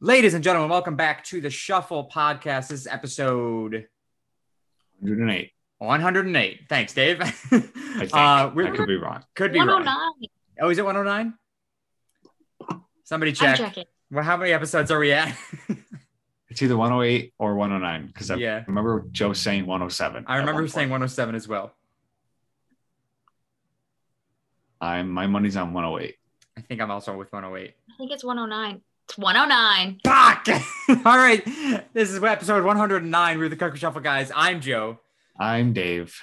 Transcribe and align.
Ladies 0.00 0.34
and 0.34 0.44
gentlemen, 0.44 0.68
welcome 0.70 0.94
back 0.96 1.24
to 1.24 1.40
the 1.40 1.48
Shuffle 1.48 2.10
Podcast. 2.12 2.68
This 2.68 2.80
is 2.80 2.86
episode 2.86 3.86
108. 5.00 5.52
108. 5.78 6.60
Thanks, 6.68 6.92
Dave. 6.92 7.20
I 7.22 7.30
think. 7.30 8.14
uh, 8.14 8.16
I 8.16 8.52
we're, 8.54 8.72
could 8.72 8.86
be 8.88 8.96
wrong. 8.96 9.24
could 9.34 9.52
be 9.52 9.60
wrong. 9.60 9.86
Oh, 10.60 10.68
is 10.68 10.78
it 10.78 10.84
109? 10.84 11.34
Somebody 13.04 13.30
I'm 13.40 13.56
check. 13.56 13.76
Well, 14.10 14.24
how 14.24 14.36
many 14.36 14.52
episodes 14.52 14.90
are 14.90 14.98
we 14.98 15.12
at? 15.12 15.36
It's 16.48 16.62
either 16.62 16.76
108 16.76 17.34
or 17.38 17.54
109 17.54 18.06
because 18.06 18.30
I 18.30 18.36
Yeah. 18.36 18.64
remember 18.66 19.04
Joe 19.12 19.34
saying 19.34 19.66
107. 19.66 20.24
I 20.26 20.38
remember 20.38 20.62
one 20.62 20.68
saying 20.68 20.88
107 20.88 21.34
as 21.34 21.46
well. 21.46 21.74
I'm 24.80 25.10
my 25.10 25.26
money's 25.26 25.54
on 25.58 25.74
108. 25.74 26.14
I 26.56 26.60
think 26.62 26.80
I'm 26.80 26.90
also 26.90 27.14
with 27.14 27.30
108. 27.30 27.74
I 27.90 27.96
think 27.98 28.10
it's 28.10 28.24
109. 28.24 28.80
It's 29.08 29.16
109. 29.16 30.00
Fuck! 30.02 30.48
All 31.06 31.16
right. 31.16 31.44
This 31.94 32.10
is 32.10 32.20
episode 32.20 32.64
109. 32.64 33.38
We're 33.38 33.48
the 33.48 33.54
Cooker 33.54 33.76
Shuffle 33.76 34.00
guys. 34.00 34.32
I'm 34.34 34.60
Joe. 34.60 34.98
I'm 35.38 35.72
Dave. 35.72 36.20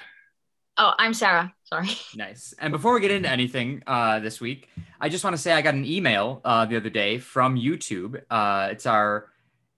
Oh, 0.78 0.92
I'm 1.00 1.14
Sara. 1.14 1.54
Sorry. 1.64 1.88
Nice. 2.18 2.54
And 2.60 2.74
before 2.74 2.94
we 2.94 3.00
get 3.00 3.12
into 3.12 3.30
anything 3.30 3.84
uh, 3.88 4.20
this 4.20 4.42
week, 4.42 4.68
I 5.00 5.08
just 5.08 5.24
want 5.24 5.34
to 5.34 5.42
say 5.42 5.54
I 5.54 5.62
got 5.62 5.76
an 5.76 5.86
email 5.86 6.42
uh, 6.44 6.66
the 6.66 6.76
other 6.76 6.90
day 6.90 7.20
from 7.20 7.56
YouTube. 7.58 8.22
Uh, 8.30 8.68
it's 8.72 8.86
our 8.86 9.30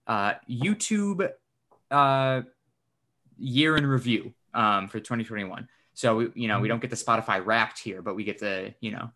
uh, 0.08 0.34
YouTube 0.50 1.30
uh, 1.92 2.42
year 3.38 3.76
in 3.76 3.86
review 3.86 4.34
um, 4.52 4.88
for 4.88 4.98
2021. 4.98 5.68
So 5.94 6.16
we, 6.16 6.30
you 6.34 6.48
know 6.48 6.58
we 6.58 6.66
don't 6.66 6.80
get 6.80 6.90
the 6.90 6.96
Spotify 6.96 7.44
Wrapped 7.44 7.78
here, 7.78 8.02
but 8.02 8.16
we 8.16 8.24
get 8.24 8.40
the 8.40 8.74
you 8.80 8.90
know 8.90 9.12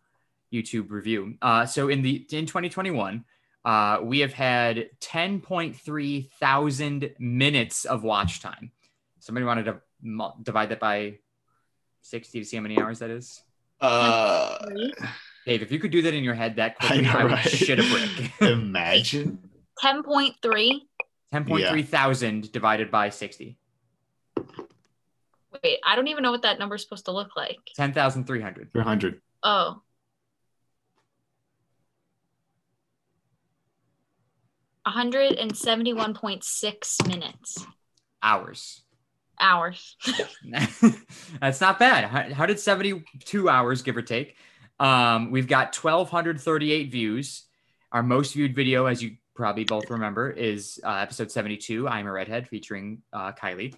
YouTube 0.52 0.90
review. 0.90 1.34
Uh, 1.42 1.66
so 1.66 1.88
in 1.88 2.02
the 2.02 2.24
in 2.30 2.46
2021, 2.46 3.24
uh, 3.64 3.98
we 4.02 4.20
have 4.20 4.32
had 4.32 4.90
10.3 5.00 6.30
thousand 6.32 7.14
minutes 7.18 7.84
of 7.84 8.02
watch 8.02 8.40
time. 8.40 8.70
Somebody 9.18 9.44
wanted 9.44 9.64
to 9.66 10.32
divide 10.42 10.70
that 10.70 10.80
by 10.80 11.18
60 12.02 12.38
to 12.40 12.44
see 12.44 12.56
how 12.56 12.62
many 12.62 12.80
hours 12.80 13.00
that 13.00 13.10
is. 13.10 13.42
Uh, 13.80 14.58
Dave, 15.46 15.62
if 15.62 15.72
you 15.72 15.78
could 15.78 15.90
do 15.90 16.02
that 16.02 16.14
in 16.14 16.24
your 16.24 16.34
head 16.34 16.56
that 16.56 16.76
I 16.80 16.86
quickly, 16.86 17.08
I, 17.08 17.12
know, 17.12 17.22
would 17.24 17.32
right? 17.32 17.48
shit 17.48 17.78
a 17.78 17.82
brick. 17.82 18.32
Imagine. 18.40 19.38
10.3. 19.82 20.80
10.3 21.32 21.86
thousand 21.86 22.52
divided 22.52 22.90
by 22.90 23.08
60. 23.08 23.56
Wait, 25.62 25.78
I 25.84 25.96
don't 25.96 26.08
even 26.08 26.22
know 26.22 26.30
what 26.30 26.42
that 26.42 26.58
number 26.58 26.74
is 26.74 26.82
supposed 26.82 27.04
to 27.06 27.12
look 27.12 27.36
like. 27.36 27.58
10,300. 27.76 28.72
300. 28.72 29.20
Oh. 29.42 29.82
Hundred 34.86 35.32
and 35.32 35.56
seventy-one 35.56 36.14
point 36.14 36.42
six 36.44 36.96
minutes 37.06 37.64
Hours. 38.22 38.82
hours. 39.40 39.96
That's 41.40 41.60
not 41.60 41.78
bad. 41.78 42.04
172 42.12 43.48
hours, 43.48 43.80
give 43.82 43.96
or 43.96 44.02
take. 44.02 44.36
Um, 44.78 45.30
we've 45.30 45.48
got 45.48 45.74
1,238 45.74 46.90
views. 46.92 47.44
Our 47.92 48.02
most 48.02 48.34
viewed 48.34 48.54
video, 48.54 48.84
as 48.86 49.02
you 49.02 49.16
probably 49.34 49.64
both 49.64 49.88
remember, 49.88 50.30
is 50.30 50.78
uh, 50.84 50.96
episode 50.96 51.30
72, 51.30 51.88
I'm 51.88 52.06
a 52.06 52.12
Redhead, 52.12 52.48
featuring 52.48 53.00
uh, 53.12 53.32
Kylie. 53.32 53.74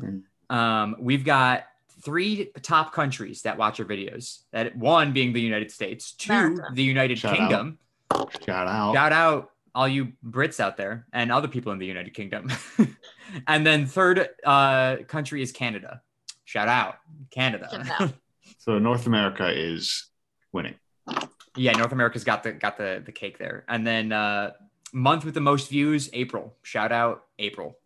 Mm. 0.00 0.22
Um, 0.48 0.96
we've 1.00 1.24
got 1.24 1.64
three 2.04 2.50
top 2.62 2.92
countries 2.92 3.42
that 3.42 3.58
watch 3.58 3.80
our 3.80 3.86
videos. 3.86 4.42
That 4.52 4.76
one 4.76 5.12
being 5.12 5.32
the 5.32 5.40
United 5.40 5.72
States, 5.72 6.12
two 6.12 6.32
America. 6.32 6.68
the 6.72 6.82
United 6.84 7.18
Shout 7.18 7.32
out. 7.32 7.38
Kingdom. 7.38 7.78
Shout 8.46 8.68
out. 8.68 8.94
Shout 8.94 9.12
out 9.12 9.50
all 9.76 9.86
you 9.86 10.14
Brits 10.24 10.58
out 10.58 10.78
there 10.78 11.06
and 11.12 11.30
other 11.30 11.48
people 11.48 11.70
in 11.70 11.78
the 11.78 11.84
United 11.84 12.14
Kingdom. 12.14 12.50
and 13.46 13.66
then 13.66 13.84
third 13.86 14.26
uh, 14.42 14.96
country 15.06 15.42
is 15.42 15.52
Canada. 15.52 16.00
Shout 16.46 16.66
out 16.66 16.96
Canada. 17.30 17.68
Shout 17.70 18.00
out. 18.00 18.12
So 18.58 18.78
North 18.78 19.06
America 19.06 19.48
is 19.54 20.06
winning. 20.50 20.76
yeah, 21.56 21.72
North 21.72 21.92
America's 21.92 22.24
got 22.24 22.42
the 22.42 22.52
got 22.52 22.78
the 22.78 23.02
the 23.04 23.12
cake 23.12 23.36
there. 23.38 23.66
And 23.68 23.86
then 23.86 24.12
uh, 24.12 24.52
month 24.94 25.26
with 25.26 25.34
the 25.34 25.42
most 25.42 25.68
views, 25.68 26.08
April. 26.14 26.56
Shout 26.62 26.90
out 26.90 27.24
April. 27.38 27.76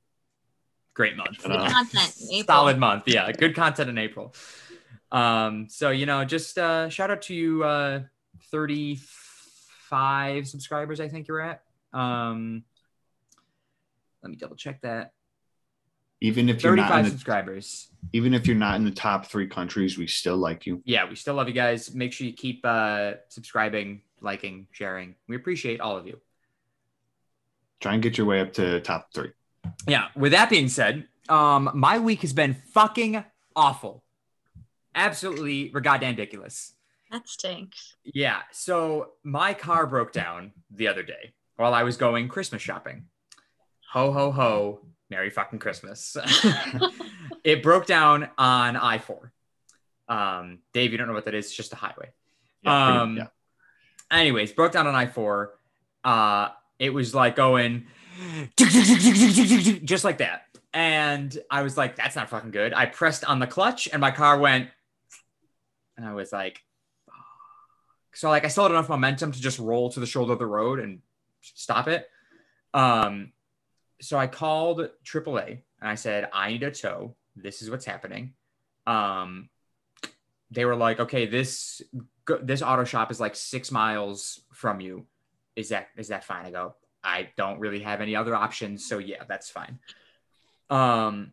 Great 0.94 1.16
month. 1.16 1.42
Good 1.42 1.50
out. 1.52 1.70
content. 1.70 2.14
April. 2.30 2.44
Solid 2.46 2.78
month. 2.78 3.02
Yeah, 3.06 3.32
good 3.32 3.56
content 3.56 3.90
in 3.90 3.98
April. 3.98 4.32
Um, 5.10 5.66
so 5.68 5.90
you 5.90 6.06
know, 6.06 6.24
just 6.24 6.56
uh, 6.56 6.88
shout 6.88 7.10
out 7.10 7.22
to 7.22 7.34
you, 7.34 7.64
uh, 7.64 8.02
thirty-five 8.52 10.46
subscribers. 10.46 11.00
I 11.00 11.08
think 11.08 11.26
you're 11.26 11.40
at. 11.40 11.64
Um, 11.92 12.64
let 14.22 14.30
me 14.30 14.36
double 14.36 14.56
check 14.56 14.82
that. 14.82 15.12
Even 16.20 16.50
if 16.50 16.62
you're 16.62 16.76
not 16.76 16.82
Thirty-five 16.82 16.98
in 16.98 17.04
the, 17.06 17.10
subscribers. 17.12 17.88
even 18.12 18.34
if 18.34 18.46
you're 18.46 18.56
not 18.56 18.76
in 18.76 18.84
the 18.84 18.90
top 18.90 19.26
three 19.26 19.46
countries, 19.46 19.96
we 19.96 20.06
still 20.06 20.36
like 20.36 20.66
you. 20.66 20.82
Yeah, 20.84 21.08
we 21.08 21.16
still 21.16 21.34
love 21.34 21.48
you 21.48 21.54
guys. 21.54 21.94
Make 21.94 22.12
sure 22.12 22.26
you 22.26 22.34
keep 22.34 22.60
uh, 22.64 23.12
subscribing, 23.28 24.02
liking, 24.20 24.66
sharing. 24.70 25.14
We 25.28 25.36
appreciate 25.36 25.80
all 25.80 25.96
of 25.96 26.06
you. 26.06 26.20
Try 27.80 27.94
and 27.94 28.02
get 28.02 28.18
your 28.18 28.26
way 28.26 28.40
up 28.40 28.52
to 28.54 28.80
top 28.82 29.08
three. 29.14 29.30
Yeah. 29.86 30.08
With 30.14 30.32
that 30.32 30.50
being 30.50 30.68
said, 30.68 31.08
um, 31.30 31.70
my 31.72 31.98
week 31.98 32.20
has 32.20 32.34
been 32.34 32.52
fucking 32.52 33.24
awful. 33.56 34.04
Absolutely 34.94 35.68
goddamn 35.70 36.10
ridiculous. 36.10 36.74
That 37.10 37.26
stinks. 37.26 37.96
Yeah. 38.04 38.40
So 38.52 39.12
my 39.24 39.54
car 39.54 39.86
broke 39.86 40.12
down 40.12 40.52
the 40.70 40.86
other 40.88 41.02
day 41.02 41.32
while 41.60 41.74
I 41.74 41.82
was 41.82 41.98
going 41.98 42.26
Christmas 42.28 42.62
shopping. 42.62 43.04
Ho 43.92 44.12
ho 44.12 44.32
ho. 44.32 44.80
Merry 45.10 45.28
fucking 45.28 45.58
Christmas. 45.58 46.16
it 47.44 47.62
broke 47.62 47.84
down 47.84 48.30
on 48.38 48.76
I 48.76 48.96
4. 48.96 49.30
Um, 50.08 50.60
Dave, 50.72 50.92
you 50.92 50.98
don't 50.98 51.06
know 51.06 51.12
what 51.12 51.26
that 51.26 51.34
is. 51.34 51.46
It's 51.46 51.54
just 51.54 51.74
a 51.74 51.76
highway. 51.76 52.12
Yeah, 52.62 53.00
Um, 53.02 53.16
yeah. 53.18 53.26
anyways, 54.10 54.52
broke 54.52 54.72
down 54.72 54.86
on 54.86 54.94
I 54.94 55.04
4. 55.06 55.52
Uh, 56.02 56.48
it 56.78 56.94
was 56.94 57.14
like 57.14 57.36
going 57.36 57.86
just 58.56 60.04
like 60.04 60.18
that. 60.18 60.44
And 60.72 61.36
I 61.50 61.60
was 61.62 61.76
like, 61.76 61.94
that's 61.96 62.16
not 62.16 62.30
fucking 62.30 62.52
good. 62.52 62.72
I 62.72 62.86
pressed 62.86 63.24
on 63.24 63.38
the 63.38 63.46
clutch 63.46 63.86
and 63.92 64.00
my 64.00 64.12
car 64.12 64.38
went, 64.38 64.70
and 65.98 66.06
I 66.06 66.14
was 66.14 66.32
like, 66.32 66.62
so 68.14 68.30
like 68.30 68.46
I 68.46 68.48
still 68.48 68.62
had 68.64 68.72
enough 68.72 68.88
momentum 68.88 69.32
to 69.32 69.40
just 69.40 69.58
roll 69.58 69.90
to 69.90 70.00
the 70.00 70.06
shoulder 70.06 70.32
of 70.32 70.38
the 70.38 70.46
road 70.46 70.78
and 70.80 71.00
stop 71.40 71.88
it. 71.88 72.08
Um, 72.74 73.32
so 74.00 74.18
I 74.18 74.26
called 74.26 74.88
AAA 75.04 75.62
and 75.80 75.90
I 75.90 75.94
said, 75.94 76.28
I 76.32 76.50
need 76.50 76.62
a 76.62 76.70
tow. 76.70 77.14
This 77.36 77.62
is 77.62 77.70
what's 77.70 77.84
happening. 77.84 78.34
Um, 78.86 79.48
they 80.50 80.64
were 80.64 80.76
like, 80.76 81.00
okay, 81.00 81.26
this 81.26 81.82
this 82.42 82.62
auto 82.62 82.84
shop 82.84 83.10
is 83.10 83.20
like 83.20 83.36
six 83.36 83.70
miles 83.70 84.40
from 84.52 84.80
you. 84.80 85.06
Is 85.56 85.70
that 85.70 85.88
is 85.96 86.08
that 86.08 86.24
fine? 86.24 86.46
I 86.46 86.50
go, 86.50 86.74
I 87.02 87.28
don't 87.36 87.60
really 87.60 87.80
have 87.80 88.00
any 88.00 88.16
other 88.16 88.34
options, 88.34 88.86
so 88.86 88.98
yeah, 88.98 89.24
that's 89.28 89.50
fine. 89.50 89.78
Um, 90.68 91.32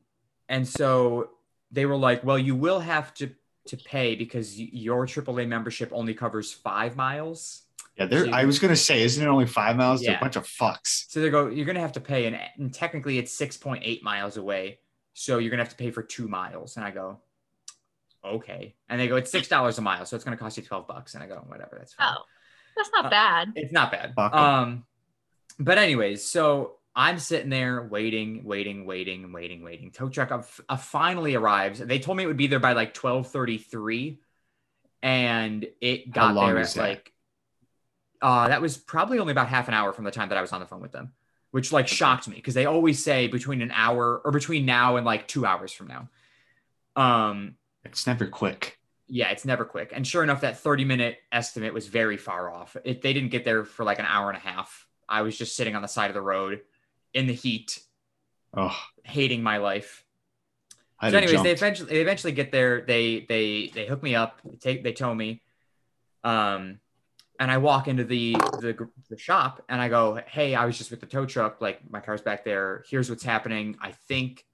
and 0.49 0.67
so 0.67 1.29
they 1.71 1.85
were 1.85 1.97
like, 1.97 2.23
well, 2.23 2.37
you 2.37 2.55
will 2.55 2.79
have 2.79 3.13
to 3.15 3.31
to 3.67 3.77
pay 3.77 4.15
because 4.15 4.59
your 4.59 5.05
AAA 5.05 5.47
membership 5.47 5.89
only 5.91 6.13
covers 6.13 6.53
five 6.53 6.95
miles. 6.95 7.63
Yeah, 7.97 8.05
there. 8.05 8.25
so- 8.25 8.31
I 8.31 8.45
was 8.45 8.59
gonna 8.59 8.75
say, 8.75 9.01
isn't 9.01 9.23
it 9.23 9.27
only 9.27 9.45
five 9.47 9.75
miles? 9.75 10.01
They're 10.03 10.17
a 10.17 10.19
bunch 10.19 10.35
of 10.35 10.45
fucks. 10.45 11.05
So 11.09 11.19
they 11.21 11.29
go, 11.29 11.47
you're 11.47 11.65
gonna 11.65 11.79
have 11.79 11.93
to 11.93 12.01
pay, 12.01 12.25
and, 12.27 12.37
and 12.57 12.73
technically 12.73 13.17
it's 13.17 13.31
six 13.31 13.57
point 13.57 13.83
eight 13.85 14.03
miles 14.03 14.37
away. 14.37 14.79
So 15.13 15.39
you're 15.39 15.49
gonna 15.49 15.63
have 15.63 15.71
to 15.71 15.75
pay 15.77 15.91
for 15.91 16.03
two 16.03 16.27
miles. 16.27 16.75
And 16.77 16.85
I 16.85 16.91
go, 16.91 17.19
okay. 18.23 18.75
And 18.89 18.99
they 18.99 19.07
go, 19.07 19.15
it's 19.15 19.31
six 19.31 19.47
dollars 19.47 19.77
a 19.77 19.81
mile, 19.81 20.05
so 20.05 20.15
it's 20.15 20.23
gonna 20.25 20.37
cost 20.37 20.57
you 20.57 20.63
twelve 20.63 20.87
bucks. 20.87 21.15
And 21.15 21.23
I 21.23 21.27
go, 21.27 21.43
whatever, 21.47 21.75
that's 21.79 21.93
fine. 21.93 22.13
Oh, 22.17 22.21
that's 22.75 22.89
not 22.93 23.05
Uh, 23.05 23.09
bad. 23.09 23.53
It's 23.55 23.71
not 23.73 23.91
bad. 23.91 24.13
Fuck 24.15 24.33
'em. 24.33 24.39
Um, 24.39 24.85
but 25.59 25.79
anyways, 25.79 26.23
so 26.23 26.75
I'm 26.95 27.17
sitting 27.19 27.49
there 27.49 27.81
waiting, 27.83 28.43
waiting, 28.43 28.85
waiting, 28.85 29.31
waiting, 29.31 29.63
waiting. 29.63 29.91
Tow 29.91 30.09
truck 30.09 30.31
uh, 30.31 30.43
uh, 30.69 30.77
finally 30.77 31.33
arrives. 31.35 31.79
They 31.79 31.97
told 31.99 32.17
me 32.17 32.23
it 32.23 32.27
would 32.27 32.37
be 32.37 32.47
there 32.47 32.59
by 32.59 32.73
like 32.73 32.93
12:33, 32.93 34.19
and 35.01 35.65
it 35.81 36.11
got 36.11 36.35
long 36.35 36.47
there 36.53 36.59
is 36.59 36.69
at 36.69 36.75
that? 36.75 36.89
like. 36.89 37.13
Uh, 38.21 38.47
that 38.47 38.61
was 38.61 38.77
probably 38.77 39.19
only 39.19 39.31
about 39.31 39.47
half 39.47 39.67
an 39.67 39.73
hour 39.73 39.93
from 39.93 40.05
the 40.05 40.11
time 40.11 40.29
that 40.29 40.37
I 40.37 40.41
was 40.41 40.51
on 40.51 40.59
the 40.59 40.65
phone 40.65 40.81
with 40.81 40.91
them, 40.91 41.13
which 41.51 41.71
like 41.71 41.87
shocked 41.87 42.27
me 42.27 42.35
because 42.35 42.53
they 42.53 42.65
always 42.65 43.03
say 43.03 43.27
between 43.27 43.61
an 43.61 43.71
hour 43.71 44.21
or 44.23 44.31
between 44.31 44.65
now 44.65 44.95
and 44.97 45.05
like 45.05 45.27
two 45.27 45.45
hours 45.45 45.71
from 45.71 45.87
now. 45.87 46.09
Um, 46.95 47.55
It's 47.85 48.07
never 48.07 48.25
quick. 48.27 48.79
yeah, 49.07 49.29
it's 49.29 49.45
never 49.45 49.63
quick. 49.65 49.91
And 49.95 50.05
sure 50.05 50.23
enough, 50.23 50.41
that 50.41 50.59
30 50.59 50.83
minute 50.85 51.17
estimate 51.31 51.73
was 51.73 51.87
very 51.87 52.17
far 52.17 52.51
off. 52.51 52.75
It, 52.83 53.01
they 53.01 53.13
didn't 53.13 53.29
get 53.29 53.45
there 53.45 53.63
for 53.63 53.83
like 53.83 53.99
an 53.99 54.05
hour 54.05 54.29
and 54.29 54.37
a 54.37 54.41
half. 54.41 54.87
I 55.07 55.21
was 55.21 55.37
just 55.37 55.55
sitting 55.55 55.75
on 55.75 55.81
the 55.81 55.87
side 55.87 56.09
of 56.09 56.15
the 56.15 56.21
road 56.21 56.61
in 57.13 57.27
the 57.27 57.33
heat, 57.33 57.79
Oh, 58.53 58.75
hating 59.03 59.43
my 59.43 59.57
life. 59.57 60.03
I 60.99 61.11
so, 61.11 61.17
anyways, 61.17 61.43
they 61.43 61.51
eventually 61.51 61.89
they 61.93 62.01
eventually 62.01 62.33
get 62.33 62.51
there. 62.51 62.81
They 62.81 63.25
they 63.29 63.71
they 63.73 63.85
hook 63.85 64.01
me 64.01 64.15
up. 64.15 64.41
They 64.43 64.57
take 64.57 64.83
they 64.83 64.93
tow 64.93 65.13
me. 65.13 65.43
Um, 66.23 66.79
and 67.39 67.51
I 67.51 67.57
walk 67.57 67.87
into 67.87 68.03
the, 68.03 68.33
the 68.59 68.89
the 69.09 69.17
shop 69.17 69.63
and 69.69 69.79
I 69.81 69.89
go, 69.89 70.19
"Hey, 70.27 70.55
I 70.55 70.65
was 70.65 70.77
just 70.77 70.91
with 70.91 70.99
the 70.99 71.05
tow 71.05 71.25
truck. 71.25 71.61
Like 71.61 71.79
my 71.89 71.99
car's 71.99 72.21
back 72.21 72.43
there. 72.43 72.83
Here's 72.89 73.09
what's 73.09 73.23
happening. 73.23 73.77
I 73.81 73.91
think 73.91 74.45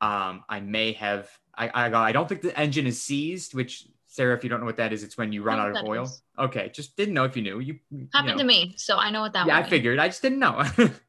um, 0.00 0.44
I 0.48 0.60
may 0.60 0.92
have. 0.92 1.28
I, 1.56 1.70
I 1.86 1.88
go. 1.90 1.98
I 1.98 2.12
don't 2.12 2.28
think 2.28 2.42
the 2.42 2.58
engine 2.58 2.86
is 2.86 3.02
seized. 3.02 3.54
Which 3.54 3.86
Sara, 4.06 4.36
if 4.36 4.44
you 4.44 4.50
don't 4.50 4.60
know 4.60 4.66
what 4.66 4.76
that 4.76 4.92
is, 4.92 5.02
it's 5.02 5.18
when 5.18 5.32
you 5.32 5.42
run 5.42 5.58
out 5.58 5.76
of 5.76 5.84
oil. 5.86 6.04
is. 6.04 6.22
Okay, 6.38 6.70
just 6.72 6.96
didn't 6.96 7.14
know 7.14 7.24
if 7.24 7.36
you 7.36 7.42
knew. 7.42 7.58
You 7.58 7.78
you 7.90 8.08
Happened 8.12 8.36
know. 8.36 8.42
to 8.42 8.44
me, 8.44 8.74
so 8.76 8.96
I 8.96 9.10
know 9.10 9.22
what 9.22 9.32
that 9.32 9.46
yeah, 9.46 9.58
I 9.58 9.62
figured. 9.62 9.98
I 9.98 10.08
just 10.08 10.22
didn't 10.22 10.38
know. 10.38 10.64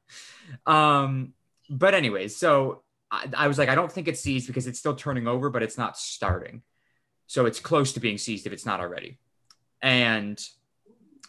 um, 0.66 1.34
but 1.70 1.94
anyways, 1.94 2.36
so 2.36 2.84
I, 3.12 3.28
I 3.38 3.48
was 3.48 3.58
like, 3.58 3.70
I 3.70 3.76
don't 3.76 3.92
think 3.92 4.08
it's 4.08 4.22
seized 4.22 4.48
because 4.48 4.68
it's 4.68 4.80
still 4.80 4.96
turning 4.96 5.28
over, 5.28 5.50
but 5.50 5.62
it's 5.62 5.78
not 5.78 5.98
starting. 5.98 6.64
So 7.28 7.46
it's 7.46 7.60
close 7.60 7.94
to 7.94 8.00
being 8.00 8.18
seized 8.18 8.46
if 8.46 8.54
it's 8.54 8.66
not 8.66 8.80
already. 8.80 9.20
And 9.82 10.44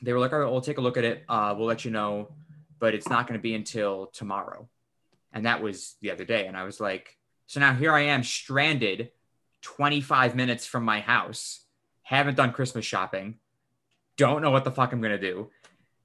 they 0.03 0.13
were 0.13 0.19
like, 0.19 0.33
all 0.33 0.41
right, 0.41 0.51
we'll 0.51 0.61
take 0.61 0.79
a 0.79 0.83
look 0.83 0.97
at 0.97 1.05
it. 1.05 1.25
Uh, 1.29 1.55
we'll 1.57 1.67
let 1.67 1.85
you 1.85 1.91
know, 1.91 2.33
but 2.79 2.95
it's 2.95 3.09
not 3.09 3.27
going 3.27 3.39
to 3.39 3.43
be 3.43 3.55
until 3.55 4.07
tomorrow. 4.07 4.69
And 5.33 5.47
that 5.47 5.63
was 5.63 5.95
the 6.03 6.11
other 6.11 6.25
day. 6.25 6.47
And 6.47 6.57
I 6.57 6.65
was 6.65 6.81
like, 6.81 7.17
so 7.47 7.61
now 7.61 7.75
here 7.75 7.93
I 7.93 8.03
am 8.03 8.23
stranded 8.23 9.11
25 9.63 10.35
minutes 10.35 10.67
from 10.67 10.85
my 10.85 11.01
house, 11.01 11.61
haven't 12.03 12.37
done 12.37 12.53
Christmas 12.53 12.85
shopping, 12.85 13.37
don't 14.17 14.43
know 14.43 14.51
what 14.51 14.65
the 14.65 14.71
fuck 14.71 14.93
I'm 14.93 15.01
going 15.01 15.19
to 15.19 15.33
do. 15.33 15.51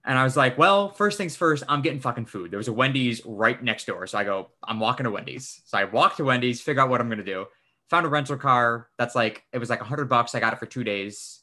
And 0.06 0.18
I 0.18 0.24
was 0.24 0.38
like, 0.38 0.58
well, 0.58 0.92
first 0.92 1.18
things 1.18 1.36
first, 1.36 1.64
I'm 1.68 1.82
getting 1.82 2.00
fucking 2.00 2.28
food. 2.28 2.50
There 2.50 2.58
was 2.58 2.70
a 2.70 2.74
Wendy's 2.74 3.22
right 3.26 3.62
next 3.62 3.88
door. 3.88 4.08
So 4.08 4.18
I 4.18 4.24
go, 4.24 4.52
I'm 4.64 4.80
walking 4.80 5.04
to 5.04 5.12
Wendy's. 5.12 5.62
So 5.66 5.78
I 5.78 5.84
walk 5.84 6.16
to 6.18 6.24
Wendy's, 6.24 6.62
figure 6.62 6.82
out 6.82 6.90
what 6.90 7.02
I'm 7.02 7.10
going 7.10 7.18
to 7.18 7.26
do. 7.26 7.48
Found 7.90 8.06
a 8.06 8.10
rental 8.10 8.38
car 8.38 8.88
that's 8.98 9.16
like, 9.16 9.44
it 9.52 9.58
was 9.58 9.70
like 9.70 9.82
100 9.82 10.06
bucks. 10.06 10.34
I 10.34 10.40
got 10.40 10.54
it 10.54 10.60
for 10.60 10.66
two 10.66 10.86
days. 10.86 11.42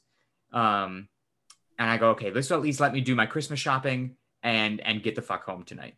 Um, 0.50 1.08
and 1.78 1.90
I 1.90 1.96
go, 1.96 2.10
okay, 2.10 2.30
this 2.30 2.50
will 2.50 2.56
at 2.58 2.62
least 2.62 2.80
let 2.80 2.92
me 2.92 3.00
do 3.00 3.14
my 3.14 3.26
Christmas 3.26 3.60
shopping 3.60 4.16
and 4.42 4.80
and 4.80 5.02
get 5.02 5.14
the 5.14 5.22
fuck 5.22 5.44
home 5.44 5.64
tonight. 5.64 5.94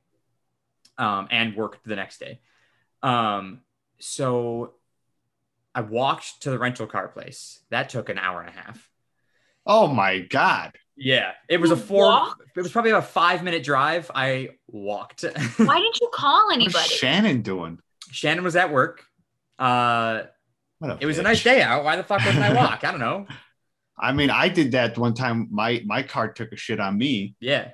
Um, 0.98 1.28
and 1.30 1.54
work 1.54 1.78
the 1.84 1.96
next 1.96 2.18
day. 2.20 2.40
Um, 3.02 3.60
so 3.98 4.72
I 5.74 5.82
walked 5.82 6.42
to 6.42 6.50
the 6.50 6.58
rental 6.58 6.86
car 6.86 7.08
place. 7.08 7.60
That 7.70 7.90
took 7.90 8.08
an 8.08 8.18
hour 8.18 8.40
and 8.40 8.48
a 8.48 8.52
half. 8.52 8.88
Oh 9.66 9.88
my 9.88 10.20
god. 10.20 10.72
Yeah, 10.96 11.32
it 11.50 11.60
was 11.60 11.70
a 11.70 11.76
four. 11.76 12.04
walked? 12.04 12.42
It 12.56 12.62
was 12.62 12.72
probably 12.72 12.92
a 12.92 13.02
five 13.02 13.42
minute 13.42 13.62
drive. 13.62 14.10
I 14.14 14.50
walked. 14.68 15.22
Why 15.56 15.76
didn't 15.78 16.00
you 16.00 16.10
call 16.14 16.46
What's 16.46 16.56
anybody? 16.56 16.88
Shannon 16.88 17.42
doing? 17.42 17.78
Shannon 18.10 18.42
was 18.44 18.56
at 18.56 18.72
work. 18.72 19.04
Uh, 19.58 20.22
What 20.78 20.92
a 20.92 20.98
it 21.00 21.04
was 21.06 21.18
a 21.18 21.22
nice 21.22 21.42
day 21.44 21.60
out. 21.60 21.84
Why 21.84 21.96
the 21.96 22.04
fuck 22.04 22.24
wouldn't 22.24 22.42
I 22.42 22.54
walk? 22.54 22.84
I 22.84 22.90
don't 22.90 23.00
know. 23.00 23.26
I 23.98 24.12
mean, 24.12 24.30
I 24.30 24.48
did 24.48 24.72
that 24.72 24.98
one 24.98 25.14
time. 25.14 25.48
My 25.50 25.82
my 25.86 26.02
car 26.02 26.32
took 26.32 26.52
a 26.52 26.56
shit 26.56 26.80
on 26.80 26.98
me, 26.98 27.34
Yeah. 27.40 27.70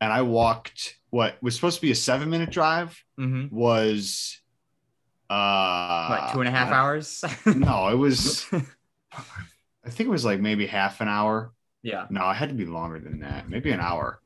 and 0.00 0.12
I 0.12 0.22
walked 0.22 0.96
what 1.10 1.36
was 1.42 1.54
supposed 1.54 1.76
to 1.76 1.82
be 1.82 1.90
a 1.90 1.94
seven 1.94 2.28
minute 2.30 2.50
drive 2.50 2.98
hmm 3.16 3.46
was 3.50 4.40
uh 5.30 6.06
What 6.08 6.32
two 6.32 6.40
and 6.40 6.48
a 6.48 6.52
half 6.52 6.70
hours? 6.72 7.24
No, 7.46 7.88
it 7.88 7.94
was 7.96 8.46
I 9.12 9.90
think 9.90 10.08
it 10.08 10.10
was 10.10 10.24
like 10.24 10.40
maybe 10.40 10.66
half 10.66 11.00
an 11.00 11.08
hour. 11.08 11.52
yeah. 11.82 12.06
No, 12.10 12.22
I 12.24 12.34
had 12.34 12.48
to 12.48 12.54
be 12.54 12.64
longer 12.66 12.98
than 12.98 13.20
that, 13.20 13.48
maybe 13.48 13.70
an 13.70 13.80
hour. 13.80 14.20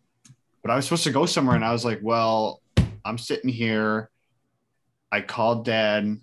But 0.63 0.71
I 0.71 0.77
was 0.77 0.85
supposed 0.85 1.05
to 1.05 1.11
go 1.11 1.27
somewhere, 1.27 1.57
and 1.57 1.65
I 1.65 1.73
was 1.73 1.85
like, 1.87 2.01
"Well, 2.03 2.61
I'm 3.05 3.17
sitting 3.19 3.51
here." 3.51 4.11
I 5.11 5.23
called 5.23 5.65
dad. 5.65 6.19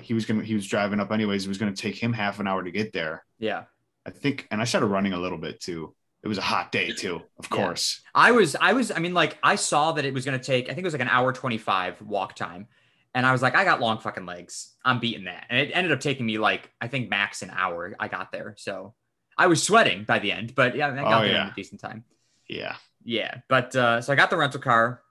He 0.00 0.12
was 0.14 0.26
gonna. 0.26 0.42
He 0.44 0.54
was 0.54 0.66
driving 0.66 1.00
up 1.00 1.10
anyways. 1.10 1.46
It 1.46 1.48
was 1.48 1.56
gonna 1.58 1.72
take 1.74 1.96
him 1.96 2.12
half 2.12 2.38
an 2.38 2.46
hour 2.46 2.62
to 2.62 2.70
get 2.70 2.92
there. 2.92 3.24
Yeah. 3.38 3.64
I 4.06 4.10
think, 4.10 4.46
and 4.50 4.60
I 4.60 4.64
started 4.64 4.86
running 4.86 5.12
a 5.12 5.18
little 5.18 5.38
bit 5.38 5.60
too. 5.60 5.94
It 6.22 6.28
was 6.28 6.38
a 6.38 6.42
hot 6.42 6.72
day 6.72 6.90
too, 6.92 7.16
of 7.38 7.48
Yeah. 7.50 7.56
course. 7.56 8.00
I 8.14 8.32
was, 8.32 8.56
I 8.60 8.72
was, 8.72 8.90
I 8.90 8.98
mean, 9.00 9.14
like, 9.14 9.38
I 9.42 9.56
saw 9.56 9.92
that 9.92 10.04
it 10.04 10.14
was 10.14 10.24
going 10.24 10.38
to 10.38 10.44
take, 10.44 10.64
I 10.66 10.68
think 10.68 10.80
it 10.80 10.84
was 10.84 10.94
like 10.94 11.02
an 11.02 11.08
hour 11.08 11.32
25 11.32 12.02
walk 12.02 12.34
time. 12.36 12.68
And 13.14 13.24
I 13.26 13.32
was 13.32 13.42
like, 13.42 13.54
I 13.56 13.64
got 13.64 13.80
long 13.80 13.98
fucking 13.98 14.26
legs. 14.26 14.74
I'm 14.84 15.00
beating 15.00 15.24
that. 15.24 15.46
And 15.50 15.58
it 15.58 15.70
ended 15.74 15.92
up 15.92 16.00
taking 16.00 16.26
me 16.26 16.38
like, 16.38 16.70
I 16.80 16.88
think 16.88 17.08
max 17.10 17.42
an 17.42 17.50
hour 17.50 17.94
I 17.98 18.08
got 18.08 18.30
there. 18.32 18.54
So 18.58 18.94
I 19.38 19.46
was 19.46 19.62
sweating 19.62 20.04
by 20.04 20.18
the 20.18 20.32
end, 20.32 20.54
but 20.54 20.76
yeah, 20.76 20.88
I 20.88 20.94
got 20.94 21.22
Oh, 21.24 21.26
there 21.26 21.42
in 21.42 21.48
a 21.48 21.52
decent 21.54 21.80
time. 21.80 22.04
Yeah. 22.48 22.76
Yeah. 23.04 23.38
But 23.48 23.74
uh, 23.74 24.00
so 24.02 24.12
I 24.12 24.16
got 24.16 24.30
the 24.30 24.36
rental 24.36 24.60
car. 24.60 25.02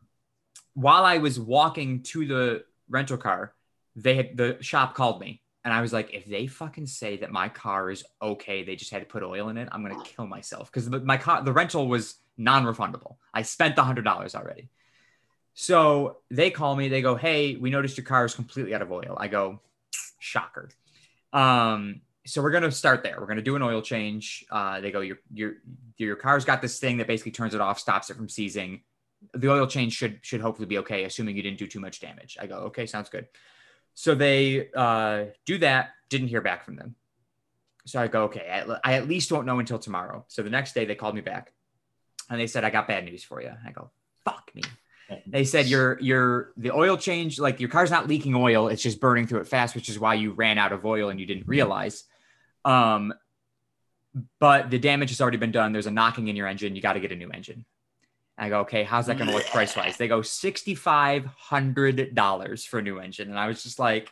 While 0.74 1.06
I 1.06 1.18
was 1.20 1.40
walking 1.40 2.04
to 2.04 2.26
the 2.26 2.64
rental 2.90 3.18
car, 3.18 3.54
they 3.96 4.16
had 4.16 4.36
the 4.38 4.58
shop 4.62 4.94
called 4.96 5.22
me. 5.22 5.42
And 5.66 5.74
I 5.74 5.82
was 5.82 5.92
like, 5.92 6.14
if 6.14 6.26
they 6.26 6.46
fucking 6.46 6.86
say 6.86 7.18
that 7.18 7.32
my 7.32 7.50
car 7.50 7.90
is 7.90 8.06
okay, 8.22 8.64
they 8.64 8.76
just 8.76 8.92
had 8.92 9.00
to 9.00 9.08
put 9.08 9.24
oil 9.24 9.50
in 9.50 9.58
it, 9.58 9.68
I'm 9.72 9.82
gonna 9.82 10.02
kill 10.04 10.28
myself. 10.28 10.72
Because 10.72 10.88
my 10.88 11.18
car, 11.18 11.42
the 11.42 11.52
rental 11.52 11.88
was 11.88 12.16
non-refundable. 12.38 13.16
I 13.34 13.42
spent 13.42 13.76
the 13.76 13.84
hundred 13.84 14.06
dollars 14.06 14.36
already. 14.36 14.70
So 15.56 16.18
they 16.30 16.52
call 16.52 16.76
me, 16.76 16.88
they 16.88 17.02
go, 17.02 17.16
Hey, 17.16 17.56
we 17.56 17.72
noticed 17.72 17.98
your 17.98 18.06
car 18.06 18.26
is 18.26 18.36
completely 18.36 18.76
out 18.76 18.84
of 18.84 18.92
oil. 18.92 19.18
I 19.20 19.28
go, 19.28 19.60
shocker. 20.20 20.70
Um, 21.34 22.02
so 22.28 22.44
we're 22.44 22.52
gonna 22.52 22.72
start 22.72 23.02
there. 23.02 23.18
We're 23.20 23.28
gonna 23.28 23.42
do 23.42 23.56
an 23.56 23.64
oil 23.64 23.82
change. 23.82 24.46
Uh, 24.52 24.82
they 24.82 24.92
go, 24.92 25.02
your 25.02 25.18
your 25.34 25.54
your 25.98 26.16
car's 26.16 26.46
got 26.46 26.62
this 26.62 26.80
thing 26.80 26.98
that 26.98 27.08
basically 27.08 27.32
turns 27.32 27.56
it 27.56 27.62
off, 27.62 27.80
stops 27.80 28.12
it 28.12 28.18
from 28.18 28.30
seizing. 28.30 28.82
The 29.34 29.52
oil 29.52 29.66
change 29.66 29.94
should 29.94 30.20
should 30.22 30.42
hopefully 30.42 30.68
be 30.68 30.78
okay, 30.80 31.06
assuming 31.06 31.36
you 31.36 31.42
didn't 31.42 31.58
do 31.58 31.66
too 31.66 31.80
much 31.80 32.02
damage. 32.02 32.38
I 32.40 32.46
go, 32.46 32.58
okay, 32.68 32.86
sounds 32.86 33.10
good. 33.10 33.28
So 33.96 34.14
they 34.14 34.70
uh, 34.76 35.26
do 35.46 35.58
that. 35.60 35.92
Didn't 36.10 36.28
hear 36.28 36.42
back 36.42 36.64
from 36.64 36.76
them. 36.76 36.96
So 37.86 38.00
I 38.00 38.08
go, 38.08 38.26
okay, 38.26 38.48
I, 38.50 38.92
I 38.92 38.94
at 38.96 39.08
least 39.08 39.32
won't 39.32 39.46
know 39.46 39.60
until 39.60 39.80
tomorrow. 39.80 40.26
So 40.28 40.44
the 40.44 40.50
next 40.50 40.74
day 40.74 40.86
they 40.86 40.96
called 40.96 41.16
me 41.16 41.22
back, 41.22 41.54
and 42.30 42.40
they 42.40 42.48
said, 42.48 42.64
I 42.64 42.70
got 42.70 42.88
bad 42.88 43.06
news 43.06 43.24
for 43.24 43.42
you. 43.42 43.52
I 43.66 43.72
go, 43.72 43.90
fuck 44.24 44.52
me. 44.54 44.64
They 45.28 45.44
said 45.44 45.68
your 45.68 46.00
your 46.00 46.52
the 46.58 46.72
oil 46.72 46.98
change, 46.98 47.40
like 47.40 47.60
your 47.60 47.70
car's 47.70 47.92
not 47.92 48.08
leaking 48.08 48.34
oil, 48.34 48.70
it's 48.70 48.82
just 48.82 49.00
burning 49.00 49.28
through 49.28 49.42
it 49.42 49.48
fast, 49.48 49.76
which 49.76 49.88
is 49.88 50.00
why 50.00 50.16
you 50.16 50.32
ran 50.32 50.58
out 50.58 50.72
of 50.72 50.84
oil 50.84 51.10
and 51.10 51.20
you 51.20 51.28
didn't 51.28 51.48
realize. 51.48 52.06
Um, 52.64 53.14
but 54.40 54.72
the 54.72 54.80
damage 54.80 55.10
has 55.10 55.22
already 55.22 55.38
been 55.38 55.52
done. 55.52 55.74
There's 55.74 55.86
a 55.86 55.92
knocking 55.92 56.28
in 56.28 56.36
your 56.36 56.48
engine. 56.48 56.76
You 56.76 56.82
got 56.82 56.94
to 56.94 57.00
get 57.00 57.12
a 57.12 57.16
new 57.16 57.30
engine. 57.30 57.66
I 58.38 58.50
go, 58.50 58.62
okay, 58.62 58.84
how's 58.84 59.06
that 59.08 59.18
going 59.18 59.30
to 59.30 59.36
look 59.36 59.46
price 59.46 59.76
wise? 59.78 59.96
They 59.98 60.08
go 60.08 60.22
sixty 60.22 60.76
five 60.76 61.26
hundred 61.26 62.14
dollars 62.16 62.66
for 62.66 62.80
a 62.80 62.82
new 62.82 63.00
engine, 63.00 63.30
and 63.30 63.40
I 63.40 63.48
was 63.48 63.64
just 63.64 63.80
like, 63.80 64.12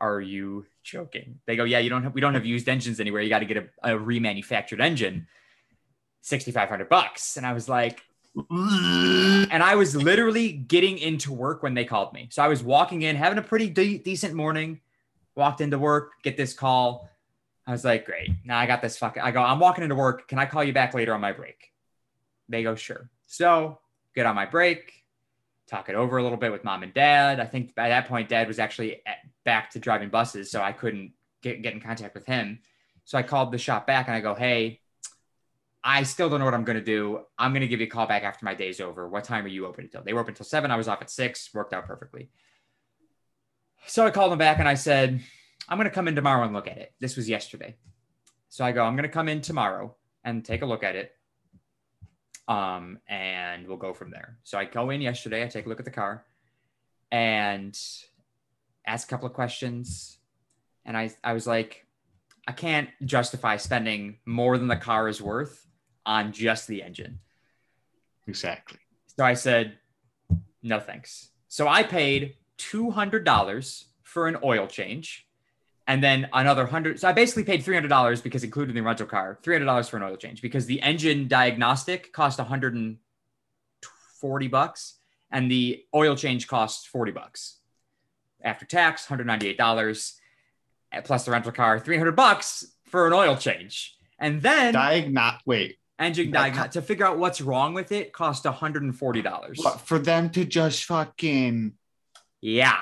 are 0.00 0.20
you 0.20 0.66
joking? 0.82 1.40
They 1.46 1.56
go, 1.56 1.64
yeah, 1.64 1.78
you 1.78 1.88
don't 1.88 2.02
have 2.02 2.14
we 2.14 2.20
don't 2.20 2.34
have 2.34 2.44
used 2.44 2.68
engines 2.68 3.00
anywhere. 3.00 3.22
You 3.22 3.30
got 3.30 3.38
to 3.38 3.46
get 3.46 3.56
a, 3.56 3.94
a 3.94 3.98
remanufactured 3.98 4.80
engine, 4.80 5.26
sixty 6.20 6.52
five 6.52 6.68
hundred 6.68 6.90
bucks, 6.90 7.38
and 7.38 7.46
I 7.46 7.54
was 7.54 7.66
like, 7.66 8.02
and 8.50 9.62
I 9.62 9.74
was 9.74 9.96
literally 9.96 10.52
getting 10.52 10.98
into 10.98 11.32
work 11.32 11.62
when 11.62 11.74
they 11.74 11.84
called 11.84 12.12
me. 12.12 12.28
So 12.30 12.42
I 12.42 12.48
was 12.48 12.62
walking 12.62 13.02
in, 13.02 13.16
having 13.16 13.38
a 13.38 13.42
pretty 13.42 13.70
de- 13.70 13.98
decent 13.98 14.34
morning, 14.34 14.80
walked 15.34 15.60
into 15.62 15.78
work, 15.78 16.12
get 16.22 16.36
this 16.36 16.52
call. 16.52 17.08
I 17.66 17.72
was 17.72 17.84
like, 17.84 18.04
great. 18.04 18.30
Now 18.44 18.58
I 18.58 18.66
got 18.66 18.82
this 18.82 18.98
fucking. 18.98 19.22
I 19.22 19.30
go, 19.30 19.42
I'm 19.42 19.60
walking 19.60 19.82
into 19.82 19.96
work. 19.96 20.28
Can 20.28 20.38
I 20.38 20.46
call 20.46 20.62
you 20.62 20.72
back 20.72 20.92
later 20.92 21.14
on 21.14 21.20
my 21.20 21.32
break? 21.32 21.72
They 22.48 22.62
go, 22.62 22.74
sure. 22.74 23.10
So 23.30 23.78
get 24.16 24.26
on 24.26 24.34
my 24.34 24.44
break, 24.44 24.92
talk 25.68 25.88
it 25.88 25.94
over 25.94 26.16
a 26.16 26.22
little 26.22 26.36
bit 26.36 26.50
with 26.50 26.64
mom 26.64 26.82
and 26.82 26.92
dad. 26.92 27.38
I 27.38 27.46
think 27.46 27.76
by 27.76 27.90
that 27.90 28.08
point, 28.08 28.28
dad 28.28 28.48
was 28.48 28.58
actually 28.58 29.06
at, 29.06 29.18
back 29.44 29.70
to 29.70 29.78
driving 29.78 30.08
buses, 30.08 30.50
so 30.50 30.60
I 30.60 30.72
couldn't 30.72 31.12
get, 31.40 31.62
get 31.62 31.72
in 31.72 31.80
contact 31.80 32.12
with 32.14 32.26
him. 32.26 32.58
So 33.04 33.16
I 33.16 33.22
called 33.22 33.52
the 33.52 33.58
shop 33.58 33.86
back 33.86 34.08
and 34.08 34.16
I 34.16 34.20
go, 34.20 34.34
hey, 34.34 34.80
I 35.82 36.02
still 36.02 36.28
don't 36.28 36.40
know 36.40 36.44
what 36.44 36.54
I'm 36.54 36.64
going 36.64 36.78
to 36.78 36.84
do. 36.84 37.20
I'm 37.38 37.52
going 37.52 37.60
to 37.60 37.68
give 37.68 37.78
you 37.78 37.86
a 37.86 37.90
call 37.90 38.08
back 38.08 38.24
after 38.24 38.44
my 38.44 38.54
day's 38.54 38.80
over. 38.80 39.08
What 39.08 39.22
time 39.22 39.44
are 39.44 39.48
you 39.48 39.64
open 39.64 39.84
until? 39.84 40.02
They 40.02 40.12
were 40.12 40.20
open 40.20 40.32
until 40.32 40.44
seven. 40.44 40.72
I 40.72 40.76
was 40.76 40.88
off 40.88 41.00
at 41.00 41.08
six. 41.08 41.50
Worked 41.54 41.72
out 41.72 41.86
perfectly. 41.86 42.30
So 43.86 44.04
I 44.04 44.10
called 44.10 44.32
them 44.32 44.40
back 44.40 44.58
and 44.58 44.68
I 44.68 44.74
said, 44.74 45.22
I'm 45.68 45.78
going 45.78 45.88
to 45.88 45.94
come 45.94 46.08
in 46.08 46.16
tomorrow 46.16 46.44
and 46.44 46.52
look 46.52 46.66
at 46.66 46.78
it. 46.78 46.92
This 46.98 47.16
was 47.16 47.28
yesterday. 47.28 47.76
So 48.48 48.64
I 48.64 48.72
go, 48.72 48.84
I'm 48.84 48.96
going 48.96 49.08
to 49.08 49.08
come 49.08 49.28
in 49.28 49.40
tomorrow 49.40 49.94
and 50.24 50.44
take 50.44 50.62
a 50.62 50.66
look 50.66 50.82
at 50.82 50.96
it. 50.96 51.12
Um, 52.50 52.98
and 53.08 53.68
we'll 53.68 53.76
go 53.76 53.94
from 53.94 54.10
there. 54.10 54.36
So 54.42 54.58
I 54.58 54.64
go 54.64 54.90
in 54.90 55.00
yesterday. 55.00 55.44
I 55.44 55.46
take 55.46 55.66
a 55.66 55.68
look 55.68 55.78
at 55.78 55.84
the 55.84 55.92
car 55.92 56.26
and 57.12 57.78
ask 58.84 59.06
a 59.06 59.10
couple 59.10 59.28
of 59.28 59.34
questions. 59.34 60.18
And 60.84 60.96
I, 60.96 61.12
I 61.22 61.32
was 61.32 61.46
like, 61.46 61.86
I 62.48 62.52
can't 62.52 62.88
justify 63.04 63.56
spending 63.56 64.16
more 64.26 64.58
than 64.58 64.66
the 64.66 64.74
car 64.74 65.08
is 65.08 65.22
worth 65.22 65.64
on 66.04 66.32
just 66.32 66.66
the 66.66 66.82
engine. 66.82 67.20
Exactly. 68.26 68.80
So 69.16 69.24
I 69.24 69.34
said, 69.34 69.78
no 70.60 70.80
thanks. 70.80 71.28
So 71.46 71.68
I 71.68 71.84
paid 71.84 72.34
$200 72.58 73.84
for 74.02 74.26
an 74.26 74.38
oil 74.42 74.66
change 74.66 75.28
and 75.90 76.02
then 76.04 76.28
another 76.32 76.62
100 76.62 77.00
So 77.00 77.08
I 77.08 77.12
basically 77.12 77.42
paid 77.42 77.64
$300 77.64 78.22
because 78.22 78.44
including 78.44 78.76
the 78.76 78.80
rental 78.80 79.08
car, 79.08 79.40
$300 79.42 79.90
for 79.90 79.96
an 79.96 80.04
oil 80.04 80.16
change 80.16 80.40
because 80.40 80.66
the 80.66 80.80
engine 80.82 81.26
diagnostic 81.26 82.12
cost 82.12 82.38
140 82.38 84.46
bucks 84.46 84.98
and 85.32 85.50
the 85.50 85.84
oil 85.92 86.14
change 86.14 86.46
costs 86.46 86.86
40 86.86 87.10
bucks. 87.10 87.56
After 88.40 88.66
tax, 88.66 89.06
$198 89.06 90.12
eh, 90.92 91.00
plus 91.00 91.24
the 91.24 91.32
rental 91.32 91.50
car, 91.50 91.80
300 91.80 92.14
bucks 92.14 92.64
for 92.86 93.08
an 93.08 93.12
oil 93.12 93.36
change. 93.36 93.96
And 94.16 94.40
then 94.42 94.74
Diagnot. 94.74 95.40
Wait. 95.44 95.78
engine 95.98 96.30
diagnostic 96.30 96.70
to 96.72 96.82
figure 96.82 97.04
out 97.04 97.18
what's 97.18 97.40
wrong 97.40 97.74
with 97.74 97.90
it 97.90 98.12
cost 98.12 98.44
$140. 98.44 99.80
For 99.80 99.98
them 99.98 100.30
to 100.30 100.44
just 100.44 100.84
fucking, 100.84 101.72
Yeah. 102.40 102.78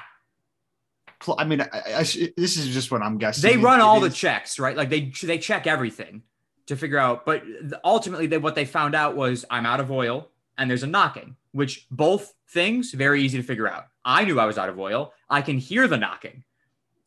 I 1.36 1.44
mean, 1.44 1.60
I, 1.60 1.66
I, 1.72 1.98
this 2.02 2.56
is 2.56 2.68
just 2.72 2.90
what 2.90 3.02
I'm 3.02 3.18
guessing. 3.18 3.48
They 3.50 3.56
run 3.56 3.80
it 3.80 3.82
all 3.82 4.00
the 4.00 4.06
is- 4.06 4.16
checks, 4.16 4.58
right? 4.58 4.76
Like 4.76 4.88
they 4.88 5.12
they 5.22 5.38
check 5.38 5.66
everything 5.66 6.22
to 6.66 6.76
figure 6.76 6.98
out. 6.98 7.24
But 7.26 7.42
ultimately, 7.84 8.26
they, 8.26 8.38
what 8.38 8.54
they 8.54 8.64
found 8.64 8.94
out 8.94 9.16
was 9.16 9.44
I'm 9.50 9.66
out 9.66 9.80
of 9.80 9.90
oil 9.90 10.30
and 10.56 10.70
there's 10.70 10.82
a 10.82 10.86
knocking, 10.88 11.36
which 11.52 11.86
both 11.90 12.34
things 12.50 12.92
very 12.92 13.22
easy 13.22 13.38
to 13.38 13.44
figure 13.44 13.68
out. 13.68 13.86
I 14.04 14.24
knew 14.24 14.38
I 14.38 14.46
was 14.46 14.58
out 14.58 14.68
of 14.68 14.78
oil. 14.78 15.12
I 15.28 15.42
can 15.42 15.58
hear 15.58 15.88
the 15.88 15.96
knocking. 15.96 16.44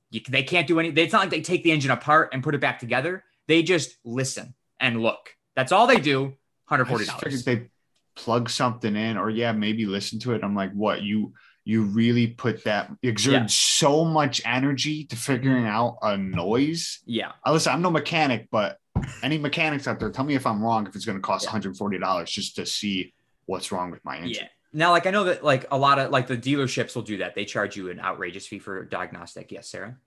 You, 0.10 0.22
they 0.28 0.44
can't 0.44 0.68
do 0.68 0.80
any. 0.80 0.90
It's 0.90 1.14
not 1.14 1.20
like 1.22 1.30
they 1.30 1.42
take 1.42 1.64
the 1.64 1.72
engine 1.72 1.92
apart 1.92 2.30
and 2.34 2.44
put 2.44 2.54
it 2.54 2.62
back 2.62 2.80
together. 2.80 3.24
They 3.48 3.64
just 3.64 3.96
listen 4.04 4.54
and 4.80 5.02
look. 5.02 5.36
That's 5.56 5.72
all 5.72 5.88
they 5.88 6.00
do. 6.00 6.34
Hundred 6.66 6.86
forty 6.86 7.06
dollars. 7.06 7.44
they 7.44 7.70
plug 8.16 8.50
something 8.50 8.96
in, 8.96 9.18
or 9.18 9.30
yeah, 9.30 9.52
maybe 9.52 9.86
listen 9.86 10.20
to 10.20 10.34
it. 10.34 10.44
I'm 10.44 10.56
like, 10.56 10.72
what 10.74 11.02
you 11.02 11.34
you 11.64 11.84
really 11.84 12.28
put 12.28 12.64
that 12.64 12.92
exert 13.04 13.32
Yeah. 13.34 13.46
so 13.48 14.04
much 14.06 14.42
energy 14.46 15.04
to 15.06 15.16
figuring 15.16 15.66
out 15.68 15.98
a 16.02 16.18
noise. 16.18 17.00
Yeah. 17.06 17.34
I 17.46 17.52
listen, 17.52 17.72
I'm 17.74 17.82
no 17.82 17.92
mechanic, 17.92 18.48
but 18.52 18.78
any 19.24 19.38
mechanics 19.38 19.88
out 19.88 20.00
there, 20.00 20.10
tell 20.10 20.26
me 20.26 20.36
if 20.36 20.46
I'm 20.48 20.62
wrong. 20.64 20.88
If 20.88 20.96
it's 20.96 21.06
going 21.06 21.18
to 21.18 21.22
cost 21.22 21.44
Yeah. 21.46 21.50
140 21.52 22.00
dollars 22.00 22.32
just 22.32 22.56
to 22.56 22.66
see 22.66 23.14
what's 23.46 23.72
wrong 23.72 23.92
with 23.92 24.04
my 24.04 24.18
engine. 24.18 24.44
Yeah. 24.44 24.48
Now, 24.74 24.92
like 24.92 25.06
I 25.06 25.12
know 25.12 25.26
that 25.26 25.44
like 25.44 25.66
a 25.72 25.78
lot 25.78 26.00
of 26.00 26.12
like 26.12 26.28
the 26.28 26.38
dealerships 26.38 26.96
will 26.96 27.02
do 27.04 27.18
that. 27.18 27.36
They 27.36 27.46
charge 27.46 27.76
you 27.76 27.90
an 27.90 28.00
outrageous 28.00 28.48
fee 28.48 28.60
for 28.60 28.86
diagnostic. 28.86 29.52
Yes, 29.52 29.70
Sara. 29.70 29.98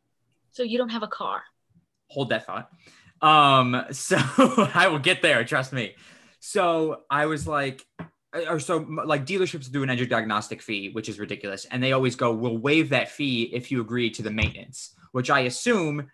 So 0.52 0.62
you 0.62 0.78
don't 0.78 0.88
have 0.90 1.02
a 1.02 1.08
car. 1.08 1.42
hold 2.08 2.30
that 2.30 2.46
thought. 2.46 2.70
Um, 3.20 3.84
so 3.92 4.16
I 4.75 4.88
will 4.88 4.99
get 4.99 5.20
there, 5.23 5.44
trust 5.44 5.73
me. 5.73 5.94
So 6.40 7.02
I 7.11 7.26
was 7.26 7.46
like, 7.46 7.84
or 8.48 8.58
so 8.60 8.78
like 8.78 9.26
dealerships 9.26 9.70
do 9.70 9.82
an 9.82 9.90
engine 9.90 10.08
diagnostic 10.08 10.60
fee, 10.62 10.90
which 10.90 11.08
is 11.08 11.18
ridiculous. 11.18 11.64
And 11.66 11.82
they 11.82 11.92
always 11.92 12.16
go, 12.16 12.32
we'll 12.32 12.58
waive 12.58 12.90
that 12.90 13.10
fee 13.10 13.44
if 13.52 13.70
you 13.70 13.80
agree 13.80 14.10
to 14.10 14.22
the 14.22 14.30
maintenance, 14.30 14.94
which 15.12 15.30
I 15.30 15.40
assume. 15.40 16.10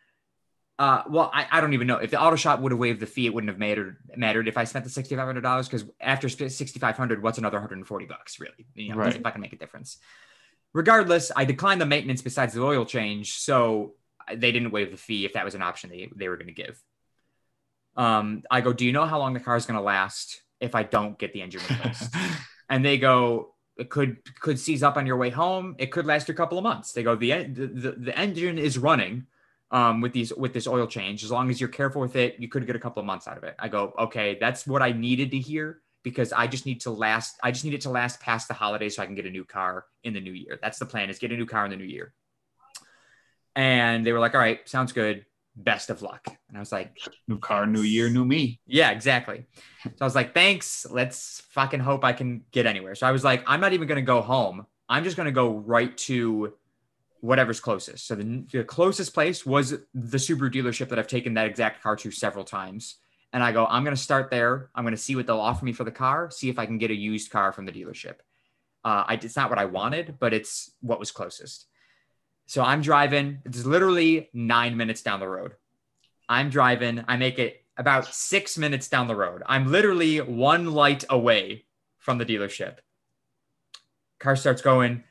Uh, 0.79 1.03
well, 1.11 1.31
I, 1.35 1.47
I 1.51 1.61
don't 1.61 1.75
even 1.75 1.87
know 1.87 1.97
if 1.99 2.11
the 2.11 2.21
auto 2.21 2.37
shop 2.37 2.61
would 2.61 2.73
have 2.73 2.79
waived 2.79 3.01
the 3.01 3.07
fee. 3.07 3.27
It 3.27 3.35
wouldn't 3.35 3.51
have 3.51 3.59
mattered 3.59 3.99
mattered 4.17 4.49
if 4.49 4.57
I 4.57 4.65
spent 4.65 4.85
the 4.85 4.91
sixty 4.91 5.15
five 5.15 5.27
hundred 5.27 5.43
dollars 5.43 5.69
because 5.69 5.85
after 6.01 6.29
sixty 6.29 6.79
five 6.79 6.97
hundred, 6.97 7.23
what's 7.23 7.37
another 7.39 7.61
hundred 7.61 7.79
and 7.79 7.87
forty 7.87 8.07
bucks 8.07 8.41
really? 8.41 8.67
You 8.75 8.89
know, 8.89 8.95
it 8.95 8.99
Right. 8.99 9.05
doesn't 9.07 9.23
fucking 9.23 9.43
make 9.43 9.53
a 9.53 9.57
difference. 9.59 9.99
Regardless, 10.73 11.33
I 11.37 11.45
declined 11.45 11.81
the 11.81 11.87
maintenance 11.87 12.23
besides 12.23 12.55
the 12.55 12.63
oil 12.63 12.85
change, 12.87 13.33
so 13.39 13.95
they 14.35 14.53
didn't 14.53 14.71
waive 14.71 14.91
the 14.91 14.97
fee 14.97 15.25
if 15.25 15.33
that 15.33 15.45
was 15.45 15.55
an 15.55 15.63
option 15.63 15.91
they, 15.91 16.09
they 16.15 16.29
were 16.29 16.37
going 16.37 16.47
to 16.47 16.53
give. 16.55 16.81
Um, 17.97 18.45
I 18.51 18.61
go, 18.61 18.73
do 18.73 18.87
you 18.87 18.93
know 18.93 19.05
how 19.05 19.19
long 19.19 19.35
the 19.35 19.41
car 19.41 19.57
is 19.57 19.67
going 19.67 19.77
to 19.77 19.83
last 19.85 20.41
if 20.61 20.75
I 20.75 20.83
don't 20.83 21.19
get 21.19 21.33
the 21.33 21.43
engine 21.43 21.61
replaced? 21.69 22.15
and 22.69 22.85
they 22.85 22.99
go, 22.99 23.55
it 23.77 23.89
could 23.89 24.19
could 24.41 24.59
seize 24.59 24.83
up 24.83 24.97
on 24.97 25.07
your 25.07 25.17
way 25.17 25.31
home. 25.31 25.75
It 25.79 25.91
could 25.91 26.07
last 26.07 26.29
you 26.29 26.35
a 26.35 26.37
couple 26.37 26.59
of 26.59 26.65
months. 26.65 26.93
They 26.93 27.03
go, 27.03 27.17
the 27.17 27.45
the, 27.45 27.67
the, 27.67 27.91
the 27.93 28.19
engine 28.19 28.59
is 28.59 28.79
running 28.79 29.27
um, 29.71 30.01
with 30.01 30.13
these 30.13 30.35
with 30.35 30.53
this 30.53 30.67
oil 30.67 30.87
change. 30.87 31.25
As 31.25 31.31
long 31.31 31.51
as 31.51 31.61
you're 31.61 31.69
careful 31.69 32.01
with 32.01 32.17
it, 32.17 32.37
you 32.39 32.49
could 32.49 32.67
get 32.67 32.77
a 32.77 32.79
couple 32.79 33.01
of 33.01 33.07
months 33.07 33.27
out 33.27 33.39
of 33.39 33.45
it. 33.45 33.55
I 33.59 33.69
go, 33.69 33.95
okay, 33.99 34.37
that's 34.39 34.67
what 34.67 34.83
I 34.83 34.93
needed 34.93 35.31
to 35.31 35.39
hear 35.39 35.81
because 36.03 36.33
I 36.33 36.47
just 36.47 36.67
need 36.67 36.81
to 36.83 36.91
last. 36.91 37.39
I 37.43 37.51
just 37.53 37.65
need 37.65 37.75
it 37.75 37.81
to 37.83 37.91
last 37.91 38.21
past 38.21 38.49
the 38.49 38.55
holiday 38.55 38.89
so 38.89 39.03
I 39.03 39.07
can 39.07 39.15
get 39.15 39.27
a 39.27 39.31
new 39.31 39.45
car 39.45 39.87
in 40.05 40.13
the 40.13 40.21
new 40.21 40.33
year. 40.33 40.59
That's 40.61 40.79
the 40.79 40.87
plan: 40.87 41.09
is 41.09 41.19
get 41.19 41.33
a 41.33 41.37
new 41.37 41.47
car 41.47 41.65
in 41.65 41.71
the 41.71 41.77
new 41.77 41.85
year. 41.85 42.13
And 43.57 44.07
they 44.07 44.13
were 44.13 44.21
like, 44.21 44.35
all 44.35 44.41
right, 44.41 44.67
sounds 44.69 44.93
good. 44.93 45.27
Best 45.57 45.91
of 45.91 46.03
luck. 46.03 46.27
And 46.49 46.57
I 46.57 46.61
was 46.61 46.73
like, 46.73 46.97
new 47.29 47.39
car, 47.39 47.67
new 47.67 47.83
year, 47.83 48.09
new 48.09 48.25
me. 48.25 48.61
yeah, 48.67 48.91
exactly. 48.91 49.47
So 49.85 49.93
I 50.01 50.05
was 50.05 50.15
like, 50.15 50.33
thanks. 50.33 50.87
Let's 50.89 51.43
fucking 51.51 51.81
hope 51.81 52.05
I 52.05 52.13
can 52.13 52.43
get 52.51 52.67
anywhere. 52.67 52.95
So 52.95 53.07
I 53.07 53.13
was 53.13 53.25
like, 53.25 53.43
I'm 53.47 53.61
not 53.61 53.73
even 53.73 53.89
going 53.89 53.97
to 53.97 54.03
go 54.03 54.21
home. 54.21 54.67
I'm 54.89 55.05
just 55.05 55.17
going 55.17 55.27
to 55.27 55.33
go 55.33 55.59
right 55.59 55.97
to 55.99 56.55
whatever's 57.21 57.61
closest. 57.61 58.07
So 58.07 58.15
the, 58.15 58.45
the 58.51 58.65
closest 58.65 59.15
place 59.15 59.45
was 59.45 59.71
the 59.71 60.19
Subaru 60.19 60.53
dealership 60.53 60.89
that 60.89 60.99
I've 60.99 61.07
taken 61.07 61.35
that 61.35 61.47
exact 61.47 61.83
car 61.83 61.97
to 61.97 62.11
several 62.11 62.45
times. 62.45 62.97
And 63.33 63.43
I 63.43 63.53
go, 63.53 63.67
I'm 63.67 63.85
going 63.85 63.95
to 63.95 64.03
start 64.03 64.31
there. 64.31 64.71
I'm 64.75 64.85
going 64.85 64.95
to 64.95 65.01
see 65.01 65.15
what 65.15 65.27
they'll 65.27 65.39
offer 65.39 65.65
me 65.65 65.73
for 65.73 65.85
the 65.85 65.93
car, 65.93 66.31
see 66.31 66.49
if 66.49 66.59
I 66.59 66.67
can 66.67 66.79
get 66.79 66.91
a 66.91 66.95
used 66.95 67.31
car 67.31 67.53
from 67.53 67.67
the 67.67 67.73
dealership. 67.73 68.17
Uh, 68.85 69.05
I, 69.07 69.15
it's 69.23 69.37
not 69.37 69.51
what 69.51 69.59
I 69.59 69.67
wanted, 69.67 70.17
but 70.19 70.33
it's 70.33 70.73
what 70.81 70.99
was 70.99 71.11
closest. 71.11 71.67
So 72.51 72.65
I'm 72.65 72.83
driving. 72.83 73.43
It's 73.45 73.65
literally 73.65 74.29
nine 74.33 74.77
minutes 74.77 75.03
down 75.03 75.21
the 75.21 75.29
road. 75.29 75.53
I'm 76.29 76.51
driving. 76.51 77.05
I 77.07 77.17
make 77.17 77.39
it 77.39 77.65
about 77.77 78.13
six 78.13 78.59
minutes 78.59 78.89
down 78.89 79.07
the 79.07 79.15
road. 79.15 79.45
I'm 79.47 79.71
literally 79.71 80.17
one 80.21 80.73
light 80.73 81.05
away 81.09 81.67
from 81.99 82.19
the 82.19 82.27
dealership. 82.27 82.79
Car 84.19 84.35
starts 84.35 84.63
going. 84.63 85.05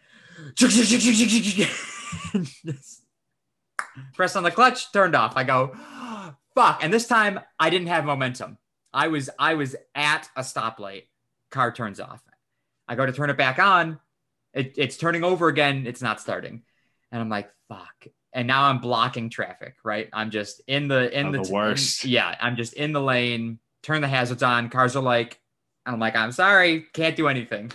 Press 4.15 4.35
on 4.35 4.43
the 4.43 4.51
clutch, 4.51 4.91
turned 4.91 5.15
off. 5.15 5.37
I 5.37 5.45
go, 5.45 5.77
fuck. 6.55 6.83
And 6.83 6.91
this 6.91 7.07
time 7.07 7.39
I 7.57 7.69
didn't 7.69 7.87
have 7.87 8.03
momentum. 8.03 8.57
I 8.91 9.07
was 9.07 9.29
I 9.39 9.53
was 9.53 9.77
at 9.95 10.27
a 10.35 10.41
stoplight. 10.41 11.03
Car 11.51 11.71
turns 11.71 12.01
off. 12.01 12.21
I 12.85 12.95
go 12.95 13.05
to 13.05 13.13
turn 13.13 13.29
it 13.29 13.37
back 13.37 13.59
on. 13.59 13.97
It, 14.53 14.73
it's 14.75 14.97
turning 14.97 15.23
over 15.23 15.47
again. 15.47 15.87
It's 15.87 16.01
not 16.01 16.19
starting. 16.19 16.63
And 17.11 17.21
I'm 17.21 17.29
like, 17.29 17.49
fuck. 17.67 18.05
And 18.33 18.47
now 18.47 18.63
I'm 18.65 18.79
blocking 18.79 19.29
traffic, 19.29 19.75
right? 19.83 20.07
I'm 20.13 20.29
just 20.29 20.61
in 20.67 20.87
the 20.87 21.17
in 21.17 21.27
Oh, 21.27 21.31
the, 21.31 21.41
the 21.43 21.51
worst. 21.53 22.05
in- 22.05 22.11
yeah, 22.11 22.35
I'm 22.39 22.55
just 22.55 22.73
in 22.73 22.91
the 22.93 23.01
lane. 23.01 23.59
Turn 23.81 24.01
the 24.01 24.07
hazards 24.07 24.43
on. 24.43 24.69
Cars 24.69 24.95
are 24.95 25.01
like, 25.03 25.39
and 25.85 25.93
I'm 25.93 25.99
like, 25.99 26.15
I'm 26.15 26.31
sorry, 26.31 26.85
can't 26.93 27.15
do 27.15 27.27
anything. 27.27 27.71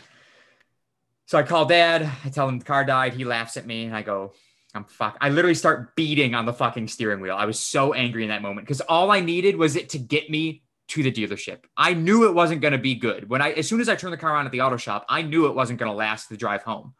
So 1.26 1.38
I 1.38 1.42
call 1.42 1.64
dad. 1.64 2.08
I 2.24 2.28
tell 2.28 2.48
him 2.48 2.58
the 2.58 2.64
car 2.64 2.84
died. 2.84 3.14
He 3.14 3.24
laughs 3.24 3.56
at 3.56 3.66
me, 3.66 3.84
and 3.86 3.96
I 3.96 4.02
go, 4.02 4.32
I'm 4.74 4.84
fuck. 4.84 5.16
I 5.20 5.30
literally 5.30 5.54
start 5.54 5.96
beating 5.96 6.34
on 6.34 6.44
the 6.46 6.52
fucking 6.52 6.88
steering 6.88 7.20
wheel. 7.20 7.34
I 7.36 7.46
was 7.46 7.58
so 7.58 7.94
angry 7.94 8.22
in 8.24 8.28
that 8.28 8.42
moment 8.42 8.66
because 8.66 8.80
all 8.82 9.10
I 9.10 9.20
needed 9.20 9.56
was 9.56 9.74
it 9.76 9.88
to 9.90 9.98
get 9.98 10.28
me 10.30 10.62
to 10.88 11.02
the 11.02 11.10
dealership. 11.10 11.60
I 11.76 11.94
knew 11.94 12.26
it 12.28 12.34
wasn't 12.34 12.60
going 12.60 12.72
to 12.72 12.78
be 12.78 12.94
good. 12.94 13.28
When 13.28 13.40
I, 13.40 13.52
as 13.52 13.66
soon 13.66 13.80
as 13.80 13.88
I 13.88 13.96
turned 13.96 14.12
the 14.12 14.18
car 14.18 14.36
on 14.36 14.44
at 14.44 14.52
the 14.52 14.60
auto 14.60 14.76
shop, 14.76 15.06
I 15.08 15.22
knew 15.22 15.46
it 15.46 15.54
wasn't 15.54 15.78
going 15.78 15.90
to 15.90 15.96
last 15.96 16.28
the 16.28 16.36
drive 16.36 16.62
home. 16.62 16.94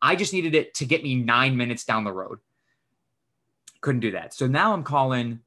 I 0.00 0.16
just 0.16 0.32
needed 0.32 0.54
it 0.54 0.74
to 0.74 0.84
get 0.84 1.02
me 1.02 1.14
nine 1.14 1.56
minutes 1.56 1.84
down 1.84 2.04
the 2.04 2.12
road. 2.12 2.38
Couldn't 3.80 4.00
do 4.00 4.12
that. 4.12 4.34
So 4.34 4.46
now 4.46 4.72
I'm 4.72 4.82
calling 4.82 5.40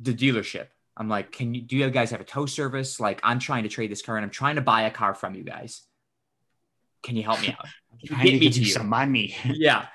the 0.00 0.14
dealership. 0.14 0.68
I'm 0.96 1.08
like, 1.08 1.32
can 1.32 1.54
you, 1.54 1.62
do 1.62 1.76
you 1.76 1.90
guys 1.90 2.10
have 2.10 2.20
a 2.20 2.24
tow 2.24 2.46
service? 2.46 3.00
Like, 3.00 3.20
I'm 3.22 3.38
trying 3.38 3.62
to 3.62 3.68
trade 3.68 3.90
this 3.90 4.02
car 4.02 4.16
and 4.16 4.24
I'm 4.24 4.30
trying 4.30 4.56
to 4.56 4.60
buy 4.60 4.82
a 4.82 4.90
car 4.90 5.14
from 5.14 5.34
you 5.34 5.42
guys. 5.42 5.82
Can 7.02 7.16
you 7.16 7.22
help 7.22 7.40
me 7.40 7.48
out? 7.48 7.66
Get 8.00 8.08
to 8.08 8.38
me 8.38 8.50
to 8.50 8.60
you. 8.60 8.66
some 8.66 8.88
money. 8.88 9.34
yeah. 9.44 9.86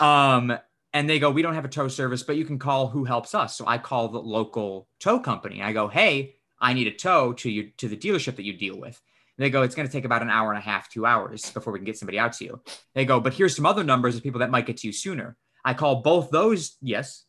Um, 0.00 0.58
and 0.92 1.08
they 1.10 1.18
go, 1.18 1.30
we 1.30 1.42
don't 1.42 1.54
have 1.54 1.64
a 1.64 1.68
tow 1.68 1.88
service, 1.88 2.22
but 2.22 2.36
you 2.36 2.44
can 2.44 2.58
call 2.58 2.88
who 2.88 3.04
helps 3.04 3.34
us. 3.34 3.56
So 3.56 3.66
I 3.66 3.78
call 3.78 4.08
the 4.08 4.18
local 4.20 4.88
tow 4.98 5.20
company. 5.20 5.62
I 5.62 5.72
go, 5.72 5.88
hey, 5.88 6.36
I 6.58 6.72
need 6.72 6.86
a 6.86 6.92
tow 6.92 7.34
to 7.34 7.50
you 7.50 7.70
to 7.76 7.88
the 7.88 7.96
dealership 7.96 8.36
that 8.36 8.44
you 8.44 8.54
deal 8.54 8.78
with. 8.78 9.00
And 9.38 9.44
they 9.44 9.50
go, 9.50 9.62
it's 9.62 9.74
going 9.74 9.86
to 9.86 9.92
take 9.92 10.04
about 10.04 10.22
an 10.22 10.30
hour 10.30 10.50
and 10.50 10.58
a 10.58 10.62
half, 10.62 10.88
two 10.88 11.04
hours 11.04 11.50
before 11.50 11.72
we 11.72 11.78
can 11.78 11.84
get 11.84 11.98
somebody 11.98 12.18
out 12.18 12.32
to 12.34 12.44
you. 12.44 12.60
They 12.94 13.04
go, 13.04 13.20
but 13.20 13.34
here's 13.34 13.54
some 13.54 13.66
other 13.66 13.84
numbers 13.84 14.16
of 14.16 14.22
people 14.22 14.40
that 14.40 14.50
might 14.50 14.66
get 14.66 14.78
to 14.78 14.86
you 14.86 14.92
sooner. 14.92 15.36
I 15.64 15.74
call 15.74 15.96
both 15.96 16.30
those. 16.30 16.76
Yes. 16.80 17.24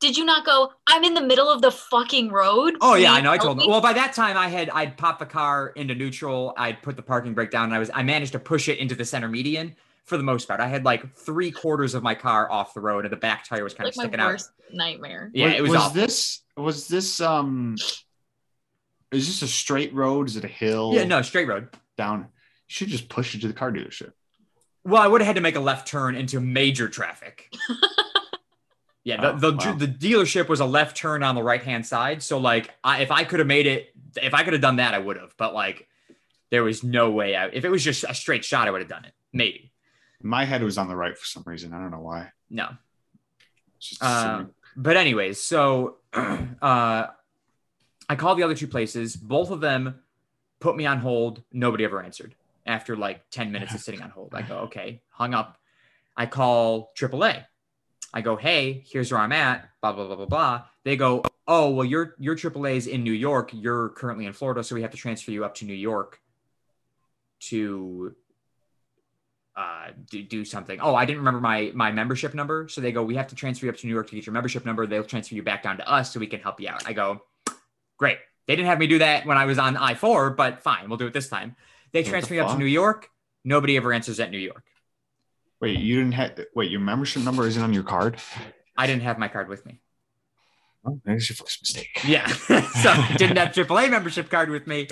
Did 0.00 0.16
you 0.16 0.24
not 0.24 0.46
go? 0.46 0.72
I'm 0.86 1.04
in 1.04 1.14
the 1.14 1.20
middle 1.20 1.48
of 1.48 1.60
the 1.60 1.70
fucking 1.70 2.30
road. 2.30 2.74
Oh 2.80 2.94
yeah, 2.94 3.12
I 3.12 3.20
know. 3.20 3.30
I 3.30 3.34
help 3.34 3.44
told 3.44 3.60
them. 3.60 3.68
Well, 3.68 3.82
by 3.82 3.92
that 3.92 4.14
time, 4.14 4.36
I 4.36 4.48
had 4.48 4.70
I'd 4.70 4.96
popped 4.96 5.18
the 5.18 5.26
car 5.26 5.68
into 5.76 5.94
neutral. 5.94 6.54
I'd 6.56 6.82
put 6.82 6.96
the 6.96 7.02
parking 7.02 7.34
brake 7.34 7.50
down, 7.50 7.64
and 7.64 7.74
I 7.74 7.78
was 7.78 7.90
I 7.92 8.02
managed 8.02 8.32
to 8.32 8.38
push 8.38 8.70
it 8.70 8.78
into 8.78 8.94
the 8.94 9.04
center 9.04 9.28
median 9.28 9.76
for 10.04 10.16
the 10.16 10.22
most 10.22 10.48
part. 10.48 10.58
I 10.58 10.68
had 10.68 10.86
like 10.86 11.14
three 11.14 11.50
quarters 11.50 11.94
of 11.94 12.02
my 12.02 12.14
car 12.14 12.50
off 12.50 12.72
the 12.72 12.80
road, 12.80 13.04
and 13.04 13.12
the 13.12 13.18
back 13.18 13.46
tire 13.46 13.62
was 13.62 13.74
kind 13.74 13.84
like 13.84 13.92
of 13.92 13.96
my 13.98 14.02
sticking 14.04 14.20
out. 14.20 14.42
nightmare. 14.72 15.30
Yeah, 15.34 15.48
was, 15.48 15.54
it 15.54 15.60
was, 15.60 15.70
was 15.70 15.80
awful. 15.80 16.00
this 16.00 16.40
was 16.56 16.88
this 16.88 17.20
um 17.20 17.76
is 19.12 19.26
this 19.26 19.42
a 19.42 19.48
straight 19.48 19.92
road? 19.94 20.28
Is 20.28 20.36
it 20.36 20.44
a 20.44 20.48
hill? 20.48 20.92
Yeah, 20.94 21.04
no, 21.04 21.22
straight 21.22 21.48
road. 21.48 21.68
down. 21.96 22.20
You 22.20 22.26
should 22.68 22.88
just 22.88 23.08
push 23.08 23.34
it 23.34 23.40
to 23.42 23.48
the 23.48 23.54
car 23.54 23.72
dealership. 23.72 24.12
Well, 24.84 25.02
I 25.02 25.06
would 25.06 25.20
have 25.20 25.26
had 25.26 25.36
to 25.36 25.42
make 25.42 25.56
a 25.56 25.60
left 25.60 25.86
turn 25.88 26.14
into 26.14 26.40
major 26.40 26.88
traffic. 26.88 27.52
yeah, 29.04 29.20
the, 29.20 29.32
Oh, 29.32 29.50
the, 29.50 29.52
wow. 29.56 29.74
the 29.74 29.86
dealership 29.88 30.48
was 30.48 30.60
a 30.60 30.64
left 30.64 30.96
turn 30.96 31.22
on 31.22 31.34
the 31.34 31.42
right 31.42 31.62
hand 31.62 31.84
side. 31.86 32.22
So, 32.22 32.38
like, 32.38 32.70
I, 32.84 33.02
if 33.02 33.10
I 33.10 33.24
could 33.24 33.38
have 33.40 33.48
made 33.48 33.66
it, 33.66 33.92
if 34.22 34.32
I 34.34 34.42
could 34.44 34.52
have 34.52 34.62
done 34.62 34.76
that, 34.76 34.94
I 34.94 34.98
would 34.98 35.16
have. 35.16 35.34
But, 35.36 35.52
like, 35.54 35.86
there 36.50 36.62
was 36.62 36.82
no 36.84 37.10
way 37.10 37.34
out. 37.34 37.54
If 37.54 37.64
it 37.64 37.70
was 37.70 37.82
just 37.84 38.04
a 38.08 38.14
straight 38.14 38.44
shot, 38.44 38.68
I 38.68 38.70
would 38.70 38.80
have 38.80 38.88
done 38.90 39.04
it. 39.04 39.12
Maybe. 39.32 39.72
My 40.22 40.44
head 40.44 40.62
was 40.62 40.78
on 40.78 40.88
the 40.88 40.96
right 40.96 41.16
for 41.16 41.24
some 41.26 41.42
reason. 41.46 41.72
I 41.72 41.78
don't 41.80 41.90
know 41.90 42.00
why. 42.00 42.30
No. 42.50 42.68
Just 43.78 44.02
Uh, 44.02 44.44
but 44.76 44.96
anyways, 44.96 45.40
so 45.40 45.96
uh, 46.12 47.06
I 48.10 48.16
called 48.16 48.38
the 48.38 48.42
other 48.42 48.56
two 48.56 48.66
places. 48.66 49.14
Both 49.14 49.52
of 49.52 49.60
them 49.60 50.00
put 50.58 50.76
me 50.76 50.84
on 50.84 50.98
hold. 50.98 51.44
Nobody 51.52 51.84
ever 51.84 52.02
answered 52.02 52.34
after 52.66 52.96
like 52.96 53.30
10 53.30 53.52
minutes 53.52 53.72
of 53.72 53.80
sitting 53.80 54.02
on 54.02 54.10
hold. 54.10 54.34
I 54.34 54.42
go, 54.42 54.58
okay, 54.62 55.00
hung 55.10 55.32
up. 55.32 55.56
I 56.16 56.26
call 56.26 56.90
AAA. 56.98 57.44
I 58.12 58.20
go, 58.20 58.34
hey, 58.34 58.84
here's 58.90 59.12
where 59.12 59.20
I'm 59.20 59.30
at, 59.30 59.68
blah, 59.80 59.92
blah, 59.92 60.08
blah, 60.08 60.16
blah, 60.16 60.26
blah. 60.26 60.62
They 60.82 60.96
go, 60.96 61.22
oh, 61.46 61.70
well, 61.70 61.84
your 61.84 62.16
your 62.18 62.34
AAA 62.34 62.74
is 62.74 62.88
in 62.88 63.04
New 63.04 63.12
York. 63.12 63.50
You're 63.52 63.90
currently 63.90 64.26
in 64.26 64.32
Florida, 64.32 64.64
so 64.64 64.74
we 64.74 64.82
have 64.82 64.90
to 64.90 64.96
transfer 64.96 65.30
you 65.30 65.44
up 65.44 65.54
to 65.56 65.64
New 65.64 65.72
York 65.72 66.18
to 67.42 68.16
uh, 69.54 69.90
do, 70.10 70.24
do 70.24 70.44
something. 70.44 70.80
Oh, 70.80 70.96
I 70.96 71.04
didn't 71.04 71.18
remember 71.20 71.40
my 71.40 71.70
my 71.76 71.92
membership 71.92 72.34
number. 72.34 72.66
So 72.66 72.80
they 72.80 72.90
go, 72.90 73.04
we 73.04 73.14
have 73.14 73.28
to 73.28 73.36
transfer 73.36 73.66
you 73.66 73.70
up 73.70 73.78
to 73.78 73.86
New 73.86 73.94
York 73.94 74.08
to 74.08 74.16
get 74.16 74.26
your 74.26 74.32
membership 74.32 74.66
number. 74.66 74.84
They'll 74.84 75.04
transfer 75.04 75.36
you 75.36 75.44
back 75.44 75.62
down 75.62 75.76
to 75.76 75.88
us 75.88 76.12
so 76.12 76.18
we 76.18 76.26
can 76.26 76.40
help 76.40 76.60
you 76.60 76.68
out. 76.68 76.82
I 76.88 76.92
go, 76.92 77.22
great. 78.00 78.18
They 78.48 78.56
didn't 78.56 78.68
have 78.68 78.80
me 78.80 78.88
do 78.88 78.98
that 78.98 79.26
when 79.26 79.38
I 79.38 79.44
was 79.44 79.58
on 79.58 79.76
I 79.76 79.94
4, 79.94 80.30
but 80.30 80.62
fine, 80.62 80.88
we'll 80.88 80.98
do 80.98 81.06
it 81.06 81.12
this 81.12 81.28
time. 81.28 81.54
They 81.92 82.02
transfer 82.02 82.34
me 82.34 82.40
up 82.40 82.52
to? 82.52 82.58
New 82.58 82.64
York. 82.64 83.08
Nobody 83.44 83.76
ever 83.76 83.92
answers 83.92 84.18
at 84.18 84.30
New 84.30 84.38
York. 84.38 84.64
Wait, 85.60 85.78
you 85.78 85.96
didn't 85.96 86.14
have 86.14 86.40
wait, 86.56 86.70
your 86.70 86.80
membership 86.80 87.22
number 87.22 87.46
isn't 87.46 87.62
on 87.62 87.72
your 87.72 87.82
card? 87.82 88.16
I 88.76 88.86
didn't 88.86 89.02
have 89.02 89.18
my 89.18 89.28
card 89.28 89.48
with 89.48 89.64
me. 89.66 89.80
Oh, 90.84 90.98
that's 91.04 91.28
your 91.28 91.36
first 91.36 91.60
mistake. 91.62 92.00
Yeah. 92.04 92.26
so 92.82 92.94
didn't 93.18 93.36
have 93.36 93.50
AAA 93.50 93.90
membership 93.90 94.30
card 94.30 94.48
with 94.48 94.66
me. 94.66 94.88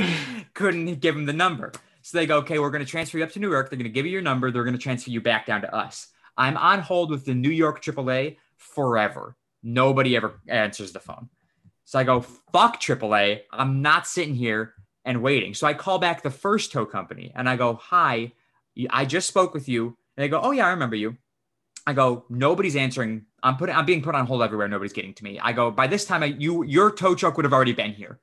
Couldn't 0.52 1.00
give 1.00 1.14
them 1.14 1.24
the 1.24 1.32
number. 1.32 1.72
So 2.02 2.18
they 2.18 2.26
go, 2.26 2.38
okay, 2.38 2.58
we're 2.58 2.70
going 2.70 2.84
to 2.84 2.90
transfer 2.90 3.16
you 3.16 3.24
up 3.24 3.32
to 3.32 3.40
New 3.40 3.50
York. 3.50 3.70
They're 3.70 3.78
going 3.78 3.84
to 3.84 3.92
give 3.92 4.04
you 4.04 4.12
your 4.12 4.22
number. 4.22 4.50
They're 4.50 4.64
going 4.64 4.76
to 4.76 4.82
transfer 4.82 5.10
you 5.10 5.22
back 5.22 5.46
down 5.46 5.62
to 5.62 5.74
us. 5.74 6.08
I'm 6.36 6.56
on 6.56 6.80
hold 6.80 7.10
with 7.10 7.24
the 7.24 7.34
New 7.34 7.50
York 7.50 7.82
AAA 7.82 8.36
forever. 8.56 9.36
Nobody 9.62 10.14
ever 10.16 10.40
answers 10.46 10.92
the 10.92 11.00
phone. 11.00 11.28
So 11.88 11.98
I 11.98 12.04
go, 12.04 12.20
fuck 12.20 12.78
AAA. 12.78 13.40
I'm 13.50 13.80
not 13.80 14.06
sitting 14.06 14.34
here 14.34 14.74
and 15.06 15.22
waiting. 15.22 15.54
So 15.54 15.66
I 15.66 15.72
call 15.72 15.98
back 15.98 16.22
the 16.22 16.28
first 16.28 16.70
tow 16.70 16.84
company 16.84 17.32
and 17.34 17.48
I 17.48 17.56
go, 17.56 17.76
hi, 17.76 18.32
I 18.90 19.06
just 19.06 19.26
spoke 19.26 19.54
with 19.54 19.70
you. 19.70 19.86
And 19.86 20.22
they 20.22 20.28
go, 20.28 20.38
oh 20.38 20.50
yeah, 20.50 20.66
I 20.66 20.72
remember 20.72 20.96
you. 20.96 21.16
I 21.86 21.94
go, 21.94 22.26
nobody's 22.28 22.76
answering. 22.76 23.24
I'm 23.42 23.56
putting, 23.56 23.74
I'm 23.74 23.86
being 23.86 24.02
put 24.02 24.14
on 24.14 24.26
hold 24.26 24.42
everywhere. 24.42 24.68
Nobody's 24.68 24.92
getting 24.92 25.14
to 25.14 25.24
me. 25.24 25.40
I 25.40 25.52
go, 25.52 25.70
by 25.70 25.86
this 25.86 26.04
time, 26.04 26.22
I, 26.22 26.26
you, 26.26 26.62
your 26.62 26.90
tow 26.90 27.14
truck 27.14 27.38
would 27.38 27.46
have 27.46 27.54
already 27.54 27.72
been 27.72 27.94
here. 27.94 28.20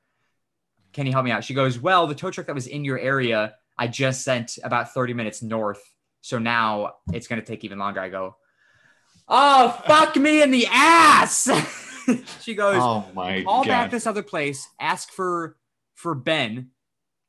Can 0.92 1.04
you 1.04 1.10
help 1.10 1.24
me 1.24 1.32
out? 1.32 1.42
She 1.42 1.52
goes, 1.52 1.76
well, 1.76 2.06
the 2.06 2.14
tow 2.14 2.30
truck 2.30 2.46
that 2.46 2.54
was 2.54 2.68
in 2.68 2.84
your 2.84 3.00
area, 3.00 3.56
I 3.76 3.88
just 3.88 4.22
sent 4.22 4.60
about 4.62 4.94
30 4.94 5.12
minutes 5.12 5.42
north. 5.42 5.82
So 6.20 6.38
now 6.38 6.92
it's 7.12 7.26
going 7.26 7.40
to 7.40 7.46
take 7.46 7.64
even 7.64 7.80
longer. 7.80 7.98
I 7.98 8.10
go, 8.10 8.36
oh, 9.26 9.82
fuck 9.88 10.14
me 10.14 10.40
in 10.40 10.52
the 10.52 10.68
ass. 10.70 11.48
she 12.40 12.54
goes, 12.54 12.76
Oh 12.80 13.06
my 13.14 13.42
call 13.42 13.64
god. 13.64 13.68
back 13.68 13.90
this 13.90 14.06
other 14.06 14.22
place, 14.22 14.68
ask 14.80 15.10
for 15.10 15.56
for 15.94 16.14
Ben, 16.14 16.70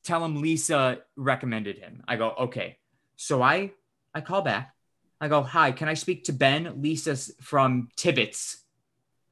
tell 0.04 0.24
him 0.24 0.40
Lisa 0.40 1.00
recommended 1.16 1.78
him. 1.78 2.02
I 2.06 2.16
go, 2.16 2.30
okay. 2.40 2.78
So 3.16 3.42
I 3.42 3.72
I 4.14 4.20
call 4.20 4.42
back. 4.42 4.74
I 5.20 5.28
go, 5.28 5.42
hi, 5.42 5.72
can 5.72 5.88
I 5.88 5.94
speak 5.94 6.24
to 6.24 6.32
Ben? 6.32 6.80
Lisa's 6.80 7.34
from 7.40 7.88
Tibbets. 7.96 8.58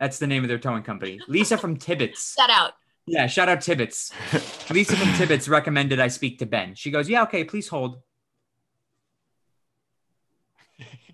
That's 0.00 0.18
the 0.18 0.26
name 0.26 0.42
of 0.42 0.48
their 0.48 0.58
towing 0.58 0.82
company. 0.82 1.20
Lisa 1.28 1.56
from 1.56 1.76
Tibbets. 1.76 2.34
Shout 2.34 2.50
out. 2.50 2.72
Yeah, 3.06 3.28
shout 3.28 3.48
out 3.48 3.60
Tibbets. 3.60 4.12
Lisa 4.70 4.96
from 4.96 5.12
Tibbets 5.14 5.48
recommended 5.48 6.00
I 6.00 6.08
speak 6.08 6.40
to 6.40 6.46
Ben. 6.46 6.74
She 6.74 6.90
goes, 6.90 7.08
yeah, 7.08 7.22
okay, 7.22 7.44
please 7.44 7.68
hold. 7.68 8.00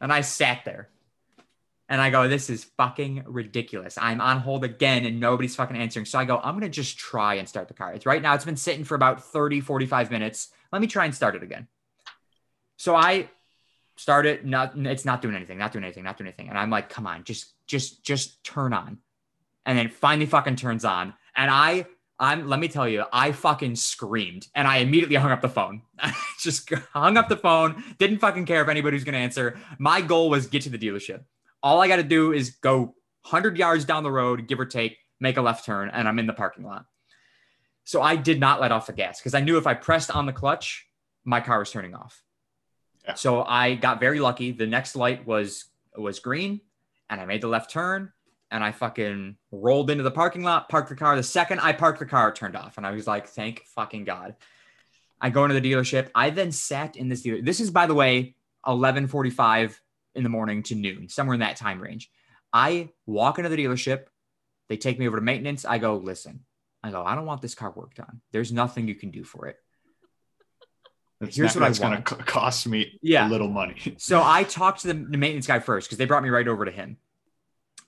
And 0.00 0.12
I 0.12 0.22
sat 0.22 0.64
there. 0.64 0.88
And 1.88 2.00
I 2.00 2.10
go, 2.10 2.28
this 2.28 2.48
is 2.48 2.64
fucking 2.76 3.24
ridiculous. 3.26 3.98
I'm 4.00 4.20
on 4.20 4.38
hold 4.38 4.64
again 4.64 5.04
and 5.04 5.20
nobody's 5.20 5.54
fucking 5.56 5.76
answering. 5.76 6.06
So 6.06 6.18
I 6.18 6.24
go, 6.24 6.38
I'm 6.42 6.54
going 6.54 6.62
to 6.62 6.68
just 6.68 6.96
try 6.96 7.34
and 7.34 7.48
start 7.48 7.68
the 7.68 7.74
car. 7.74 7.92
It's 7.92 8.06
right 8.06 8.22
now, 8.22 8.34
it's 8.34 8.44
been 8.44 8.56
sitting 8.56 8.84
for 8.84 8.94
about 8.94 9.22
30, 9.24 9.60
45 9.60 10.10
minutes. 10.10 10.48
Let 10.72 10.80
me 10.80 10.88
try 10.88 11.04
and 11.04 11.14
start 11.14 11.34
it 11.34 11.42
again. 11.42 11.68
So 12.76 12.96
I 12.96 13.28
start 13.96 14.26
it. 14.26 14.46
Not, 14.46 14.72
it's 14.76 15.04
not 15.04 15.20
doing 15.20 15.34
anything, 15.34 15.58
not 15.58 15.72
doing 15.72 15.84
anything, 15.84 16.04
not 16.04 16.16
doing 16.16 16.28
anything. 16.28 16.48
And 16.48 16.58
I'm 16.58 16.70
like, 16.70 16.88
come 16.88 17.06
on, 17.06 17.24
just, 17.24 17.52
just, 17.66 18.02
just 18.02 18.42
turn 18.42 18.72
on. 18.72 18.98
And 19.66 19.76
then 19.76 19.88
finally 19.90 20.26
fucking 20.26 20.56
turns 20.56 20.84
on. 20.84 21.14
And 21.36 21.50
I, 21.50 21.86
I'm, 22.18 22.48
let 22.48 22.60
me 22.60 22.68
tell 22.68 22.88
you, 22.88 23.04
I 23.12 23.32
fucking 23.32 23.76
screamed 23.76 24.46
and 24.54 24.66
I 24.66 24.78
immediately 24.78 25.16
hung 25.16 25.32
up 25.32 25.40
the 25.40 25.48
phone. 25.48 25.82
I 25.98 26.14
just 26.40 26.72
hung 26.92 27.16
up 27.16 27.28
the 27.28 27.36
phone. 27.36 27.82
Didn't 27.98 28.18
fucking 28.18 28.46
care 28.46 28.62
if 28.62 28.68
anybody 28.68 28.94
was 28.94 29.04
going 29.04 29.14
to 29.14 29.18
answer. 29.18 29.58
My 29.78 30.00
goal 30.00 30.30
was 30.30 30.46
get 30.46 30.62
to 30.62 30.70
the 30.70 30.78
dealership. 30.78 31.24
All 31.62 31.80
I 31.80 31.88
got 31.88 31.96
to 31.96 32.02
do 32.02 32.32
is 32.32 32.50
go 32.50 32.94
100 33.22 33.56
yards 33.56 33.84
down 33.84 34.02
the 34.02 34.10
road, 34.10 34.46
give 34.46 34.58
or 34.58 34.66
take, 34.66 34.98
make 35.20 35.36
a 35.36 35.42
left 35.42 35.64
turn, 35.64 35.90
and 35.92 36.08
I'm 36.08 36.18
in 36.18 36.26
the 36.26 36.32
parking 36.32 36.64
lot. 36.64 36.86
So 37.84 38.02
I 38.02 38.16
did 38.16 38.40
not 38.40 38.60
let 38.60 38.72
off 38.72 38.86
the 38.86 38.92
gas 38.92 39.18
because 39.18 39.34
I 39.34 39.40
knew 39.40 39.58
if 39.58 39.66
I 39.66 39.74
pressed 39.74 40.10
on 40.10 40.26
the 40.26 40.32
clutch, 40.32 40.86
my 41.24 41.40
car 41.40 41.58
was 41.58 41.70
turning 41.70 41.94
off. 41.94 42.22
Yeah. 43.04 43.14
So 43.14 43.42
I 43.42 43.74
got 43.74 44.00
very 44.00 44.20
lucky. 44.20 44.52
The 44.52 44.66
next 44.66 44.94
light 44.94 45.26
was 45.26 45.64
was 45.96 46.20
green, 46.20 46.60
and 47.10 47.20
I 47.20 47.26
made 47.26 47.40
the 47.40 47.48
left 47.48 47.70
turn, 47.70 48.12
and 48.50 48.62
I 48.62 48.72
fucking 48.72 49.36
rolled 49.50 49.90
into 49.90 50.04
the 50.04 50.10
parking 50.10 50.42
lot, 50.42 50.68
parked 50.68 50.88
the 50.88 50.96
car. 50.96 51.16
The 51.16 51.22
second 51.22 51.60
I 51.60 51.72
parked 51.72 51.98
the 51.98 52.06
car, 52.06 52.28
it 52.28 52.36
turned 52.36 52.56
off, 52.56 52.76
and 52.76 52.86
I 52.86 52.92
was 52.92 53.06
like, 53.06 53.26
"Thank 53.26 53.64
fucking 53.74 54.04
god." 54.04 54.36
I 55.20 55.30
go 55.30 55.44
into 55.44 55.58
the 55.58 55.72
dealership. 55.72 56.10
I 56.14 56.30
then 56.30 56.50
sat 56.52 56.96
in 56.96 57.08
this 57.08 57.22
dealer. 57.22 57.42
This 57.42 57.60
is, 57.60 57.70
by 57.70 57.86
the 57.86 57.94
way, 57.94 58.36
11:45 58.66 59.80
in 60.14 60.22
the 60.22 60.28
morning 60.28 60.62
to 60.64 60.74
noon, 60.74 61.08
somewhere 61.08 61.34
in 61.34 61.40
that 61.40 61.56
time 61.56 61.80
range. 61.80 62.10
I 62.52 62.90
walk 63.06 63.38
into 63.38 63.48
the 63.48 63.56
dealership. 63.56 64.04
They 64.68 64.76
take 64.76 64.98
me 64.98 65.06
over 65.06 65.16
to 65.18 65.22
maintenance. 65.22 65.64
I 65.64 65.78
go, 65.78 65.96
listen. 65.96 66.40
I 66.82 66.90
go, 66.90 67.02
I 67.04 67.14
don't 67.14 67.26
want 67.26 67.40
this 67.42 67.54
car 67.54 67.70
worked 67.70 68.00
on. 68.00 68.20
There's 68.32 68.52
nothing 68.52 68.88
you 68.88 68.94
can 68.94 69.10
do 69.10 69.24
for 69.24 69.46
it. 69.46 69.56
That's 71.20 71.36
Here's 71.36 71.54
not- 71.54 71.60
what 71.60 71.66
I 71.66 71.68
that's 71.68 71.78
gonna 71.78 72.24
cost 72.24 72.66
me 72.66 72.98
Yeah. 73.02 73.28
a 73.28 73.30
little 73.30 73.48
money. 73.48 73.94
So 73.98 74.22
I 74.24 74.42
talked 74.44 74.80
to 74.82 74.88
the, 74.88 74.94
the 74.94 75.16
maintenance 75.18 75.46
guy 75.46 75.60
first 75.60 75.88
because 75.88 75.98
they 75.98 76.04
brought 76.06 76.22
me 76.22 76.30
right 76.30 76.48
over 76.48 76.64
to 76.64 76.70
him. 76.70 76.96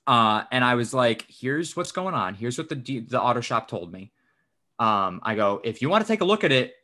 Uh, 0.06 0.44
and 0.52 0.62
I 0.62 0.74
was 0.76 0.92
like, 0.94 1.24
here's 1.28 1.74
what's 1.76 1.90
going 1.90 2.14
on. 2.14 2.34
Here's 2.34 2.58
what 2.58 2.68
the 2.68 2.74
the 3.00 3.20
auto 3.20 3.40
shop 3.40 3.68
told 3.68 3.90
me. 3.92 4.12
Um, 4.78 5.20
I 5.22 5.34
go, 5.34 5.60
if 5.64 5.82
you 5.82 5.88
want 5.88 6.04
to 6.04 6.08
take 6.08 6.20
a 6.20 6.24
look 6.24 6.44
at 6.44 6.52
it, 6.52 6.74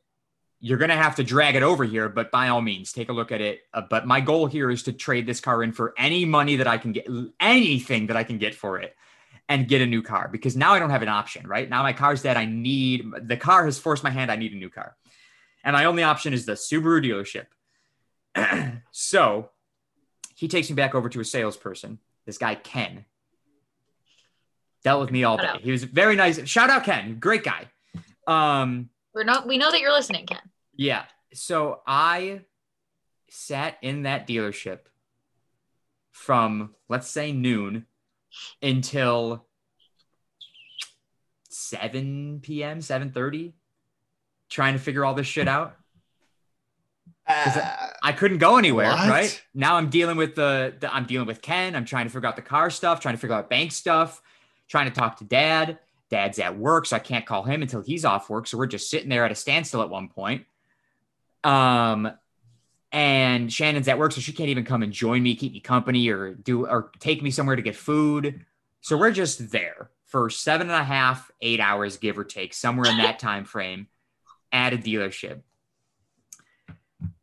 you're 0.60 0.78
gonna 0.78 0.96
have 0.96 1.16
to 1.16 1.24
drag 1.24 1.56
it 1.56 1.62
over 1.62 1.84
here, 1.84 2.08
but 2.08 2.30
by 2.30 2.48
all 2.48 2.60
means, 2.60 2.92
take 2.92 3.08
a 3.08 3.12
look 3.12 3.32
at 3.32 3.40
it. 3.40 3.62
Uh, 3.72 3.82
but 3.88 4.06
my 4.06 4.20
goal 4.20 4.46
here 4.46 4.70
is 4.70 4.82
to 4.84 4.92
trade 4.92 5.26
this 5.26 5.40
car 5.40 5.62
in 5.62 5.72
for 5.72 5.94
any 5.96 6.24
money 6.26 6.56
that 6.56 6.66
I 6.66 6.76
can 6.76 6.92
get, 6.92 7.06
anything 7.40 8.08
that 8.08 8.16
I 8.16 8.24
can 8.24 8.38
get 8.38 8.54
for 8.54 8.78
it, 8.78 8.94
and 9.48 9.66
get 9.66 9.80
a 9.80 9.86
new 9.86 10.02
car 10.02 10.28
because 10.30 10.56
now 10.56 10.72
I 10.72 10.78
don't 10.78 10.90
have 10.90 11.02
an 11.02 11.08
option. 11.08 11.46
Right 11.46 11.68
now, 11.68 11.82
my 11.82 11.94
car's 11.94 12.22
dead. 12.22 12.36
I 12.36 12.44
need 12.44 13.06
the 13.22 13.38
car 13.38 13.64
has 13.64 13.78
forced 13.78 14.04
my 14.04 14.10
hand. 14.10 14.30
I 14.30 14.36
need 14.36 14.52
a 14.52 14.56
new 14.56 14.68
car, 14.70 14.96
and 15.64 15.72
my 15.72 15.86
only 15.86 16.02
option 16.02 16.34
is 16.34 16.44
the 16.44 16.52
Subaru 16.52 17.02
dealership. 17.02 17.46
so 18.90 19.50
he 20.36 20.46
takes 20.46 20.68
me 20.68 20.76
back 20.76 20.94
over 20.94 21.08
to 21.08 21.20
a 21.20 21.24
salesperson. 21.24 21.98
This 22.26 22.36
guy 22.36 22.54
Ken 22.54 23.06
dealt 24.84 25.00
with 25.00 25.10
me 25.10 25.24
all 25.24 25.38
day. 25.38 25.58
He 25.62 25.70
was 25.70 25.84
very 25.84 26.16
nice. 26.16 26.46
Shout 26.46 26.68
out 26.68 26.84
Ken, 26.84 27.18
great 27.18 27.44
guy. 27.44 27.68
Um, 28.26 28.90
We're 29.14 29.24
not. 29.24 29.48
We 29.48 29.56
know 29.56 29.70
that 29.70 29.80
you're 29.80 29.92
listening, 29.92 30.26
Ken. 30.26 30.49
Yeah. 30.74 31.04
So 31.32 31.80
I 31.86 32.40
sat 33.28 33.78
in 33.82 34.02
that 34.02 34.26
dealership 34.26 34.80
from 36.10 36.74
let's 36.88 37.08
say 37.08 37.32
noon 37.32 37.86
until 38.62 39.46
7 41.48 42.40
p.m., 42.42 42.80
7:30, 42.80 43.52
trying 44.48 44.74
to 44.74 44.78
figure 44.78 45.04
all 45.04 45.14
this 45.14 45.26
shit 45.26 45.48
out. 45.48 45.76
Uh, 47.26 47.76
I 48.02 48.12
couldn't 48.12 48.38
go 48.38 48.56
anywhere, 48.56 48.90
What? 48.90 49.08
right? 49.08 49.42
Now 49.54 49.76
I'm 49.76 49.88
dealing 49.88 50.16
with 50.16 50.34
the, 50.34 50.74
the 50.80 50.92
I'm 50.92 51.04
dealing 51.04 51.28
with 51.28 51.42
Ken. 51.42 51.76
I'm 51.76 51.84
trying 51.84 52.06
to 52.06 52.10
figure 52.10 52.28
out 52.28 52.34
the 52.36 52.42
car 52.42 52.70
stuff, 52.70 52.98
trying 53.00 53.14
to 53.14 53.20
figure 53.20 53.36
out 53.36 53.48
bank 53.48 53.70
stuff, 53.72 54.20
trying 54.68 54.86
to 54.86 54.92
talk 54.92 55.18
to 55.18 55.24
dad. 55.24 55.78
Dad's 56.10 56.40
at 56.40 56.58
work, 56.58 56.86
so 56.86 56.96
I 56.96 56.98
can't 56.98 57.24
call 57.24 57.44
him 57.44 57.62
until 57.62 57.82
he's 57.82 58.04
off 58.04 58.28
work. 58.28 58.48
So 58.48 58.58
we're 58.58 58.66
just 58.66 58.90
sitting 58.90 59.08
there 59.08 59.24
at 59.24 59.30
a 59.30 59.36
standstill 59.36 59.80
at 59.80 59.90
one 59.90 60.08
point. 60.08 60.44
Um, 61.44 62.12
and 62.92 63.52
Shannon's 63.52 63.88
at 63.88 63.98
work, 63.98 64.12
so 64.12 64.20
she 64.20 64.32
can't 64.32 64.48
even 64.48 64.64
come 64.64 64.82
and 64.82 64.92
join 64.92 65.22
me, 65.22 65.36
keep 65.36 65.52
me 65.52 65.60
company, 65.60 66.08
or 66.08 66.34
do 66.34 66.66
or 66.66 66.90
take 66.98 67.22
me 67.22 67.30
somewhere 67.30 67.56
to 67.56 67.62
get 67.62 67.76
food. 67.76 68.44
So 68.80 68.96
we're 68.96 69.12
just 69.12 69.50
there 69.50 69.90
for 70.06 70.28
seven 70.28 70.68
and 70.68 70.80
a 70.80 70.84
half, 70.84 71.30
eight 71.40 71.60
hours, 71.60 71.98
give 71.98 72.18
or 72.18 72.24
take, 72.24 72.52
somewhere 72.52 72.90
in 72.90 72.96
that 72.98 73.18
time 73.20 73.44
frame 73.44 73.86
at 74.50 74.72
a 74.72 74.76
dealership. 74.78 75.42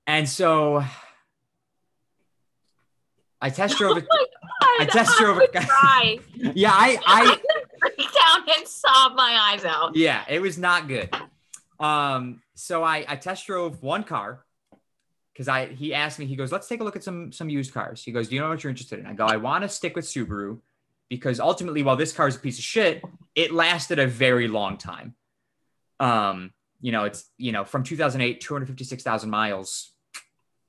And 0.06 0.30
so 0.30 0.86
I 3.42 3.50
test 3.50 3.78
drove 3.78 3.98
it. 3.98 4.08
Oh 4.10 4.78
I 4.80 4.86
test 4.86 5.18
drove. 5.18 5.42
Yeah, 6.56 6.72
I, 6.72 6.98
I 7.06 7.26
down 7.82 8.58
and 8.58 8.68
sob 8.68 9.16
my 9.16 9.52
eyes 9.52 9.66
out. 9.66 9.96
yeah, 9.96 10.24
it 10.30 10.40
was 10.40 10.58
not 10.58 10.88
good. 10.88 11.10
Um, 11.80 12.42
so 12.56 12.84
I, 12.84 13.06
I 13.08 13.16
test 13.16 13.46
drove 13.46 13.84
one 13.84 14.04
car 14.04 14.44
because 15.34 15.48
I, 15.48 15.68
he 15.68 15.94
asked 15.94 16.20
me, 16.20 16.26
he 16.26 16.36
goes, 16.36 16.52
let's 16.52 16.68
take 16.68 16.82
a 16.82 16.84
look 16.84 16.96
at 16.96 17.04
some, 17.04 17.32
some 17.32 17.50
used 17.50 17.74
cars. 17.74 18.04
He 18.04 18.12
goes, 18.12 18.28
do 18.28 18.36
you 18.36 18.42
know 18.42 18.50
what 18.50 18.64
you're 18.64 18.70
interested 18.70 19.00
in? 19.00 19.06
I 19.06 19.14
go, 19.14 19.26
I 19.26 19.38
want 19.38 19.64
to 19.64 19.70
stick 19.70 19.96
with 19.96 20.06
Subaru 20.06 20.60
because 21.10 21.40
ultimately, 21.40 21.84
while 21.84 21.96
this 21.96 22.12
car 22.12 22.28
is 22.28 22.36
a 22.36 22.40
piece 22.40 22.58
of 22.58 22.64
shit, 22.64 23.04
it 23.36 23.52
lasted 23.52 24.00
a 24.00 24.08
very 24.08 24.48
long 24.48 24.78
time. 24.78 25.16
Um, 26.00 26.54
you 26.82 26.92
know, 26.92 27.06
it's, 27.06 27.26
you 27.38 27.52
know, 27.52 27.64
from 27.64 27.84
2008, 27.84 28.42
256,000 28.42 29.30
miles. 29.30 29.92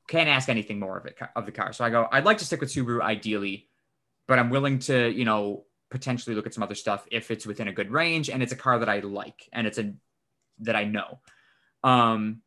Can't 0.08 0.28
ask 0.28 0.48
anything 0.48 0.78
more 0.78 0.96
of 0.96 1.06
it, 1.06 1.18
of 1.36 1.46
the 1.46 1.52
car. 1.52 1.72
So 1.72 1.84
I 1.84 1.90
go, 1.90 2.08
I'd 2.10 2.24
like 2.24 2.38
to 2.38 2.44
stick 2.44 2.60
with 2.60 2.72
Subaru 2.72 3.02
ideally 3.02 3.68
but 4.28 4.38
I'm 4.38 4.50
willing 4.50 4.78
to, 4.80 5.10
you 5.10 5.24
know, 5.24 5.64
potentially 5.90 6.36
look 6.36 6.46
at 6.46 6.54
some 6.54 6.62
other 6.62 6.74
stuff 6.74 7.04
if 7.10 7.30
it's 7.30 7.46
within 7.46 7.66
a 7.66 7.72
good 7.72 7.90
range 7.90 8.28
and 8.28 8.42
it's 8.42 8.52
a 8.52 8.56
car 8.56 8.78
that 8.78 8.88
I 8.88 9.00
like 9.00 9.48
and 9.52 9.66
it's 9.66 9.78
a 9.78 9.94
that 10.60 10.76
I 10.76 10.84
know. 10.84 11.20
Um, 11.84 12.42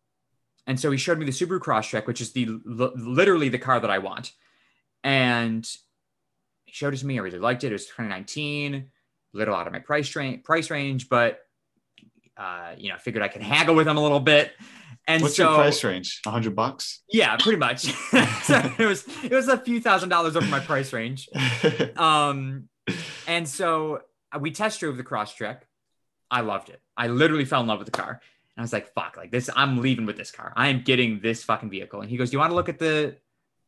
and 0.68 0.80
so 0.80 0.92
he 0.92 0.98
showed 0.98 1.18
me 1.18 1.26
the 1.26 1.32
Subaru 1.32 1.60
Crosstrek, 1.60 2.06
which 2.06 2.22
is 2.22 2.34
the 2.34 2.46
li- 2.46 2.92
literally 2.96 3.50
the 3.50 3.58
car 3.58 3.80
that 3.80 3.90
I 3.90 3.98
want. 3.98 4.32
And 5.04 5.68
he 6.66 6.74
showed 6.74 6.94
it 6.94 6.98
to 6.98 7.06
me. 7.06 7.18
I 7.18 7.22
really 7.22 7.40
liked 7.40 7.64
it. 7.64 7.68
It 7.68 7.74
was 7.74 7.86
2019, 7.88 8.76
a 8.76 8.86
little 9.34 9.56
out 9.56 9.68
of 9.68 9.74
my 9.74 9.80
price 9.80 10.16
range, 10.16 10.44
price 10.44 10.70
range, 10.70 11.10
but 11.10 11.40
uh, 12.38 12.74
you 12.78 12.90
know, 12.90 12.96
I 12.96 12.98
figured 12.98 13.24
I 13.24 13.28
could 13.28 13.42
haggle 13.42 13.76
with 13.76 13.88
him 13.88 13.98
a 13.98 14.02
little 14.02 14.20
bit. 14.20 14.52
And 15.08 15.22
What's 15.24 15.36
so, 15.36 15.50
your 15.50 15.56
price 15.56 15.84
range? 15.84 16.22
Hundred 16.26 16.56
bucks. 16.56 17.02
yeah, 17.12 17.36
pretty 17.38 17.58
much. 17.58 17.82
so 18.44 18.72
it 18.78 18.86
was 18.86 19.06
it 19.24 19.32
was 19.32 19.48
a 19.48 19.58
few 19.58 19.82
thousand 19.82 20.10
dollars 20.10 20.36
over 20.36 20.46
my 20.48 20.60
price 20.60 20.94
range. 20.94 21.30
Um, 21.98 22.68
and 23.28 23.48
so 23.48 24.02
we 24.40 24.52
test 24.52 24.80
drove 24.80 24.98
the 24.98 25.04
Crosstrek. 25.04 25.60
I 26.32 26.42
loved 26.42 26.70
it. 26.70 26.82
I 26.98 27.08
literally 27.08 27.46
fell 27.46 27.62
in 27.62 27.68
love 27.68 27.80
with 27.80 27.86
the 27.88 27.92
car. 27.92 28.10
And 28.56 28.58
I 28.58 28.62
was 28.62 28.74
like, 28.74 28.94
fuck, 28.94 29.18
like 29.18 29.32
this, 29.32 29.50
I'm 29.56 29.82
leaving 29.82 30.06
with 30.06 30.18
this 30.18 30.32
car. 30.32 30.52
I 30.56 30.70
am 30.70 30.82
getting 30.82 31.20
this 31.22 31.44
fucking 31.44 31.70
vehicle. 31.70 32.02
And 32.02 32.10
he 32.10 32.18
goes, 32.18 32.30
Do 32.32 32.36
you 32.36 32.40
want 32.40 32.52
to 32.52 32.56
look 32.56 32.70
at 32.70 32.80
the 32.80 33.18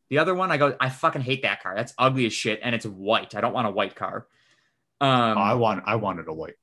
the 0.09 0.17
other 0.17 0.33
one? 0.33 0.51
I 0.51 0.57
go, 0.57 0.75
I 0.79 0.89
fucking 0.89 1.21
hate 1.21 1.41
that 1.43 1.61
car. 1.61 1.75
That's 1.75 1.93
ugly 1.97 2.25
as 2.25 2.33
shit. 2.33 2.59
And 2.63 2.73
it's 2.73 2.85
white. 2.85 3.35
I 3.35 3.41
don't 3.41 3.53
want 3.53 3.67
a 3.67 3.71
white 3.71 3.95
car. 3.95 4.27
Um 5.01 5.37
Oh, 5.37 5.41
I 5.41 5.53
want. 5.55 5.83
I 5.85 5.95
wanted 5.95 6.27
a 6.27 6.33
white. 6.33 6.55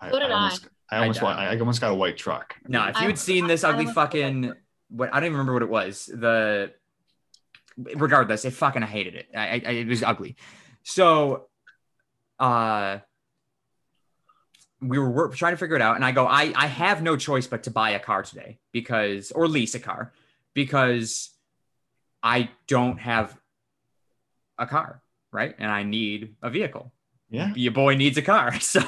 I, 0.00 0.10
So 0.10 0.18
did 0.18 0.30
I. 0.30 0.34
almost, 0.34 0.68
I 0.90 0.98
almost 0.98 1.20
I- 1.20 1.24
want. 1.24 1.38
I 1.38 1.58
almost 1.58 1.80
got 1.80 1.90
a 1.92 1.94
white 1.94 2.16
truck. 2.16 2.56
no, 2.66 2.84
if 2.88 3.00
you 3.00 3.06
had 3.06 3.18
seen 3.18 3.46
this 3.46 3.62
ugly 3.64 3.86
fucking 3.86 4.52
what 4.88 5.08
I 5.12 5.20
don't 5.20 5.24
even 5.26 5.38
remember 5.38 5.54
what 5.54 5.62
it 5.62 5.68
was. 5.70 6.06
The 6.06 6.72
regardless, 7.76 8.44
I 8.44 8.50
fucking 8.50 8.82
I 8.82 8.86
hated 8.86 9.14
it. 9.14 9.28
I, 9.34 9.62
I 9.66 9.70
it 9.82 9.86
was 9.88 10.02
ugly. 10.02 10.36
So 10.82 11.48
uh 12.38 12.98
we 14.82 14.98
were 14.98 15.10
wor- 15.10 15.28
trying 15.28 15.52
to 15.52 15.56
figure 15.56 15.76
it 15.76 15.82
out 15.82 15.96
and 15.96 16.04
i 16.04 16.12
go 16.12 16.26
I, 16.26 16.52
I 16.56 16.66
have 16.66 17.02
no 17.02 17.16
choice 17.16 17.46
but 17.46 17.62
to 17.64 17.70
buy 17.70 17.90
a 17.90 18.00
car 18.00 18.22
today 18.22 18.58
because 18.72 19.30
or 19.30 19.48
lease 19.48 19.74
a 19.74 19.80
car 19.80 20.12
because 20.54 21.30
i 22.22 22.50
don't 22.66 22.98
have 22.98 23.36
a 24.58 24.66
car 24.66 25.02
right? 25.32 25.54
And 25.58 25.70
i 25.70 25.82
need 25.82 26.36
a 26.42 26.50
vehicle. 26.50 26.92
Yeah. 27.30 27.54
your 27.54 27.72
boy 27.72 27.94
needs 27.96 28.18
a 28.18 28.22
car. 28.22 28.52
So 28.60 28.82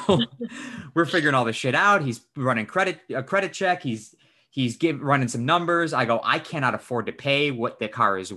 we're 0.92 1.06
figuring 1.06 1.34
all 1.34 1.46
this 1.46 1.56
shit 1.56 1.74
out. 1.74 2.02
He's 2.02 2.20
running 2.36 2.66
credit 2.66 3.00
a 3.12 3.22
credit 3.22 3.54
check. 3.54 3.82
He's 3.82 4.14
he's 4.50 4.76
give, 4.76 5.00
running 5.00 5.28
some 5.28 5.46
numbers. 5.46 5.92
I 5.92 6.04
go 6.04 6.20
i 6.22 6.38
cannot 6.38 6.74
afford 6.74 7.06
to 7.06 7.12
pay 7.12 7.50
what 7.50 7.78
the 7.78 7.88
car 7.88 8.18
is 8.18 8.32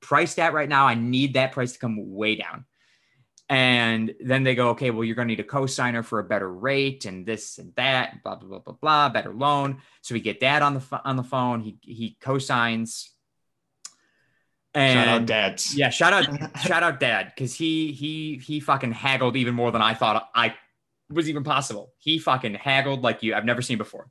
priced 0.00 0.38
at 0.38 0.54
right 0.54 0.68
now. 0.68 0.86
I 0.86 0.94
need 0.94 1.34
that 1.34 1.52
price 1.52 1.72
to 1.72 1.78
come 1.78 2.14
way 2.14 2.36
down 2.36 2.64
and 3.48 4.14
then 4.20 4.42
they 4.42 4.54
go, 4.54 4.70
okay, 4.70 4.90
well, 4.90 5.04
you're 5.04 5.16
going 5.16 5.28
to 5.28 5.32
need 5.32 5.40
a 5.40 5.44
co-signer 5.44 6.02
for 6.02 6.18
a 6.18 6.24
better 6.24 6.50
rate 6.50 7.04
and 7.04 7.26
this 7.26 7.58
and 7.58 7.74
that, 7.76 8.22
blah, 8.22 8.36
blah, 8.36 8.48
blah, 8.48 8.58
blah, 8.60 8.74
blah, 8.74 9.08
better 9.10 9.34
loan. 9.34 9.82
So 10.00 10.14
we 10.14 10.20
get 10.20 10.40
that 10.40 10.62
on 10.62 10.74
the, 10.74 11.00
on 11.04 11.16
the 11.16 11.22
phone. 11.22 11.60
He, 11.60 11.76
he 11.82 12.16
co-signs. 12.20 13.10
And 14.72 14.98
Shout 14.98 15.08
out 15.08 15.26
dads. 15.26 15.76
yeah, 15.76 15.90
shout 15.90 16.12
out, 16.12 16.58
shout 16.66 16.82
out 16.82 16.98
dad. 16.98 17.32
Cause 17.38 17.54
he, 17.54 17.92
he, 17.92 18.38
he 18.44 18.60
fucking 18.60 18.92
haggled 18.92 19.36
even 19.36 19.54
more 19.54 19.70
than 19.70 19.82
I 19.82 19.94
thought 19.94 20.28
I 20.34 20.54
was 21.10 21.28
even 21.28 21.44
possible. 21.44 21.92
He 21.98 22.18
fucking 22.18 22.54
haggled 22.54 23.02
like 23.02 23.22
you, 23.22 23.34
I've 23.34 23.44
never 23.44 23.62
seen 23.62 23.78
before. 23.78 24.08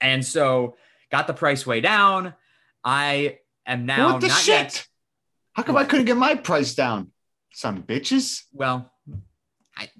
And 0.00 0.24
so 0.24 0.76
got 1.10 1.26
the 1.26 1.34
price 1.34 1.66
way 1.66 1.80
down. 1.80 2.34
I 2.84 3.38
am 3.66 3.86
now 3.86 4.12
what 4.12 4.20
the 4.20 4.28
shit? 4.28 4.48
yet. 4.48 4.86
How 5.54 5.62
come 5.62 5.74
What? 5.74 5.86
I 5.86 5.88
couldn't 5.88 6.06
get 6.06 6.16
my 6.16 6.34
price 6.36 6.74
down? 6.74 7.10
Some 7.58 7.82
bitches. 7.82 8.44
well 8.52 8.92
i 9.76 9.90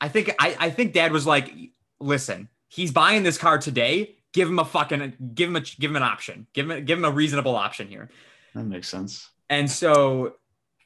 i 0.00 0.06
think 0.08 0.32
i 0.38 0.56
i 0.60 0.70
think 0.70 0.92
dad 0.92 1.10
was 1.10 1.26
like 1.26 1.52
listen 1.98 2.48
he's 2.68 2.92
buying 2.92 3.24
this 3.24 3.36
car 3.36 3.58
today 3.58 4.14
give 4.32 4.48
him 4.48 4.60
a 4.60 4.64
fucking 4.64 5.14
give 5.34 5.48
him 5.48 5.56
a 5.56 5.60
give 5.60 5.90
him 5.90 5.96
an 5.96 6.04
option 6.04 6.46
give 6.54 6.66
him 6.66 6.70
a, 6.70 6.80
give 6.80 6.98
him 6.98 7.04
a 7.04 7.10
reasonable 7.10 7.56
option 7.56 7.88
here 7.88 8.08
That 8.54 8.62
makes 8.64 8.88
sense. 8.88 9.28
and 9.48 9.68
so 9.68 10.34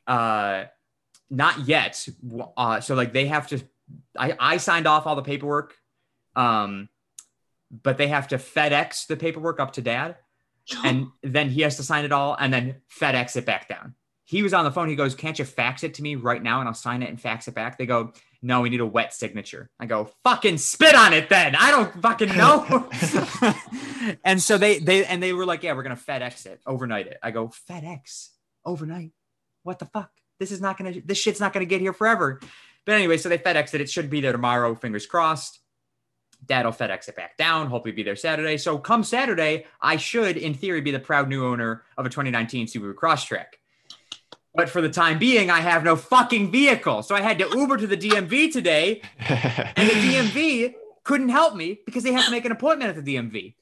uh 0.07 0.65
not 1.29 1.69
yet 1.69 2.09
uh 2.57 2.81
so 2.81 2.95
like 2.95 3.13
they 3.13 3.27
have 3.27 3.47
to 3.49 3.61
i 4.19 4.35
i 4.41 4.57
signed 4.57 4.87
off 4.87 5.07
all 5.07 5.17
the 5.17 5.23
paperwork 5.23 5.75
um 6.37 6.89
but 7.83 7.99
they 7.99 8.09
have 8.09 8.29
to 8.29 8.37
fedex 8.39 9.07
the 9.07 9.17
paperwork 9.17 9.61
up 9.61 9.75
to 9.75 9.83
dad 9.83 10.17
and 10.85 11.09
then 11.23 11.51
he 11.51 11.61
has 11.61 11.77
to 11.77 11.83
sign 11.83 12.07
it 12.07 12.13
all 12.13 12.35
and 12.41 12.51
then 12.51 12.77
FedEx 12.99 13.37
it 13.37 13.45
back 13.45 13.69
down. 13.69 13.95
He 14.25 14.43
was 14.43 14.55
on 14.55 14.65
the 14.65 14.71
phone. 14.71 14.89
He 14.89 14.97
goes, 14.97 15.15
Can't 15.15 15.39
you 15.39 15.45
fax 15.45 15.85
it 15.85 15.95
to 15.95 16.03
me 16.03 16.15
right 16.15 16.43
now 16.43 16.61
and 16.61 16.69
I'll 16.69 16.75
sign 16.75 17.03
it 17.03 17.11
and 17.11 17.21
fax 17.21 17.47
it 17.47 17.55
back? 17.55 17.77
They 17.77 17.87
go, 17.87 18.13
No, 18.43 18.63
we 18.63 18.71
need 18.71 18.81
a 18.81 18.87
wet 18.87 19.13
signature. 19.13 19.71
I 19.79 19.87
go, 19.87 20.11
Fucking 20.25 20.59
spit 20.59 20.95
on 20.95 21.13
it 21.13 21.29
then. 21.29 21.55
I 21.55 21.71
don't 21.71 21.93
fucking 22.01 22.29
know. 22.37 22.89
and 24.25 24.41
so 24.41 24.57
they 24.57 24.79
they 24.79 25.05
and 25.05 25.23
they 25.23 25.33
were 25.33 25.45
like, 25.45 25.63
Yeah, 25.63 25.75
we're 25.75 25.83
gonna 25.83 25.97
FedEx 25.97 26.47
it, 26.47 26.61
overnight 26.67 27.07
it. 27.07 27.19
I 27.23 27.31
go, 27.31 27.53
FedEx 27.69 28.31
overnight. 28.65 29.13
What 29.63 29.79
the 29.79 29.87
fuck? 29.87 30.11
This 30.41 30.53
is 30.53 30.61
not 30.61 30.79
gonna 30.79 30.95
this 31.05 31.19
shit's 31.19 31.41
not 31.41 31.53
gonna 31.53 31.67
get 31.67 31.81
here 31.81 31.93
forever. 31.93 32.41
But 32.87 32.93
anyway, 32.95 33.17
so 33.19 33.29
they 33.29 33.39
FedEx 33.39 33.75
it. 33.75 33.81
It 33.81 33.91
should 33.91 34.11
be 34.11 34.21
there 34.21 34.33
tomorrow, 34.33 34.75
fingers 34.75 35.07
crossed. 35.07 35.61
Dad'll 36.47 36.73
FedEx 36.73 37.09
it 37.09 37.17
back 37.17 37.39
down, 37.39 37.69
hopefully 37.69 37.93
be 37.93 38.03
there 38.03 38.17
Saturday. 38.17 38.59
So 38.59 38.77
come 38.77 39.03
Saturday, 39.03 39.65
I 39.81 39.97
should, 39.97 40.37
in 40.37 40.53
theory, 40.53 40.83
be 40.83 40.91
the 40.91 40.99
proud 40.99 41.29
new 41.29 41.47
owner 41.47 41.85
of 41.97 42.05
a 42.05 42.11
2019 42.11 42.67
Subaru 42.67 42.93
Crosstrek. 42.95 43.47
But 44.55 44.71
for 44.71 44.81
the 44.81 44.89
time 44.89 45.19
being, 45.19 45.51
I 45.51 45.61
have 45.61 45.83
no 45.83 45.97
fucking 45.97 46.53
vehicle. 46.53 47.03
So 47.03 47.15
I 47.15 47.21
had 47.21 47.39
to 47.41 47.49
Uber 47.49 47.77
to 47.79 47.87
the 47.87 47.97
DMV 47.97 48.53
today, 48.53 49.03
and 49.19 49.89
the 49.89 49.95
DMV 49.95 50.75
couldn't 51.03 51.31
help 51.31 51.57
me 51.57 51.81
because 51.85 52.05
they 52.05 52.13
have 52.13 52.25
to 52.27 52.31
make 52.31 52.45
an 52.45 52.53
appointment 52.53 52.97
at 52.97 53.05
the 53.05 53.17
DMV. 53.17 53.55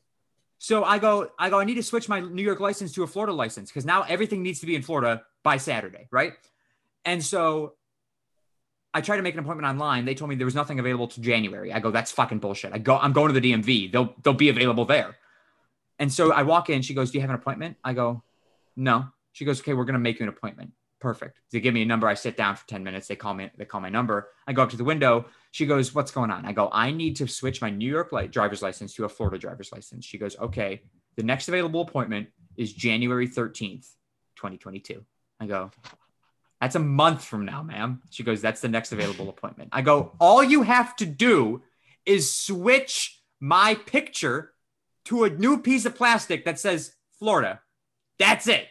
So 0.58 0.84
I 0.84 0.98
go, 0.98 1.30
I 1.38 1.50
go, 1.50 1.58
I 1.58 1.64
need 1.64 1.74
to 1.74 1.82
switch 1.82 2.08
my 2.08 2.20
New 2.20 2.42
York 2.42 2.60
license 2.60 2.92
to 2.92 3.02
a 3.02 3.06
Florida 3.06 3.32
license 3.32 3.70
because 3.70 3.84
now 3.84 4.02
everything 4.02 4.42
needs 4.42 4.60
to 4.60 4.66
be 4.66 4.76
in 4.76 4.82
Florida 4.82 5.22
by 5.42 5.56
Saturday, 5.56 6.06
right? 6.12 6.34
And 7.04 7.24
so 7.24 7.74
I 8.94 9.00
tried 9.00 9.16
to 9.16 9.22
make 9.22 9.34
an 9.34 9.40
appointment 9.40 9.66
online. 9.66 10.04
They 10.04 10.14
told 10.14 10.28
me 10.28 10.36
there 10.36 10.44
was 10.44 10.54
nothing 10.54 10.78
available 10.78 11.08
to 11.08 11.20
January. 11.20 11.72
I 11.72 11.80
go, 11.80 11.90
that's 11.90 12.12
fucking 12.12 12.38
bullshit. 12.38 12.72
I 12.72 12.78
go, 12.78 12.96
I'm 12.96 13.12
going 13.12 13.32
to 13.32 13.40
the 13.40 13.52
DMV. 13.52 13.90
They'll 13.90 14.14
they'll 14.22 14.34
be 14.34 14.50
available 14.50 14.84
there. 14.84 15.16
And 15.98 16.12
so 16.12 16.32
I 16.32 16.42
walk 16.42 16.70
in. 16.70 16.82
She 16.82 16.94
goes, 16.94 17.10
Do 17.10 17.18
you 17.18 17.22
have 17.22 17.30
an 17.30 17.36
appointment? 17.36 17.76
I 17.82 17.92
go, 17.94 18.22
No. 18.76 19.06
She 19.32 19.44
goes, 19.44 19.60
Okay, 19.60 19.72
we're 19.72 19.84
gonna 19.84 19.98
make 19.98 20.20
you 20.20 20.24
an 20.24 20.28
appointment. 20.28 20.72
Perfect. 21.02 21.40
They 21.50 21.58
give 21.58 21.74
me 21.74 21.82
a 21.82 21.84
number. 21.84 22.06
I 22.06 22.14
sit 22.14 22.36
down 22.36 22.54
for 22.54 22.64
10 22.68 22.84
minutes. 22.84 23.08
They 23.08 23.16
call 23.16 23.34
me, 23.34 23.50
they 23.58 23.64
call 23.64 23.80
my 23.80 23.88
number. 23.88 24.28
I 24.46 24.52
go 24.52 24.62
up 24.62 24.70
to 24.70 24.76
the 24.76 24.84
window. 24.84 25.26
She 25.50 25.66
goes, 25.66 25.92
What's 25.92 26.12
going 26.12 26.30
on? 26.30 26.46
I 26.46 26.52
go, 26.52 26.68
I 26.72 26.92
need 26.92 27.16
to 27.16 27.26
switch 27.26 27.60
my 27.60 27.70
New 27.70 27.90
York 27.90 28.12
light 28.12 28.30
driver's 28.30 28.62
license 28.62 28.94
to 28.94 29.04
a 29.04 29.08
Florida 29.08 29.36
driver's 29.36 29.72
license. 29.72 30.04
She 30.04 30.16
goes, 30.16 30.36
Okay. 30.38 30.82
The 31.16 31.24
next 31.24 31.48
available 31.48 31.80
appointment 31.80 32.28
is 32.56 32.72
January 32.72 33.26
13th, 33.26 33.88
2022. 34.36 35.04
I 35.40 35.46
go, 35.46 35.72
that's 36.60 36.76
a 36.76 36.78
month 36.78 37.24
from 37.24 37.44
now, 37.46 37.64
ma'am. 37.64 38.00
She 38.10 38.22
goes, 38.22 38.40
That's 38.40 38.60
the 38.60 38.68
next 38.68 38.92
available 38.92 39.28
appointment. 39.28 39.70
I 39.72 39.82
go, 39.82 40.12
All 40.20 40.44
you 40.44 40.62
have 40.62 40.94
to 40.96 41.04
do 41.04 41.62
is 42.06 42.32
switch 42.32 43.20
my 43.40 43.74
picture 43.74 44.52
to 45.06 45.24
a 45.24 45.30
new 45.30 45.58
piece 45.58 45.84
of 45.84 45.96
plastic 45.96 46.44
that 46.44 46.60
says 46.60 46.94
Florida. 47.18 47.60
That's 48.20 48.46
it. 48.46 48.68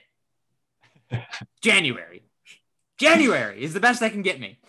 January. 1.61 2.23
January 2.97 3.63
is 3.63 3.73
the 3.73 3.79
best 3.79 4.01
I 4.01 4.09
can 4.09 4.21
get 4.21 4.39
me. 4.39 4.59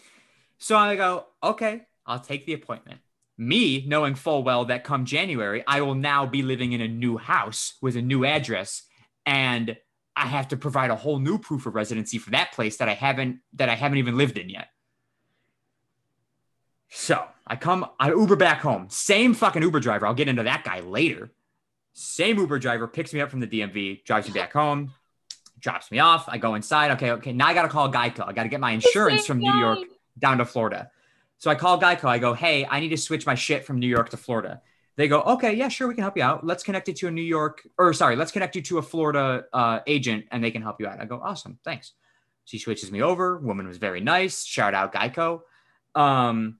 So 0.58 0.76
I 0.76 0.96
go, 0.96 1.26
Okay, 1.42 1.82
I'll 2.06 2.20
take 2.20 2.46
the 2.46 2.54
appointment. 2.54 3.00
Me 3.38 3.84
knowing 3.86 4.14
full 4.14 4.42
well 4.42 4.66
that 4.66 4.84
come 4.84 5.04
January, 5.04 5.64
I 5.66 5.80
will 5.80 5.94
now 5.94 6.26
be 6.26 6.42
living 6.42 6.72
in 6.72 6.80
a 6.80 6.88
new 6.88 7.16
house 7.16 7.74
with 7.82 7.96
a 7.96 8.02
new 8.02 8.24
address. 8.24 8.82
And 9.26 9.76
I 10.14 10.26
have 10.26 10.48
to 10.48 10.56
provide 10.56 10.90
a 10.90 10.96
whole 10.96 11.18
new 11.18 11.38
proof 11.38 11.66
of 11.66 11.74
residency 11.74 12.18
for 12.18 12.30
that 12.30 12.52
place 12.52 12.76
that 12.76 12.88
I 12.88 12.94
haven't 12.94 13.40
that 13.54 13.68
I 13.68 13.74
haven't 13.74 13.98
even 13.98 14.16
lived 14.16 14.38
in 14.38 14.48
yet. 14.48 14.68
So 16.90 17.24
I 17.46 17.56
come, 17.56 17.86
I 17.98 18.10
Uber 18.10 18.36
back 18.36 18.60
home. 18.60 18.86
Same 18.90 19.32
fucking 19.32 19.62
Uber 19.62 19.80
driver. 19.80 20.06
I'll 20.06 20.14
get 20.14 20.28
into 20.28 20.42
that 20.42 20.62
guy 20.62 20.80
later. 20.80 21.32
Same 21.94 22.38
Uber 22.38 22.58
driver 22.58 22.86
picks 22.86 23.12
me 23.14 23.20
up 23.20 23.30
from 23.30 23.40
the 23.40 23.46
DMV, 23.46 24.04
drives 24.04 24.28
me 24.28 24.34
back 24.34 24.52
home, 24.52 24.92
drops 25.62 25.90
me 25.90 26.00
off. 26.00 26.28
I 26.28 26.38
go 26.38 26.54
inside. 26.54 26.90
Okay, 26.92 27.12
okay. 27.12 27.32
Now 27.32 27.46
I 27.46 27.54
gotta 27.54 27.68
call 27.68 27.90
Geico. 27.90 28.26
I 28.26 28.32
gotta 28.32 28.48
get 28.48 28.60
my 28.60 28.72
insurance 28.72 29.26
from 29.26 29.38
New 29.38 29.54
York 29.54 29.78
down 30.18 30.38
to 30.38 30.44
Florida. 30.44 30.90
So 31.38 31.50
I 31.50 31.54
call 31.54 31.80
Geico. 31.80 32.04
I 32.04 32.18
go, 32.18 32.34
hey, 32.34 32.66
I 32.68 32.80
need 32.80 32.90
to 32.90 32.96
switch 32.96 33.24
my 33.24 33.34
shit 33.34 33.64
from 33.64 33.78
New 33.78 33.88
York 33.88 34.10
to 34.10 34.16
Florida. 34.16 34.60
They 34.96 35.08
go, 35.08 35.22
okay, 35.22 35.54
yeah, 35.54 35.68
sure, 35.68 35.88
we 35.88 35.94
can 35.94 36.02
help 36.02 36.18
you 36.18 36.22
out. 36.22 36.44
Let's 36.44 36.62
connect 36.62 36.86
you 36.86 36.94
to 36.94 37.08
a 37.08 37.10
New 37.10 37.22
York, 37.22 37.66
or 37.78 37.94
sorry, 37.94 38.14
let's 38.14 38.30
connect 38.30 38.54
you 38.56 38.62
to 38.62 38.78
a 38.78 38.82
Florida 38.82 39.44
uh, 39.52 39.80
agent 39.86 40.26
and 40.30 40.44
they 40.44 40.50
can 40.50 40.60
help 40.60 40.80
you 40.80 40.86
out. 40.86 41.00
I 41.00 41.06
go, 41.06 41.18
awesome, 41.22 41.58
thanks. 41.64 41.92
She 42.44 42.58
switches 42.58 42.90
me 42.90 43.02
over. 43.02 43.38
Woman 43.38 43.66
was 43.66 43.78
very 43.78 44.00
nice. 44.00 44.44
Shout 44.44 44.74
out 44.74 44.92
Geico. 44.92 45.40
Um, 45.94 46.58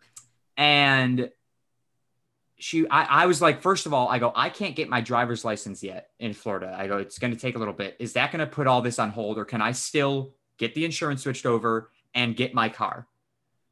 and 0.56 1.28
she, 2.62 2.88
I, 2.88 3.22
I 3.22 3.26
was 3.26 3.42
like, 3.42 3.60
first 3.60 3.86
of 3.86 3.94
all, 3.94 4.08
I 4.08 4.18
go, 4.18 4.32
I 4.34 4.48
can't 4.48 4.76
get 4.76 4.88
my 4.88 5.00
driver's 5.00 5.44
license 5.44 5.82
yet 5.82 6.10
in 6.18 6.32
Florida. 6.32 6.74
I 6.78 6.86
go, 6.86 6.98
it's 6.98 7.18
going 7.18 7.32
to 7.32 7.38
take 7.38 7.56
a 7.56 7.58
little 7.58 7.74
bit. 7.74 7.96
Is 7.98 8.12
that 8.12 8.30
going 8.30 8.40
to 8.40 8.46
put 8.46 8.66
all 8.66 8.82
this 8.82 8.98
on 8.98 9.10
hold, 9.10 9.38
or 9.38 9.44
can 9.44 9.60
I 9.60 9.72
still 9.72 10.34
get 10.62 10.74
the 10.74 10.84
insurance 10.84 11.22
switched 11.22 11.44
over, 11.44 11.90
and 12.14 12.36
get 12.36 12.54
my 12.54 12.68
car. 12.68 13.06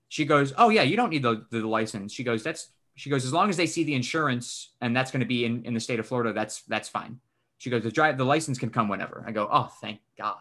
She 0.09 0.25
goes, 0.25 0.53
Oh, 0.57 0.71
yeah, 0.71 0.83
you 0.83 0.97
don't 0.97 1.11
need 1.11 1.23
the, 1.23 1.47
the 1.51 1.61
license. 1.61 2.13
She 2.13 2.25
goes, 2.25 2.43
That's, 2.43 2.69
she 2.97 3.11
goes, 3.11 3.25
As 3.25 3.33
long 3.33 3.49
as 3.49 3.57
they 3.57 3.67
see 3.67 3.85
the 3.85 3.95
insurance 3.95 4.71
and 4.81 4.97
that's 4.97 5.11
going 5.11 5.21
to 5.21 5.27
be 5.27 5.45
in, 5.45 5.65
in 5.65 5.75
the 5.75 5.81
state 5.81 6.01
of 6.01 6.07
Florida, 6.07 6.33
that's, 6.33 6.63
that's 6.63 6.89
fine. 6.89 7.21
She 7.59 7.71
goes, 7.71 7.83
The 7.83 7.93
drive, 7.93 8.19
the 8.19 8.25
license 8.25 8.59
can 8.59 8.71
come 8.71 8.89
whenever. 8.89 9.23
I 9.27 9.31
go, 9.31 9.49
Oh, 9.51 9.71
thank 9.81 10.01
God. 10.19 10.41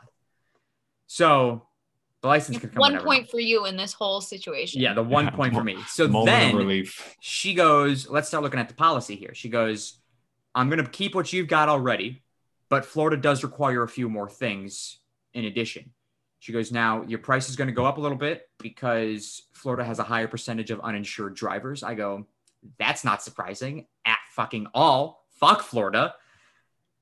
So 1.08 1.68
the 2.22 2.28
license 2.28 2.58
can 2.60 2.70
come 2.70 2.80
One 2.82 2.92
whenever. 2.92 3.06
point 3.06 3.30
for 3.30 3.40
you 3.40 3.66
in 3.66 3.78
this 3.78 3.94
whole 3.94 4.20
situation. 4.22 4.82
Yeah, 4.82 4.94
the 4.94 5.04
one 5.04 5.26
Yeah, 5.26 5.32
point 5.32 5.54
for 5.54 5.64
me. 5.64 5.78
So 5.88 6.06
then 6.08 6.56
relief. 6.56 7.16
she 7.20 7.54
goes, 7.54 8.10
let's 8.10 8.28
start 8.28 8.44
looking 8.44 8.60
at 8.60 8.68
the 8.68 8.76
policy 8.76 9.16
here. 9.16 9.34
She 9.34 9.50
goes, 9.50 10.00
I'm 10.54 10.70
going 10.70 10.84
to 10.84 10.90
keep 10.90 11.16
what 11.16 11.32
you've 11.32 11.48
got 11.48 11.70
already, 11.70 12.22
but 12.68 12.86
Florida 12.86 13.16
does 13.18 13.44
require 13.44 13.84
a 13.84 13.88
few 13.88 14.10
more 14.10 14.30
things 14.30 14.98
in 15.34 15.46
addition. 15.46 15.92
She 16.40 16.52
goes, 16.52 16.72
now 16.72 17.04
your 17.04 17.20
price 17.20 17.50
is 17.50 17.56
going 17.56 17.68
to 17.68 17.74
go 17.74 17.86
up 17.86 17.98
a 17.98 18.02
little 18.02 18.18
bit 18.18 18.50
because 18.60 19.44
Florida 19.54 19.84
has 19.84 20.00
a 20.00 20.04
higher 20.04 20.28
percentage 20.28 20.72
of 20.72 20.80
uninsured 20.82 21.36
drivers. 21.36 21.84
I 21.84 21.94
go, 21.96 22.26
that's 22.78 23.04
not 23.06 23.22
surprising 23.24 23.88
at 24.06 24.20
fucking 24.32 24.68
all. 24.74 25.26
Fuck 25.40 25.62
Florida. 25.62 26.16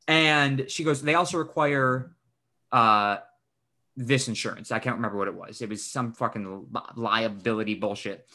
And 0.08 0.70
she 0.70 0.84
goes, 0.84 1.02
they 1.02 1.16
also 1.16 1.38
require 1.38 2.12
uh, 2.72 3.18
this 3.98 4.28
insurance. 4.30 4.72
I 4.72 4.80
can't 4.80 4.96
remember 4.96 5.18
what 5.18 5.28
it 5.28 5.34
was. 5.36 5.62
It 5.62 5.70
was 5.70 5.84
some 5.84 6.14
fucking 6.14 6.68
li- 6.72 6.82
liability 6.96 7.76
bullshit. 7.76 8.30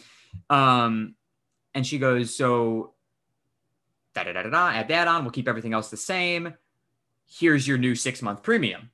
Um, 0.51 1.15
and 1.75 1.87
she 1.87 1.99
goes, 1.99 2.35
so 2.37 2.93
da 4.15 4.25
da 4.25 4.33
da 4.33 4.43
da 4.43 4.51
da, 4.51 4.69
add 4.71 4.89
that 4.89 5.09
on. 5.09 5.23
We'll 5.25 5.31
keep 5.31 5.49
everything 5.49 5.73
else 5.73 5.89
the 5.89 5.97
same. 5.97 6.53
Here's 7.27 7.67
your 7.67 7.79
new 7.79 7.95
six 7.95 8.21
month 8.21 8.43
premium. 8.43 8.91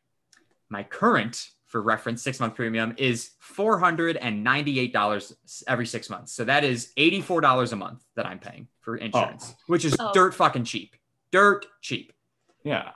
My 0.69 0.83
current, 0.83 1.49
for 1.67 1.81
reference, 1.83 2.23
six 2.23 2.39
month 2.39 2.55
premium 2.55 2.95
is 2.99 3.31
$498 3.57 5.33
every 5.67 5.87
six 5.87 6.11
months. 6.11 6.33
So 6.33 6.45
that 6.45 6.65
is 6.65 6.93
$84 6.97 7.73
a 7.73 7.77
month 7.77 8.05
that 8.15 8.27
I'm 8.27 8.39
paying 8.39 8.69
for 8.81 8.97
insurance, 8.97 9.55
which 9.67 9.85
is 9.85 9.97
Oh. 9.99 10.13
dirt 10.13 10.35
fucking 10.35 10.65
cheap. 10.65 10.95
Dirt 11.33 11.67
cheap. 11.81 12.13
Yeah. 12.65 12.91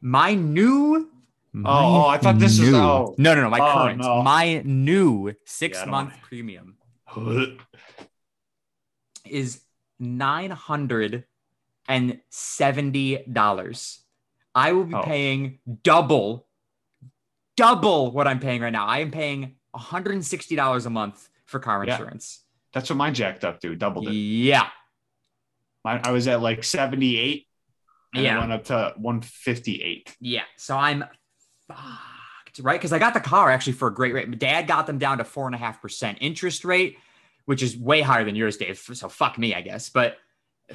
My 0.00 0.34
new 0.34 1.10
Oh, 1.64 2.04
oh, 2.04 2.06
I 2.06 2.18
thought 2.18 2.38
this 2.38 2.58
was- 2.60 2.72
oh. 2.74 3.14
no, 3.18 3.34
no, 3.34 3.42
no. 3.42 3.50
My 3.50 3.58
Oh, 3.60 3.72
current, 3.74 4.00
no. 4.02 4.22
my 4.22 4.62
new 4.64 5.32
six 5.44 5.78
Yeah, 5.78 5.86
month 5.86 6.10
wanna- 6.10 6.22
premium 6.22 6.76
is 9.26 9.60
nine 9.98 10.50
hundred 10.50 11.24
and 11.88 12.20
seventy 12.30 13.24
dollars. 13.30 14.00
I 14.54 14.72
will 14.72 14.84
be 14.84 14.94
Oh. 14.94 15.02
paying 15.02 15.58
double, 15.82 16.46
double 17.56 18.10
what 18.12 18.26
I'm 18.26 18.40
paying 18.40 18.60
right 18.62 18.72
now. 18.72 18.86
I 18.86 18.98
am 19.00 19.10
paying 19.10 19.56
one 19.72 19.82
hundred 19.82 20.14
and 20.14 20.24
sixty 20.24 20.56
dollars 20.56 20.86
a 20.86 20.90
month 20.90 21.28
for 21.46 21.58
car 21.60 21.84
Yeah. 21.84 21.94
insurance. 21.94 22.44
That's 22.72 22.90
what 22.90 22.96
mine 22.96 23.14
jacked 23.14 23.44
up 23.44 23.60
to, 23.62 23.74
doubled 23.74 24.08
it. 24.08 24.12
Yeah, 24.12 24.68
Mine, 25.84 26.00
I 26.04 26.10
was 26.10 26.28
at 26.28 26.42
like 26.42 26.64
78 26.64 27.46
and 28.14 28.24
Yeah. 28.24 28.36
it 28.36 28.40
went 28.40 28.52
up 28.52 28.64
to 28.64 28.94
158. 28.98 30.14
yeah. 30.20 30.42
So 30.56 30.76
I'm 30.76 31.04
fucked, 31.68 32.58
right? 32.60 32.78
Because 32.78 32.92
I 32.92 32.98
got 32.98 33.14
the 33.14 33.20
car 33.20 33.50
actually 33.50 33.74
for 33.74 33.88
a 33.88 33.94
great 33.94 34.14
rate. 34.14 34.28
My 34.28 34.36
dad 34.36 34.66
got 34.66 34.86
them 34.86 34.98
down 34.98 35.18
to 35.18 35.24
four 35.24 35.46
and 35.46 35.54
a 35.54 35.58
half 35.58 35.80
percent 35.80 36.18
interest 36.20 36.64
rate, 36.64 36.98
which 37.44 37.62
is 37.62 37.76
way 37.76 38.00
higher 38.00 38.24
than 38.24 38.34
yours, 38.34 38.56
Dave. 38.56 38.78
So 38.78 39.08
fuck 39.08 39.38
me, 39.38 39.54
I 39.54 39.60
guess. 39.60 39.88
But 39.90 40.16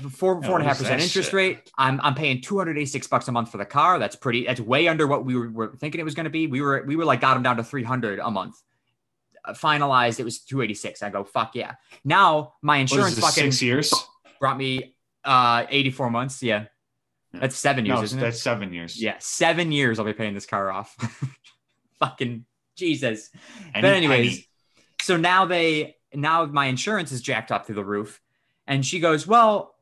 four 0.02 0.42
four 0.42 0.56
and 0.56 0.64
a 0.64 0.68
half 0.68 0.78
percent 0.78 1.02
interest 1.02 1.30
shit? 1.30 1.34
rate. 1.34 1.72
I'm 1.78 2.00
I'm 2.02 2.16
paying 2.16 2.42
286 2.42 3.08
bucks 3.08 3.28
a 3.28 3.32
month 3.32 3.52
for 3.52 3.58
the 3.58 3.66
car. 3.66 4.00
That's 4.00 4.16
pretty. 4.16 4.46
That's 4.46 4.60
way 4.60 4.88
under 4.88 5.08
what 5.08 5.26
we 5.26 5.36
were, 5.36 5.50
were 5.50 5.76
thinking 5.78 6.00
it 6.00 6.04
was 6.04 6.16
going 6.16 6.26
to 6.26 6.30
be. 6.30 6.48
We 6.48 6.62
were 6.62 6.84
we 6.86 6.96
were 6.96 7.06
like 7.06 7.22
got 7.22 7.34
them 7.36 7.44
down 7.44 7.58
to 7.58 7.64
300 7.64 8.20
a 8.20 8.32
month. 8.32 8.62
Uh, 9.46 9.54
finalized, 9.54 10.20
it 10.20 10.24
was 10.24 10.40
286. 10.40 11.04
I 11.04 11.10
go 11.10 11.24
fuck 11.24 11.56
yeah. 11.56 11.74
Now 12.04 12.54
my 12.62 12.78
insurance 12.78 13.16
this, 13.16 13.24
fucking 13.24 13.52
six 13.52 13.62
years? 13.62 13.94
brought 14.40 14.58
me 14.58 14.96
uh 15.24 15.66
84 15.70 16.10
months. 16.10 16.42
Yeah. 16.42 16.66
That's 17.34 17.56
seven 17.56 17.86
years, 17.86 17.98
No, 17.98 18.04
isn't 18.04 18.20
it? 18.20 18.22
that's 18.22 18.42
seven 18.42 18.74
years. 18.74 19.02
Yeah, 19.02 19.16
seven 19.20 19.72
years 19.72 20.00
I'll 20.00 20.06
be 20.06 20.14
paying 20.14 20.34
this 20.34 20.46
car 20.46 20.72
off. 20.72 20.96
Fucking 22.00 22.46
Jesus. 22.76 23.30
Any 23.74 23.82
but 23.82 23.94
anyways, 23.94 24.48
so 25.02 25.18
now 25.18 25.46
they 25.46 25.98
now 26.14 26.46
my 26.46 26.66
insurance 26.66 27.12
is 27.12 27.22
jacked 27.22 27.52
up 27.52 27.66
through 27.66 27.76
the 27.76 27.86
roof, 27.86 28.22
and 28.68 28.86
she 28.86 29.00
goes, 29.00 29.26
well, 29.26 29.76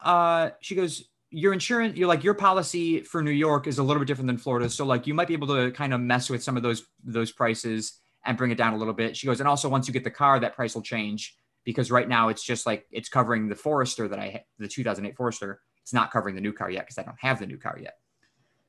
uh, 0.00 0.50
she 0.60 0.74
goes, 0.74 1.04
your 1.30 1.52
insurance, 1.52 1.96
you're 1.96 2.08
like 2.08 2.24
your 2.24 2.34
policy 2.34 3.00
for 3.00 3.22
New 3.22 3.30
York 3.30 3.66
is 3.66 3.78
a 3.78 3.82
little 3.82 4.00
bit 4.00 4.06
different 4.06 4.26
than 4.28 4.38
Florida, 4.38 4.68
so 4.68 4.84
like 4.84 5.06
you 5.06 5.14
might 5.14 5.28
be 5.28 5.34
able 5.34 5.48
to 5.48 5.70
kind 5.72 5.92
of 5.94 6.00
mess 6.00 6.30
with 6.30 6.42
some 6.42 6.56
of 6.56 6.62
those 6.62 6.84
those 7.04 7.32
prices 7.32 8.00
and 8.24 8.36
bring 8.36 8.50
it 8.50 8.58
down 8.58 8.74
a 8.74 8.76
little 8.76 8.94
bit. 8.94 9.16
She 9.16 9.26
goes, 9.26 9.40
and 9.40 9.48
also 9.48 9.68
once 9.68 9.86
you 9.86 9.92
get 9.92 10.04
the 10.04 10.10
car, 10.10 10.40
that 10.40 10.54
price 10.54 10.74
will 10.74 10.82
change 10.82 11.36
because 11.64 11.90
right 11.90 12.08
now 12.08 12.28
it's 12.28 12.42
just 12.42 12.66
like 12.66 12.86
it's 12.90 13.08
covering 13.08 13.48
the 13.48 13.54
Forester 13.54 14.08
that 14.08 14.18
I 14.18 14.44
the 14.58 14.68
2008 14.68 15.16
Forester. 15.16 15.60
It's 15.88 15.94
not 15.94 16.10
covering 16.10 16.34
the 16.34 16.42
new 16.42 16.52
car 16.52 16.70
yet 16.70 16.82
because 16.84 16.98
I 16.98 17.02
don't 17.02 17.16
have 17.20 17.38
the 17.38 17.46
new 17.46 17.56
car 17.56 17.78
yet. 17.82 17.94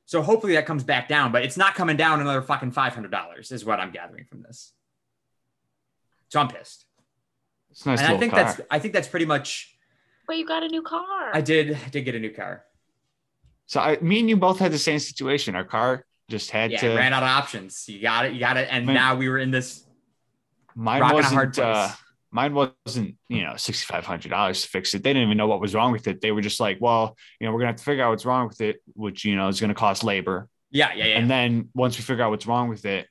So 0.06 0.22
hopefully 0.22 0.54
that 0.54 0.64
comes 0.64 0.82
back 0.82 1.06
down, 1.06 1.32
but 1.32 1.42
it's 1.44 1.58
not 1.58 1.74
coming 1.74 1.98
down 1.98 2.18
another 2.18 2.40
fucking 2.40 2.70
five 2.70 2.94
hundred 2.94 3.10
dollars, 3.10 3.52
is 3.52 3.62
what 3.62 3.78
I'm 3.78 3.90
gathering 3.90 4.24
from 4.24 4.40
this. 4.40 4.72
So 6.30 6.40
I'm 6.40 6.48
pissed, 6.48 6.86
It's 7.72 7.84
nice 7.84 8.00
and 8.00 8.08
I 8.08 8.18
think 8.18 8.32
car. 8.32 8.42
that's 8.44 8.60
I 8.70 8.78
think 8.78 8.94
that's 8.94 9.06
pretty 9.06 9.26
much. 9.26 9.76
But 10.26 10.38
you 10.38 10.46
got 10.46 10.62
a 10.62 10.68
new 10.68 10.80
car. 10.80 11.30
I 11.34 11.42
did 11.42 11.74
I 11.84 11.88
did 11.90 12.06
get 12.06 12.14
a 12.14 12.18
new 12.18 12.30
car. 12.32 12.64
So 13.66 13.80
I, 13.80 13.98
me 14.00 14.18
and 14.20 14.30
you 14.30 14.38
both 14.38 14.58
had 14.58 14.72
the 14.72 14.78
same 14.78 14.98
situation. 14.98 15.54
Our 15.54 15.64
car 15.64 16.06
just 16.30 16.50
had 16.50 16.70
Yeah, 16.72 16.80
to. 16.80 16.94
ran 16.96 17.12
out 17.12 17.22
of 17.22 17.28
options. 17.28 17.86
You 17.86 18.00
got 18.00 18.24
it, 18.24 18.32
you 18.32 18.40
got 18.40 18.56
it, 18.56 18.66
and 18.70 18.86
Man. 18.86 18.94
now 18.94 19.14
we 19.14 19.28
were 19.28 19.36
in 19.38 19.50
this. 19.50 19.84
mine 20.74 21.02
rock 21.02 21.10
and 21.10 21.12
a 21.12 21.22
wasn't. 21.22 21.34
hard 21.34 21.52
place. 21.52 21.66
uh, 21.66 21.92
mine 22.30 22.54
wasn't. 22.54 23.16
You 23.28 23.42
know, 23.42 23.54
sixty 23.56 23.84
five 23.84 24.04
hundred 24.04 24.30
dollars 24.30 24.62
to 24.62 24.68
fix 24.68 24.94
it. 24.94 25.02
They 25.02 25.12
didn't 25.12 25.28
even 25.28 25.36
know 25.38 25.46
what 25.46 25.60
was 25.60 25.74
wrong 25.74 25.92
with 25.92 26.06
it. 26.06 26.20
They 26.20 26.32
were 26.32 26.40
just 26.42 26.60
like, 26.60 26.78
"Well, 26.80 27.16
you 27.40 27.46
know, 27.46 27.52
we're 27.52 27.60
gonna 27.60 27.68
have 27.72 27.76
to 27.76 27.84
figure 27.84 28.04
out 28.04 28.10
what's 28.10 28.24
wrong 28.24 28.48
with 28.48 28.60
it, 28.60 28.82
which 28.94 29.24
you 29.24 29.36
know 29.36 29.48
is 29.48 29.60
gonna 29.60 29.74
cost 29.74 30.04
labor." 30.04 30.48
Yeah, 30.70 30.92
yeah, 30.94 31.06
yeah. 31.06 31.18
And 31.18 31.28
then 31.30 31.68
once 31.74 31.98
we 31.98 32.04
figure 32.04 32.22
out 32.24 32.30
what's 32.30 32.46
wrong 32.46 32.68
with 32.68 32.84
it, 32.84 33.08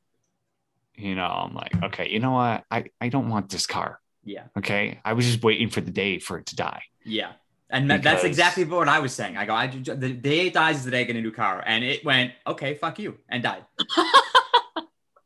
you 0.96 1.16
know, 1.16 1.26
I'm 1.26 1.54
like, 1.54 1.72
okay, 1.84 2.10
you 2.10 2.20
know 2.20 2.32
what? 2.32 2.64
I 2.72 2.86
I 3.02 3.10
don't 3.10 3.30
want 3.30 3.50
this 3.50 3.68
car. 3.68 4.00
yeah, 4.24 4.44
Okay, 4.58 5.00
I 5.04 5.14
was 5.14 5.26
just 5.26 5.44
waiting 5.44 5.70
for 5.70 5.82
the 5.82 5.92
day 5.92 6.20
for 6.20 6.38
it 6.38 6.46
to 6.48 6.56
die. 6.56 6.84
yeah. 7.06 7.34
And 7.72 7.92
that- 7.92 8.02
that's 8.02 8.24
exactly 8.24 8.64
what 8.66 8.90
I 8.90 8.98
was 9.00 9.14
saying. 9.14 9.38
I 9.38 9.46
go, 9.46 9.54
I 9.54 9.68
the 9.68 10.12
day 10.14 10.48
it 10.48 10.54
dies 10.54 10.78
is 10.78 10.86
the 10.86 10.92
day 10.92 11.02
I 11.02 11.04
get 11.04 11.16
a 11.18 11.22
new 11.22 11.32
car, 11.32 11.62
and 11.64 11.84
it 11.84 12.04
went 12.04 12.34
okay, 12.48 12.74
fuck 12.76 12.98
you, 12.98 13.18
and 13.30 13.44
died. 13.44 13.64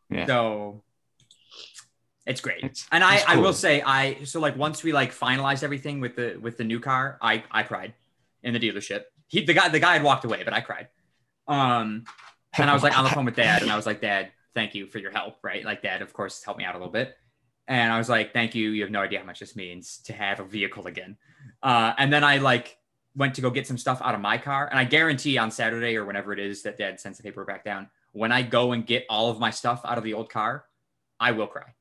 Yeah. 0.10 0.26
So 0.28 0.84
it's 2.26 2.42
great. 2.42 2.60
It's- 2.60 2.88
and 2.92 3.04
I, 3.04 3.16
it's 3.16 3.26
I 3.28 3.36
will 3.38 3.54
say 3.54 3.82
I 3.82 4.24
so 4.24 4.40
like 4.40 4.56
once 4.56 4.84
we 4.84 4.92
like 4.94 5.14
finalized 5.14 5.64
everything 5.64 6.00
with 6.00 6.16
the 6.16 6.38
with 6.42 6.58
the 6.58 6.64
new 6.64 6.80
car, 6.80 7.18
I 7.22 7.44
I 7.52 7.64
cried 7.64 7.94
in 8.44 8.54
the 8.54 8.60
dealership. 8.60 9.04
He 9.28 9.44
the 9.46 9.54
guy 9.54 9.70
the 9.70 9.80
guy 9.80 9.94
had 9.94 10.04
walked 10.04 10.26
away, 10.26 10.44
but 10.44 10.54
I 10.54 10.62
cried. 10.62 10.88
Um 11.48 12.06
and 12.58 12.70
I 12.70 12.74
was 12.74 12.84
like 12.84 12.98
on 12.98 13.04
the 13.04 13.10
phone 13.10 13.26
with 13.26 13.36
dad 13.36 13.62
and 13.64 13.72
I 13.72 13.76
was 13.76 13.86
like, 13.86 14.00
Dad, 14.00 14.32
thank 14.54 14.76
you 14.76 14.86
for 14.86 15.00
your 15.00 15.12
help, 15.12 15.38
right? 15.44 15.66
Like 15.66 15.82
dad, 15.82 16.02
of 16.02 16.14
course, 16.14 16.44
helped 16.44 16.60
me 16.60 16.66
out 16.66 16.76
a 16.76 16.78
little 16.78 16.94
bit. 16.94 17.16
And 17.68 17.92
I 17.92 17.98
was 17.98 18.10
like, 18.10 18.34
thank 18.34 18.54
you. 18.56 18.70
You 18.72 18.84
have 18.84 18.92
no 18.92 19.02
idea 19.02 19.20
how 19.20 19.26
much 19.26 19.40
this 19.40 19.56
means 19.56 19.98
to 20.06 20.14
have 20.14 20.40
a 20.40 20.44
vehicle 20.44 20.86
again. 20.86 21.18
Uh, 21.64 21.94
and 21.98 22.12
then 22.14 22.24
I 22.24 22.38
like 22.38 22.78
went 23.16 23.36
to 23.36 23.42
go 23.42 23.50
get 23.50 23.68
some 23.68 23.78
stuff 23.78 24.02
out 24.04 24.16
of 24.16 24.22
my 24.22 24.38
car. 24.38 24.68
And 24.70 24.78
I 24.80 24.84
guarantee 24.84 25.38
on 25.38 25.50
Saturday 25.52 25.96
or 25.96 26.06
whenever 26.06 26.34
it 26.34 26.40
is 26.40 26.64
that 26.64 26.78
dad 26.78 27.00
sends 27.00 27.18
the 27.18 27.24
paper 27.24 27.44
back 27.46 27.64
down, 27.64 27.90
when 28.12 28.32
I 28.32 28.42
go 28.44 28.72
and 28.74 28.86
get 28.86 29.06
all 29.10 29.32
of 29.32 29.40
my 29.40 29.50
stuff 29.50 29.82
out 29.86 29.98
of 29.98 30.04
the 30.04 30.14
old 30.14 30.30
car, 30.30 30.66
I 31.20 31.32
will 31.32 31.48
cry. 31.48 31.74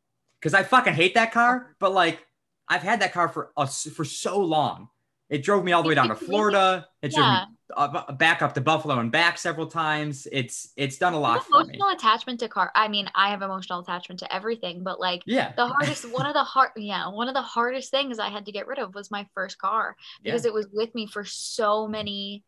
Cause 0.43 0.55
I 0.55 0.63
fucking 0.65 0.95
hate 0.95 1.15
that 1.15 1.33
car, 1.33 1.75
but 1.79 1.93
like 1.93 2.25
I've 2.69 2.83
had 2.83 3.01
that 3.01 3.13
car 3.13 3.29
for 3.29 3.53
us 3.57 3.85
for 3.95 4.05
so 4.05 4.39
long. 4.41 4.89
It 5.31 5.43
drove 5.43 5.65
me 5.65 5.73
all 5.73 5.83
the 5.83 5.89
way 5.89 5.95
down 5.95 6.09
to 6.09 6.15
Florida. 6.15 6.87
It 7.01 7.13
drove 7.15 7.25
yeah. 7.27 7.45
me 7.49 7.57
uh, 7.75 8.13
back 8.13 8.43
up 8.43 8.53
to 8.55 8.61
Buffalo 8.61 8.99
and 8.99 9.11
back 9.11 9.39
several 9.39 9.67
times. 9.67 10.27
It's 10.31 10.73
it's 10.77 10.99
done 10.99 11.15
a 11.15 11.19
lot 11.19 11.35
have 11.39 11.45
for 11.47 11.65
me. 11.65 11.75
emotional 11.75 11.89
attachment 11.91 12.41
to 12.41 12.49
car. 12.49 12.71
I 12.75 12.89
mean, 12.89 13.09
I 13.15 13.31
have 13.31 13.41
emotional 13.41 13.79
attachment 13.81 14.19
to 14.21 14.35
everything, 14.35 14.83
but 14.83 15.01
like 15.01 15.23
Yeah. 15.25 15.53
the 15.57 15.67
hardest 15.75 16.11
one 16.13 16.27
of 16.27 16.35
the 16.35 16.45
hard 16.45 16.71
yeah, 16.77 17.09
one 17.09 17.29
of 17.29 17.35
the 17.35 17.41
hardest 17.43 17.91
things 17.91 18.19
I 18.19 18.29
had 18.29 18.45
to 18.47 18.53
get 18.53 18.67
rid 18.67 18.79
of 18.79 18.95
was 18.95 19.11
my 19.11 19.27
first 19.35 19.57
car 19.59 19.97
Yeah. 20.23 20.33
because 20.33 20.45
it 20.45 20.53
was 20.53 20.67
with 20.73 20.95
me 20.95 21.07
for 21.07 21.25
so 21.25 21.87
many 21.89 22.45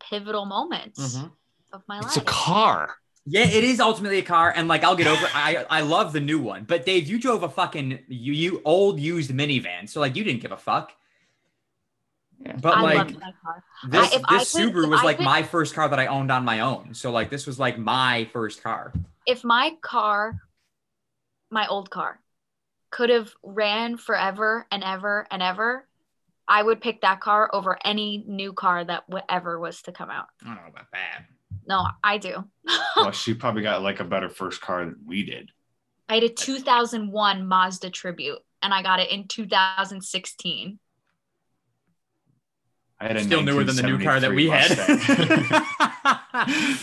pivotal 0.00 0.44
moments 0.44 1.16
Mhm. 1.16 1.30
of 1.72 1.82
my 1.86 1.96
life. 2.00 2.06
It's 2.06 2.16
a 2.16 2.20
car. 2.22 2.96
Yeah, 3.26 3.46
it 3.46 3.64
is 3.64 3.80
ultimately 3.80 4.18
a 4.18 4.22
car, 4.22 4.52
and 4.54 4.68
like 4.68 4.84
I'll 4.84 4.96
get 4.96 5.06
over. 5.06 5.26
I 5.34 5.64
I 5.70 5.80
love 5.80 6.12
the 6.12 6.20
new 6.20 6.38
one, 6.38 6.64
but 6.64 6.84
Dave, 6.84 7.08
you 7.08 7.18
drove 7.18 7.42
a 7.42 7.48
fucking 7.48 8.00
you, 8.08 8.32
you 8.34 8.62
old 8.64 9.00
used 9.00 9.30
minivan, 9.30 9.88
so 9.88 9.98
like 10.00 10.14
you 10.14 10.24
didn't 10.24 10.42
give 10.42 10.52
a 10.52 10.56
fuck. 10.58 10.92
Yeah. 12.38 12.56
But 12.60 12.76
I 12.76 12.80
like 12.82 12.96
loved 12.98 13.20
my 13.20 13.32
car. 13.42 13.64
this, 13.88 14.12
I- 14.12 14.16
if 14.16 14.22
I 14.28 14.38
this 14.38 14.52
could- 14.52 14.74
Subaru 14.74 14.88
was 14.90 15.00
I 15.00 15.04
like 15.04 15.16
could- 15.18 15.24
my 15.24 15.42
first 15.42 15.74
car 15.74 15.88
that 15.88 15.98
I 15.98 16.06
owned 16.06 16.30
on 16.30 16.44
my 16.44 16.60
own. 16.60 16.92
So 16.94 17.10
like 17.10 17.30
this 17.30 17.46
was 17.46 17.58
like 17.58 17.78
my 17.78 18.28
first 18.32 18.62
car. 18.62 18.92
If 19.26 19.42
my 19.42 19.72
car, 19.80 20.40
my 21.50 21.66
old 21.66 21.88
car, 21.90 22.20
could 22.90 23.08
have 23.08 23.32
ran 23.42 23.96
forever 23.96 24.66
and 24.70 24.84
ever 24.84 25.26
and 25.30 25.42
ever, 25.42 25.88
I 26.46 26.62
would 26.62 26.82
pick 26.82 27.00
that 27.00 27.20
car 27.20 27.48
over 27.54 27.78
any 27.84 28.22
new 28.26 28.52
car 28.52 28.84
that 28.84 29.06
w- 29.08 29.24
ever 29.30 29.58
was 29.58 29.80
to 29.82 29.92
come 29.92 30.10
out. 30.10 30.26
I 30.42 30.48
don't 30.48 30.56
know 30.56 30.68
about 30.68 30.90
that. 30.92 31.22
No, 31.66 31.86
I 32.02 32.18
do. 32.18 32.44
well, 32.96 33.10
she 33.12 33.34
probably 33.34 33.62
got 33.62 33.82
like 33.82 34.00
a 34.00 34.04
better 34.04 34.28
first 34.28 34.60
car 34.60 34.84
than 34.84 34.96
we 35.06 35.24
did. 35.24 35.50
I 36.08 36.14
had 36.14 36.24
a 36.24 36.28
2001 36.28 37.46
Mazda 37.46 37.90
Tribute, 37.90 38.38
and 38.62 38.74
I 38.74 38.82
got 38.82 39.00
it 39.00 39.10
in 39.10 39.26
2016. 39.26 40.78
I 43.00 43.06
had 43.06 43.16
a 43.16 43.24
Still 43.24 43.42
newer 43.42 43.64
than 43.64 43.76
the 43.76 43.82
new 43.82 43.98
car 43.98 44.20
that 44.20 44.32
we 44.32 44.48
had. 44.48 44.70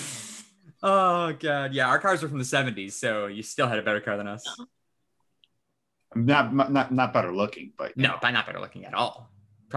Oh 0.83 1.33
god, 1.33 1.73
yeah, 1.73 1.87
our 1.87 1.99
cars 1.99 2.23
were 2.23 2.27
from 2.27 2.39
the 2.39 2.43
70s, 2.43 2.93
so 2.93 3.27
you 3.27 3.43
still 3.43 3.67
had 3.67 3.77
a 3.77 3.83
better 3.83 4.01
car 4.01 4.17
than 4.17 4.27
us. 4.27 4.43
not, 6.15 6.53
not 6.71 6.91
not 6.91 7.13
better 7.13 7.31
looking, 7.31 7.73
but 7.77 7.95
No, 7.95 8.17
but 8.19 8.31
not 8.31 8.47
better 8.47 8.59
looking 8.59 8.85
at 8.85 8.93
all. 8.95 9.29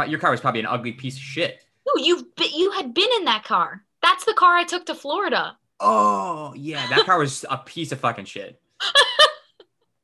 Your 0.08 0.18
car 0.18 0.30
was 0.30 0.40
probably 0.40 0.60
an 0.60 0.66
ugly 0.66 0.92
piece 0.92 1.16
of 1.16 1.22
shit. 1.22 1.62
No, 1.86 2.02
you've 2.02 2.34
been, 2.34 2.50
you 2.54 2.70
had 2.72 2.94
been 2.94 3.10
in 3.18 3.26
that 3.26 3.44
car. 3.44 3.84
That's 4.04 4.24
the 4.24 4.34
car 4.34 4.54
I 4.54 4.64
took 4.64 4.86
to 4.86 4.94
Florida. 4.94 5.56
Oh 5.80 6.52
yeah, 6.56 6.86
that 6.88 7.06
car 7.06 7.18
was 7.18 7.44
a 7.50 7.58
piece 7.64 7.90
of 7.92 8.00
fucking 8.00 8.26
shit. 8.26 8.60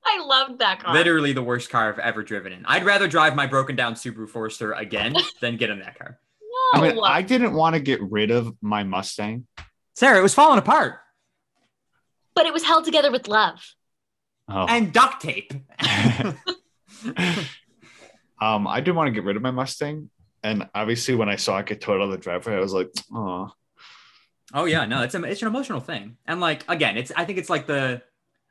I 0.05 0.25
loved 0.25 0.59
that 0.59 0.83
car. 0.83 0.95
Literally 0.95 1.33
the 1.33 1.43
worst 1.43 1.71
car 1.71 1.89
I've 1.89 1.99
ever 1.99 2.23
driven 2.23 2.53
in. 2.53 2.67
I'd 2.67 2.85
rather 2.85 3.07
drive 3.07 3.37
my 3.37 3.47
broken 3.47 3.77
down 3.77 3.95
Subaru 3.95 4.29
Forester 4.29 4.73
again 4.73 5.15
than 5.41 5.57
get 5.57 5.71
in 5.71 5.79
that 5.81 5.99
car. 5.99 6.19
No. 6.75 6.81
I 6.81 6.93
mean, 6.93 7.01
I 7.03 7.23
didn't 7.23 7.53
want 7.53 7.75
to 7.75 7.81
get 7.81 8.01
rid 8.03 8.31
of 8.31 8.57
my 8.61 8.83
Mustang. 8.83 9.47
Sara, 9.95 10.19
it 10.19 10.23
was 10.23 10.35
falling 10.35 10.59
apart 10.59 11.01
but 12.41 12.47
it 12.47 12.55
was 12.55 12.65
held 12.65 12.87
together 12.87 13.13
with 13.13 13.29
love. 13.29 13.75
Oh. 14.49 14.67
and 14.67 14.93
duct 14.93 15.21
tape. 15.23 15.53
um, 18.41 18.67
I 18.67 18.81
didn't 18.81 18.97
want 18.97 19.09
to 19.09 19.13
get 19.13 19.25
rid 19.25 19.37
of 19.37 19.43
my 19.43 19.51
Mustang, 19.51 20.11
and 20.43 20.69
obviously, 20.75 21.15
when 21.15 21.29
I 21.29 21.37
saw 21.37 21.59
it 21.59 21.67
get 21.67 21.83
towed 21.83 22.01
out 22.01 22.05
of 22.05 22.11
the 22.11 22.17
driveway, 22.17 22.55
I 22.55 22.61
was 22.61 22.73
like, 22.73 22.89
"Oh, 23.15 23.53
Oh 24.53 24.65
yeah, 24.65 24.85
no, 24.85 25.03
it's 25.03 25.15
a, 25.15 25.23
it's 25.25 25.43
an 25.43 25.49
emotional 25.49 25.81
thing, 25.81 26.17
and 26.27 26.41
like 26.41 26.65
again, 26.69 26.97
it's 26.97 27.13
I 27.17 27.25
think 27.25 27.39
it's 27.39 27.51
like 27.51 27.67
the 27.67 28.03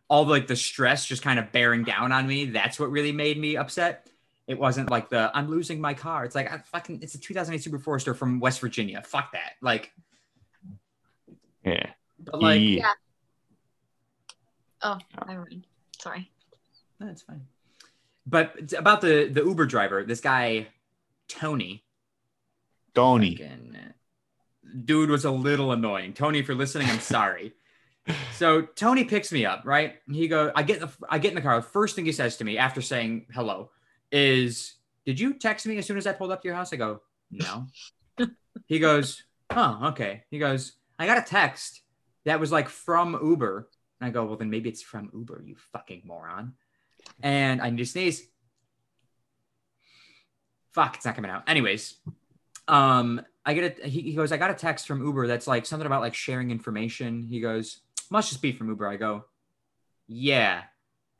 all 0.09 0.25
the, 0.25 0.31
like 0.31 0.47
the 0.47 0.55
stress 0.55 1.05
just 1.05 1.21
kind 1.21 1.37
of 1.39 1.51
bearing 1.51 1.83
down 1.83 2.11
on 2.11 2.25
me. 2.27 2.45
That's 2.45 2.79
what 2.79 2.89
really 2.91 3.11
made 3.11 3.37
me 3.37 3.57
upset. 3.57 4.09
It 4.47 4.57
wasn't 4.57 4.89
like 4.89 5.09
the 5.09 5.29
I'm 5.35 5.49
losing 5.49 5.79
my 5.79 5.93
car. 5.93 6.25
It's 6.25 6.35
like 6.35 6.51
I 6.51 6.57
fucking 6.57 6.99
it's 7.03 7.15
a 7.15 7.19
2008 7.19 7.71
Subaru 7.71 7.81
Forester 7.81 8.13
from 8.13 8.39
West 8.39 8.59
Virginia. 8.61 9.01
Fuck 9.05 9.33
that. 9.33 9.53
Like, 9.61 9.91
yeah." 11.63 11.91
but 12.19 12.41
like 12.41 12.61
Yeah. 12.61 12.91
Oh, 14.81 14.97
never 15.27 15.41
mind. 15.41 15.67
Sorry. 15.99 16.31
that's 16.99 17.21
fine. 17.21 17.45
But 18.25 18.53
it's 18.57 18.73
about 18.73 19.01
the 19.01 19.27
the 19.31 19.43
Uber 19.43 19.65
driver, 19.65 20.03
this 20.03 20.21
guy 20.21 20.67
Tony. 21.27 21.83
Tony. 22.95 23.35
fucking- 23.35 23.93
dude 24.85 25.09
was 25.09 25.25
a 25.25 25.31
little 25.31 25.71
annoying. 25.71 26.13
Tony, 26.13 26.39
if 26.39 26.47
you're 26.47 26.57
listening, 26.57 26.89
I'm 26.89 26.99
sorry. 26.99 27.53
so 28.33 28.61
Tony 28.61 29.03
picks 29.03 29.31
me 29.31 29.45
up, 29.45 29.63
right? 29.65 29.95
He 30.11 30.27
go, 30.27 30.51
I 30.55 30.63
get 30.63 30.81
in 30.81 30.87
the 30.87 30.91
I 31.09 31.19
get 31.19 31.29
in 31.29 31.35
the 31.35 31.41
car. 31.41 31.57
The 31.57 31.67
first 31.67 31.95
thing 31.95 32.05
he 32.05 32.11
says 32.11 32.37
to 32.37 32.43
me 32.43 32.57
after 32.57 32.81
saying 32.81 33.27
hello 33.33 33.71
is, 34.11 34.75
"Did 35.05 35.19
you 35.19 35.33
text 35.33 35.65
me 35.65 35.77
as 35.77 35.85
soon 35.85 35.97
as 35.97 36.07
I 36.07 36.13
pulled 36.13 36.31
up 36.31 36.41
to 36.41 36.47
your 36.47 36.55
house?" 36.55 36.73
I 36.73 36.77
go, 36.77 37.01
"No." 37.31 37.67
he 38.67 38.79
goes, 38.79 39.23
"Oh, 39.49 39.87
okay." 39.89 40.23
He 40.31 40.39
goes, 40.39 40.73
"I 40.97 41.05
got 41.05 41.17
a 41.17 41.21
text 41.29 41.81
that 42.25 42.39
was 42.39 42.51
like 42.51 42.69
from 42.69 43.17
Uber." 43.21 43.69
And 43.99 44.07
I 44.07 44.11
go, 44.11 44.25
"Well, 44.25 44.37
then 44.37 44.49
maybe 44.49 44.69
it's 44.69 44.81
from 44.81 45.09
Uber, 45.13 45.43
you 45.45 45.55
fucking 45.73 46.03
moron." 46.05 46.53
And 47.21 47.61
I 47.61 47.69
need 47.69 47.77
to 47.77 47.85
sneeze. 47.85 48.27
Fuck, 50.71 50.95
it's 50.95 51.05
not 51.05 51.15
coming 51.15 51.31
out. 51.31 51.43
Anyways, 51.47 51.95
um, 52.67 53.21
I 53.49 53.53
get 53.55 53.79
a 53.83 53.87
he, 53.87 54.01
he 54.01 54.13
goes, 54.13 54.31
I 54.31 54.37
got 54.37 54.51
a 54.51 54.53
text 54.53 54.85
from 54.85 55.03
Uber 55.03 55.25
that's 55.25 55.47
like 55.47 55.65
something 55.65 55.87
about 55.87 56.01
like 56.01 56.13
sharing 56.13 56.51
information. 56.51 57.23
He 57.23 57.39
goes, 57.39 57.79
must 58.11 58.29
just 58.29 58.41
be 58.43 58.51
from 58.51 58.69
Uber. 58.69 58.87
I 58.87 58.95
go, 58.95 59.25
yeah. 60.07 60.63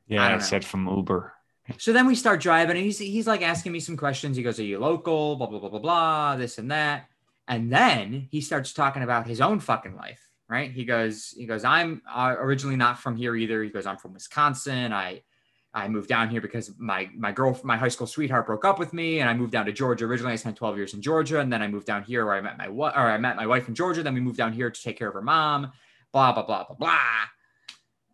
Yeah, 0.06 0.28
don't 0.28 0.40
I 0.40 0.42
said 0.42 0.64
from 0.64 0.86
Uber. 0.86 1.32
So 1.78 1.92
then 1.92 2.06
we 2.06 2.14
start 2.14 2.40
driving, 2.40 2.76
and 2.76 2.84
he's 2.84 2.98
he's 2.98 3.26
like 3.26 3.42
asking 3.42 3.72
me 3.72 3.80
some 3.80 3.96
questions. 3.96 4.36
He 4.36 4.42
goes, 4.42 4.58
"Are 4.58 4.64
you 4.64 4.78
local?" 4.78 5.36
Blah 5.36 5.48
blah 5.48 5.58
blah 5.58 5.68
blah 5.68 5.78
blah. 5.78 6.36
This 6.36 6.58
and 6.58 6.70
that, 6.70 7.06
and 7.46 7.72
then 7.72 8.28
he 8.30 8.40
starts 8.40 8.72
talking 8.72 9.02
about 9.02 9.26
his 9.26 9.40
own 9.40 9.60
fucking 9.60 9.96
life. 9.96 10.20
Right? 10.48 10.72
He 10.72 10.84
goes, 10.84 11.32
he 11.36 11.46
goes, 11.46 11.64
"I'm 11.64 12.02
uh, 12.12 12.34
originally 12.38 12.76
not 12.76 12.98
from 12.98 13.16
here 13.16 13.36
either." 13.36 13.62
He 13.62 13.70
goes, 13.70 13.86
"I'm 13.86 13.98
from 13.98 14.14
Wisconsin. 14.14 14.92
I 14.92 15.22
I 15.72 15.86
moved 15.86 16.08
down 16.08 16.28
here 16.30 16.40
because 16.40 16.72
my 16.78 17.08
my 17.16 17.30
girl, 17.30 17.58
my 17.62 17.76
high 17.76 17.88
school 17.88 18.06
sweetheart, 18.06 18.46
broke 18.46 18.64
up 18.64 18.78
with 18.78 18.92
me, 18.92 19.20
and 19.20 19.30
I 19.30 19.34
moved 19.34 19.52
down 19.52 19.66
to 19.66 19.72
Georgia. 19.72 20.04
Originally, 20.04 20.32
I 20.32 20.36
spent 20.36 20.56
12 20.56 20.76
years 20.76 20.94
in 20.94 21.02
Georgia, 21.02 21.40
and 21.40 21.52
then 21.52 21.62
I 21.62 21.68
moved 21.68 21.86
down 21.86 22.02
here 22.02 22.26
where 22.26 22.34
I 22.34 22.40
met 22.40 22.58
my 22.58 22.66
or 22.66 22.90
I 22.90 23.18
met 23.18 23.36
my 23.36 23.46
wife 23.46 23.68
in 23.68 23.74
Georgia. 23.74 24.02
Then 24.02 24.14
we 24.14 24.20
moved 24.20 24.36
down 24.38 24.52
here 24.52 24.70
to 24.70 24.82
take 24.82 24.98
care 24.98 25.08
of 25.08 25.14
her 25.14 25.22
mom. 25.22 25.70
Blah 26.12 26.32
blah 26.32 26.44
blah 26.44 26.64
blah 26.64 26.76
blah." 26.76 26.98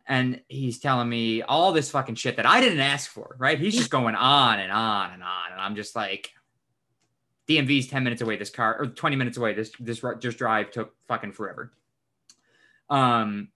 and 0.09 0.41
he's 0.49 0.79
telling 0.79 1.09
me 1.09 1.43
all 1.43 1.73
this 1.73 1.91
fucking 1.91 2.15
shit 2.15 2.37
that 2.37 2.47
I 2.47 2.61
didn't 2.61 2.79
ask 2.79 3.11
for, 3.11 3.35
right? 3.39 3.59
He's 3.59 3.75
just 3.75 3.91
going 3.91 4.15
on 4.15 4.61
and 4.61 4.71
on 4.71 5.13
and 5.13 5.23
on, 5.23 5.53
and 5.53 5.61
I'm 5.61 5.75
just 5.75 5.97
like, 5.97 6.31
DMV's 7.49 7.89
10 7.89 8.05
minutes 8.05 8.23
away. 8.23 8.37
This 8.37 8.51
car 8.51 8.77
or 8.79 8.87
20 8.87 9.17
minutes 9.17 9.37
away. 9.37 9.55
This 9.55 9.73
this 9.79 10.03
just 10.21 10.39
drive 10.39 10.71
took 10.71 10.95
fucking 11.07 11.33
forever. 11.33 11.73
Um, 12.89 13.49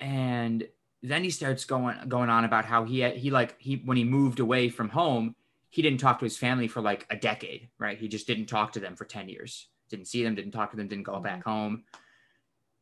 and 0.00 0.66
then 1.02 1.22
he 1.22 1.30
starts 1.30 1.64
going 1.64 1.96
going 2.08 2.30
on 2.30 2.44
about 2.44 2.64
how 2.64 2.84
he 2.84 3.08
he 3.10 3.30
like 3.30 3.54
he 3.58 3.76
when 3.84 3.96
he 3.96 4.04
moved 4.04 4.40
away 4.40 4.68
from 4.68 4.88
home, 4.88 5.34
he 5.70 5.82
didn't 5.82 6.00
talk 6.00 6.18
to 6.18 6.24
his 6.24 6.36
family 6.36 6.68
for 6.68 6.80
like 6.80 7.06
a 7.10 7.16
decade, 7.16 7.68
right? 7.78 7.98
He 7.98 8.08
just 8.08 8.26
didn't 8.26 8.46
talk 8.46 8.72
to 8.72 8.80
them 8.80 8.96
for 8.96 9.04
10 9.04 9.28
years. 9.28 9.68
Didn't 9.90 10.06
see 10.06 10.22
them, 10.22 10.34
didn't 10.34 10.52
talk 10.52 10.70
to 10.72 10.76
them, 10.76 10.88
didn't 10.88 11.04
go 11.04 11.20
back 11.20 11.44
home. 11.44 11.84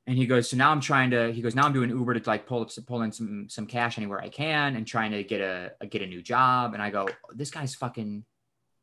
And 0.09 0.17
he 0.17 0.27
goes, 0.27 0.49
so 0.51 0.57
now 0.57 0.71
I'm 0.71 0.81
trying 0.81 1.11
to. 1.11 1.33
He 1.33 1.43
goes, 1.43 1.55
now 1.57 1.65
I'm 1.65 1.73
doing 1.73 1.91
Uber 1.91 2.15
to 2.15 2.31
like 2.31 2.47
pull 2.47 2.63
up, 2.63 2.71
pull 2.87 3.03
in 3.03 3.11
some 3.13 3.49
some 3.49 3.67
cash 3.67 3.99
anywhere 3.99 4.21
I 4.21 4.29
can, 4.29 4.77
and 4.77 4.87
trying 4.87 5.11
to 5.13 5.23
get 5.25 5.41
a, 5.41 5.73
a 5.81 5.87
get 5.87 6.03
a 6.03 6.07
new 6.07 6.23
job. 6.23 6.75
And 6.75 6.83
I 6.83 6.91
go, 6.91 7.09
this 7.33 7.51
guy's 7.51 7.75
fucking 7.75 8.25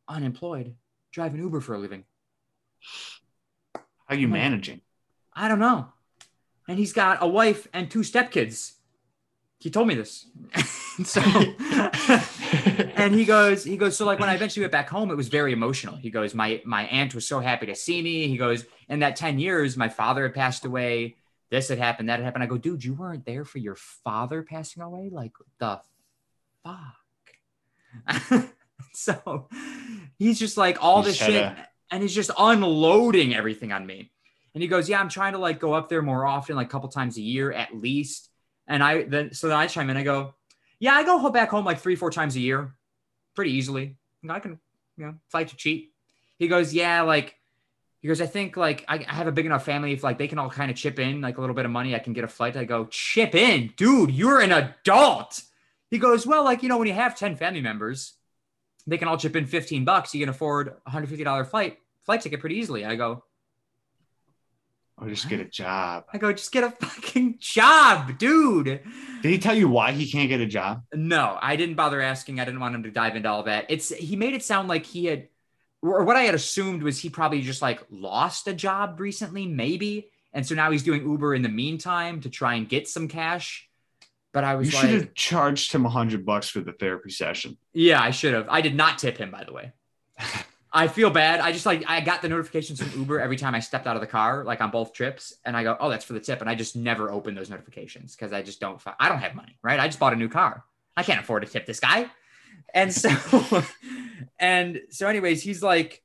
unemployed, 0.07 0.75
driving 1.11 1.39
Uber 1.41 1.61
for 1.61 1.75
a 1.75 1.79
living. 1.79 2.03
How 3.73 3.81
are 4.09 4.15
you 4.15 4.27
Hmm. 4.27 4.33
managing? 4.33 4.81
I 5.33 5.47
don't 5.47 5.59
know. 5.59 5.87
And 6.67 6.77
he's 6.77 6.93
got 6.93 7.23
a 7.23 7.27
wife 7.27 7.67
and 7.73 7.89
two 7.89 7.99
stepkids. 8.01 8.73
He 9.63 9.69
told 9.69 9.87
me 9.87 9.95
this. 9.95 10.25
so 11.05 11.21
and 12.95 13.15
he 13.15 13.23
goes, 13.23 13.63
he 13.63 13.77
goes, 13.77 13.95
so 13.95 14.05
like 14.05 14.19
when 14.19 14.27
I 14.27 14.35
eventually 14.35 14.61
went 14.61 14.73
back 14.73 14.89
home, 14.89 15.09
it 15.09 15.15
was 15.15 15.29
very 15.29 15.53
emotional. 15.53 15.95
He 15.95 16.09
goes, 16.09 16.35
my 16.35 16.61
my 16.65 16.83
aunt 16.87 17.15
was 17.15 17.25
so 17.25 17.39
happy 17.39 17.67
to 17.67 17.75
see 17.75 18.01
me. 18.01 18.27
He 18.27 18.35
goes, 18.35 18.65
in 18.89 18.99
that 18.99 19.15
10 19.15 19.39
years, 19.39 19.77
my 19.77 19.87
father 19.87 20.23
had 20.23 20.33
passed 20.33 20.65
away. 20.65 21.15
This 21.49 21.69
had 21.69 21.77
happened, 21.77 22.09
that 22.09 22.19
had 22.19 22.25
happened. 22.25 22.43
I 22.43 22.47
go, 22.47 22.57
dude, 22.57 22.83
you 22.83 22.93
weren't 22.93 23.25
there 23.25 23.45
for 23.45 23.59
your 23.59 23.75
father 23.75 24.43
passing 24.43 24.83
away? 24.83 25.07
Like 25.09 25.31
the 25.59 25.79
fuck. 26.65 28.49
so 28.91 29.47
he's 30.19 30.37
just 30.39 30.57
like 30.57 30.83
all 30.83 31.03
this 31.03 31.15
shit 31.15 31.53
and 31.89 32.03
he's 32.03 32.13
just 32.13 32.31
unloading 32.37 33.33
everything 33.33 33.71
on 33.71 33.85
me. 33.85 34.11
And 34.53 34.61
he 34.61 34.67
goes, 34.67 34.89
Yeah, 34.89 34.99
I'm 34.99 35.07
trying 35.07 35.33
to 35.33 35.39
like 35.39 35.61
go 35.61 35.71
up 35.71 35.87
there 35.87 36.01
more 36.01 36.25
often, 36.25 36.57
like 36.57 36.67
a 36.67 36.69
couple 36.69 36.89
times 36.89 37.15
a 37.15 37.21
year 37.21 37.53
at 37.53 37.73
least. 37.73 38.29
And 38.67 38.83
I 38.83 39.03
then 39.03 39.33
so 39.33 39.47
then 39.47 39.57
I 39.57 39.67
chime 39.67 39.89
in, 39.89 39.97
I 39.97 40.03
go, 40.03 40.35
Yeah, 40.79 40.93
I 40.93 41.03
go 41.03 41.29
back 41.29 41.49
home 41.49 41.65
like 41.65 41.79
three, 41.79 41.95
four 41.95 42.11
times 42.11 42.35
a 42.35 42.39
year, 42.39 42.73
pretty 43.35 43.51
easily. 43.51 43.97
I 44.27 44.39
can, 44.39 44.59
you 44.97 45.05
know, 45.05 45.15
flight 45.27 45.49
to 45.49 45.55
cheap. 45.55 45.93
He 46.37 46.47
goes, 46.47 46.73
Yeah, 46.73 47.01
like 47.01 47.35
he 48.01 48.07
goes, 48.07 48.19
I 48.19 48.25
think 48.25 48.57
like 48.57 48.83
I, 48.87 49.05
I 49.07 49.13
have 49.13 49.27
a 49.27 49.31
big 49.31 49.45
enough 49.45 49.65
family 49.65 49.93
if 49.93 50.03
like 50.03 50.17
they 50.17 50.27
can 50.27 50.37
all 50.37 50.49
kind 50.49 50.69
of 50.69 50.77
chip 50.77 50.99
in 50.99 51.21
like 51.21 51.37
a 51.37 51.41
little 51.41 51.55
bit 51.55 51.65
of 51.65 51.71
money, 51.71 51.95
I 51.95 51.99
can 51.99 52.13
get 52.13 52.23
a 52.23 52.27
flight. 52.27 52.57
I 52.57 52.65
go, 52.65 52.85
chip 52.85 53.33
in, 53.33 53.73
dude, 53.77 54.11
you're 54.11 54.41
an 54.41 54.51
adult. 54.51 55.41
He 55.89 55.99
goes, 55.99 56.25
Well, 56.25 56.43
like, 56.43 56.63
you 56.63 56.69
know, 56.69 56.77
when 56.77 56.87
you 56.87 56.93
have 56.93 57.17
10 57.17 57.35
family 57.35 57.61
members, 57.61 58.13
they 58.85 58.97
can 58.97 59.07
all 59.07 59.17
chip 59.17 59.35
in 59.35 59.45
15 59.45 59.85
bucks. 59.85 60.13
You 60.13 60.21
can 60.21 60.29
afford 60.29 60.75
a 60.85 60.91
$150 60.91 61.47
flight, 61.47 61.77
flight 62.05 62.21
ticket 62.21 62.39
pretty 62.39 62.55
easily. 62.55 62.83
I 62.85 62.95
go, 62.95 63.23
Or 64.97 65.09
just 65.09 65.27
get 65.27 65.39
a 65.39 65.45
job. 65.45 66.05
I 66.13 66.17
go, 66.19 66.31
just 66.31 66.51
get 66.51 66.63
a 66.63 66.69
fucking 66.71 67.37
job, 67.39 68.17
dude. 68.19 68.65
Did 69.21 69.29
he 69.31 69.37
tell 69.39 69.55
you 69.57 69.67
why 69.67 69.91
he 69.91 70.09
can't 70.09 70.29
get 70.29 70.39
a 70.39 70.45
job? 70.45 70.83
No, 70.93 71.37
I 71.41 71.55
didn't 71.55 71.75
bother 71.75 71.99
asking. 71.99 72.39
I 72.39 72.45
didn't 72.45 72.59
want 72.59 72.75
him 72.75 72.83
to 72.83 72.91
dive 72.91 73.15
into 73.15 73.27
all 73.27 73.43
that. 73.43 73.65
It's 73.69 73.89
he 73.89 74.15
made 74.15 74.33
it 74.33 74.43
sound 74.43 74.69
like 74.69 74.85
he 74.85 75.05
had, 75.05 75.27
or 75.81 76.03
what 76.03 76.15
I 76.15 76.21
had 76.21 76.35
assumed 76.35 76.83
was 76.83 76.99
he 76.99 77.09
probably 77.09 77.41
just 77.41 77.61
like 77.61 77.81
lost 77.89 78.47
a 78.47 78.53
job 78.53 78.99
recently, 78.99 79.47
maybe, 79.47 80.09
and 80.31 80.45
so 80.45 80.53
now 80.55 80.69
he's 80.71 80.83
doing 80.83 81.01
Uber 81.01 81.33
in 81.35 81.41
the 81.41 81.49
meantime 81.49 82.21
to 82.21 82.29
try 82.29 82.53
and 82.53 82.69
get 82.69 82.87
some 82.87 83.07
cash. 83.07 83.67
But 84.31 84.43
I 84.43 84.55
was 84.55 84.67
You 84.71 84.77
was 84.77 84.81
should 84.81 84.91
like, 84.91 85.01
have 85.01 85.13
charged 85.15 85.73
him 85.73 85.85
a 85.85 85.89
hundred 85.89 86.25
bucks 86.25 86.49
for 86.49 86.61
the 86.61 86.71
therapy 86.73 87.09
session. 87.09 87.57
yeah, 87.73 88.01
I 88.01 88.11
should 88.11 88.33
have. 88.35 88.47
I 88.47 88.61
did 88.61 88.75
not 88.75 88.99
tip 88.99 89.17
him, 89.17 89.31
by 89.31 89.43
the 89.43 89.53
way. 89.53 89.73
I 90.75 90.87
feel 90.87 91.11
bad. 91.11 91.39
I 91.39 91.51
just 91.51 91.67
like 91.67 91.83
I 91.87 92.01
got 92.01 92.23
the 92.23 92.29
notifications 92.29 92.81
from 92.81 92.99
Uber 92.99 93.19
every 93.19 93.37
time 93.37 93.53
I 93.53 93.59
stepped 93.59 93.85
out 93.85 93.95
of 93.95 94.01
the 94.01 94.07
car, 94.07 94.43
like 94.43 94.59
on 94.59 94.71
both 94.71 94.91
trips, 94.91 95.33
and 95.45 95.55
I 95.55 95.63
go, 95.63 95.77
"Oh, 95.79 95.89
that's 95.89 96.03
for 96.03 96.13
the 96.13 96.19
tip," 96.19 96.41
and 96.41 96.49
I 96.49 96.55
just 96.55 96.75
never 96.75 97.11
open 97.11 97.35
those 97.35 97.49
notifications 97.49 98.15
because 98.15 98.33
I 98.33 98.41
just 98.41 98.59
don't. 98.59 98.81
fi- 98.81 98.95
I 98.99 99.07
don't 99.07 99.19
have 99.19 99.35
money, 99.35 99.57
right? 99.61 99.79
I 99.79 99.87
just 99.87 99.99
bought 99.99 100.13
a 100.13 100.15
new 100.15 100.29
car. 100.29 100.63
I 100.97 101.03
can't 101.03 101.19
afford 101.19 101.45
to 101.45 101.51
tip 101.51 101.67
this 101.67 101.79
guy, 101.79 102.09
and 102.73 102.91
so, 102.91 103.09
and 104.39 104.81
so, 104.89 105.07
anyways, 105.07 105.43
he's 105.43 105.61
like, 105.61 106.01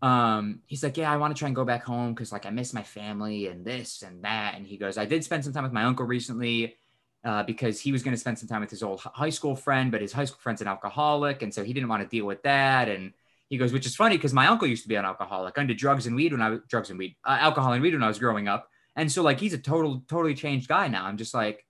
um, 0.00 0.60
he's 0.66 0.82
like, 0.82 0.96
"Yeah, 0.96 1.12
I 1.12 1.18
want 1.18 1.36
to 1.36 1.38
try 1.38 1.48
and 1.48 1.56
go 1.56 1.66
back 1.66 1.84
home 1.84 2.14
because 2.14 2.32
like 2.32 2.46
I 2.46 2.50
miss 2.50 2.72
my 2.72 2.84
family 2.84 3.48
and 3.48 3.66
this 3.66 4.02
and 4.02 4.24
that," 4.24 4.54
and 4.56 4.66
he 4.66 4.78
goes, 4.78 4.96
"I 4.96 5.04
did 5.04 5.24
spend 5.24 5.44
some 5.44 5.52
time 5.52 5.64
with 5.64 5.72
my 5.72 5.84
uncle 5.84 6.06
recently." 6.06 6.76
uh, 7.24 7.42
because 7.42 7.80
he 7.80 7.90
was 7.90 8.04
going 8.04 8.14
to 8.14 8.20
spend 8.20 8.38
some 8.38 8.48
time 8.48 8.60
with 8.60 8.70
his 8.70 8.84
old 8.84 9.00
high 9.00 9.30
school 9.30 9.56
friend, 9.56 9.90
but 9.90 10.00
his 10.00 10.12
high 10.12 10.24
school 10.24 10.38
friend's 10.40 10.60
an 10.60 10.68
alcoholic, 10.68 11.42
and 11.42 11.52
so 11.52 11.64
he 11.64 11.72
didn't 11.72 11.88
want 11.88 12.00
to 12.00 12.08
deal 12.08 12.24
with 12.24 12.40
that. 12.44 12.88
And 12.88 13.12
he 13.48 13.58
goes, 13.58 13.72
which 13.72 13.86
is 13.86 13.94
funny 13.96 14.16
because 14.16 14.32
my 14.32 14.46
uncle 14.48 14.66
used 14.68 14.82
to 14.82 14.88
be 14.88 14.96
an 14.96 15.04
alcoholic, 15.04 15.56
under 15.58 15.74
drugs 15.74 16.06
and 16.06 16.16
weed 16.16 16.32
when 16.32 16.42
I 16.42 16.50
was 16.50 16.60
drugs 16.68 16.90
and 16.90 16.98
weed, 16.98 17.16
uh, 17.24 17.38
alcohol 17.40 17.72
and 17.72 17.82
weed 17.82 17.94
when 17.94 18.02
I 18.02 18.08
was 18.08 18.18
growing 18.18 18.48
up, 18.48 18.68
and 18.96 19.10
so 19.10 19.22
like 19.22 19.38
he's 19.40 19.52
a 19.52 19.58
total, 19.58 20.02
totally 20.08 20.34
changed 20.34 20.68
guy 20.68 20.88
now. 20.88 21.04
I'm 21.06 21.16
just 21.16 21.34
like, 21.34 21.64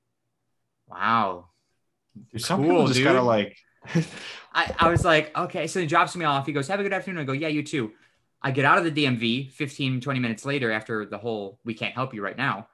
wow. 0.89 1.49
Dude, 2.33 2.43
some 2.43 2.63
Cool, 2.63 2.71
people 2.71 2.87
just 2.89 3.03
gotta 3.03 3.19
dude. 3.19 3.27
like 3.27 3.57
I, 4.55 4.75
I 4.79 4.89
was 4.89 5.05
like, 5.05 5.37
okay. 5.37 5.67
So 5.67 5.81
he 5.81 5.87
drops 5.87 6.17
me 6.17 6.25
off. 6.25 6.47
He 6.47 6.53
goes, 6.53 6.69
have 6.69 6.81
a 6.81 6.83
good 6.83 6.93
afternoon. 6.93 7.21
I 7.21 7.25
go, 7.25 7.33
yeah, 7.33 7.49
you 7.49 7.63
too. 7.63 7.93
I 8.43 8.51
get 8.51 8.65
out 8.65 8.79
of 8.79 8.85
the 8.85 9.05
DMV 9.05 9.51
15, 9.53 10.01
20 10.01 10.21
minutes 10.21 10.45
later 10.45 10.71
after 10.71 11.05
the 11.05 11.19
whole 11.19 11.59
we 11.65 11.75
can't 11.75 11.95
help 11.95 12.15
you 12.15 12.23
right 12.23 12.37
now. 12.37 12.69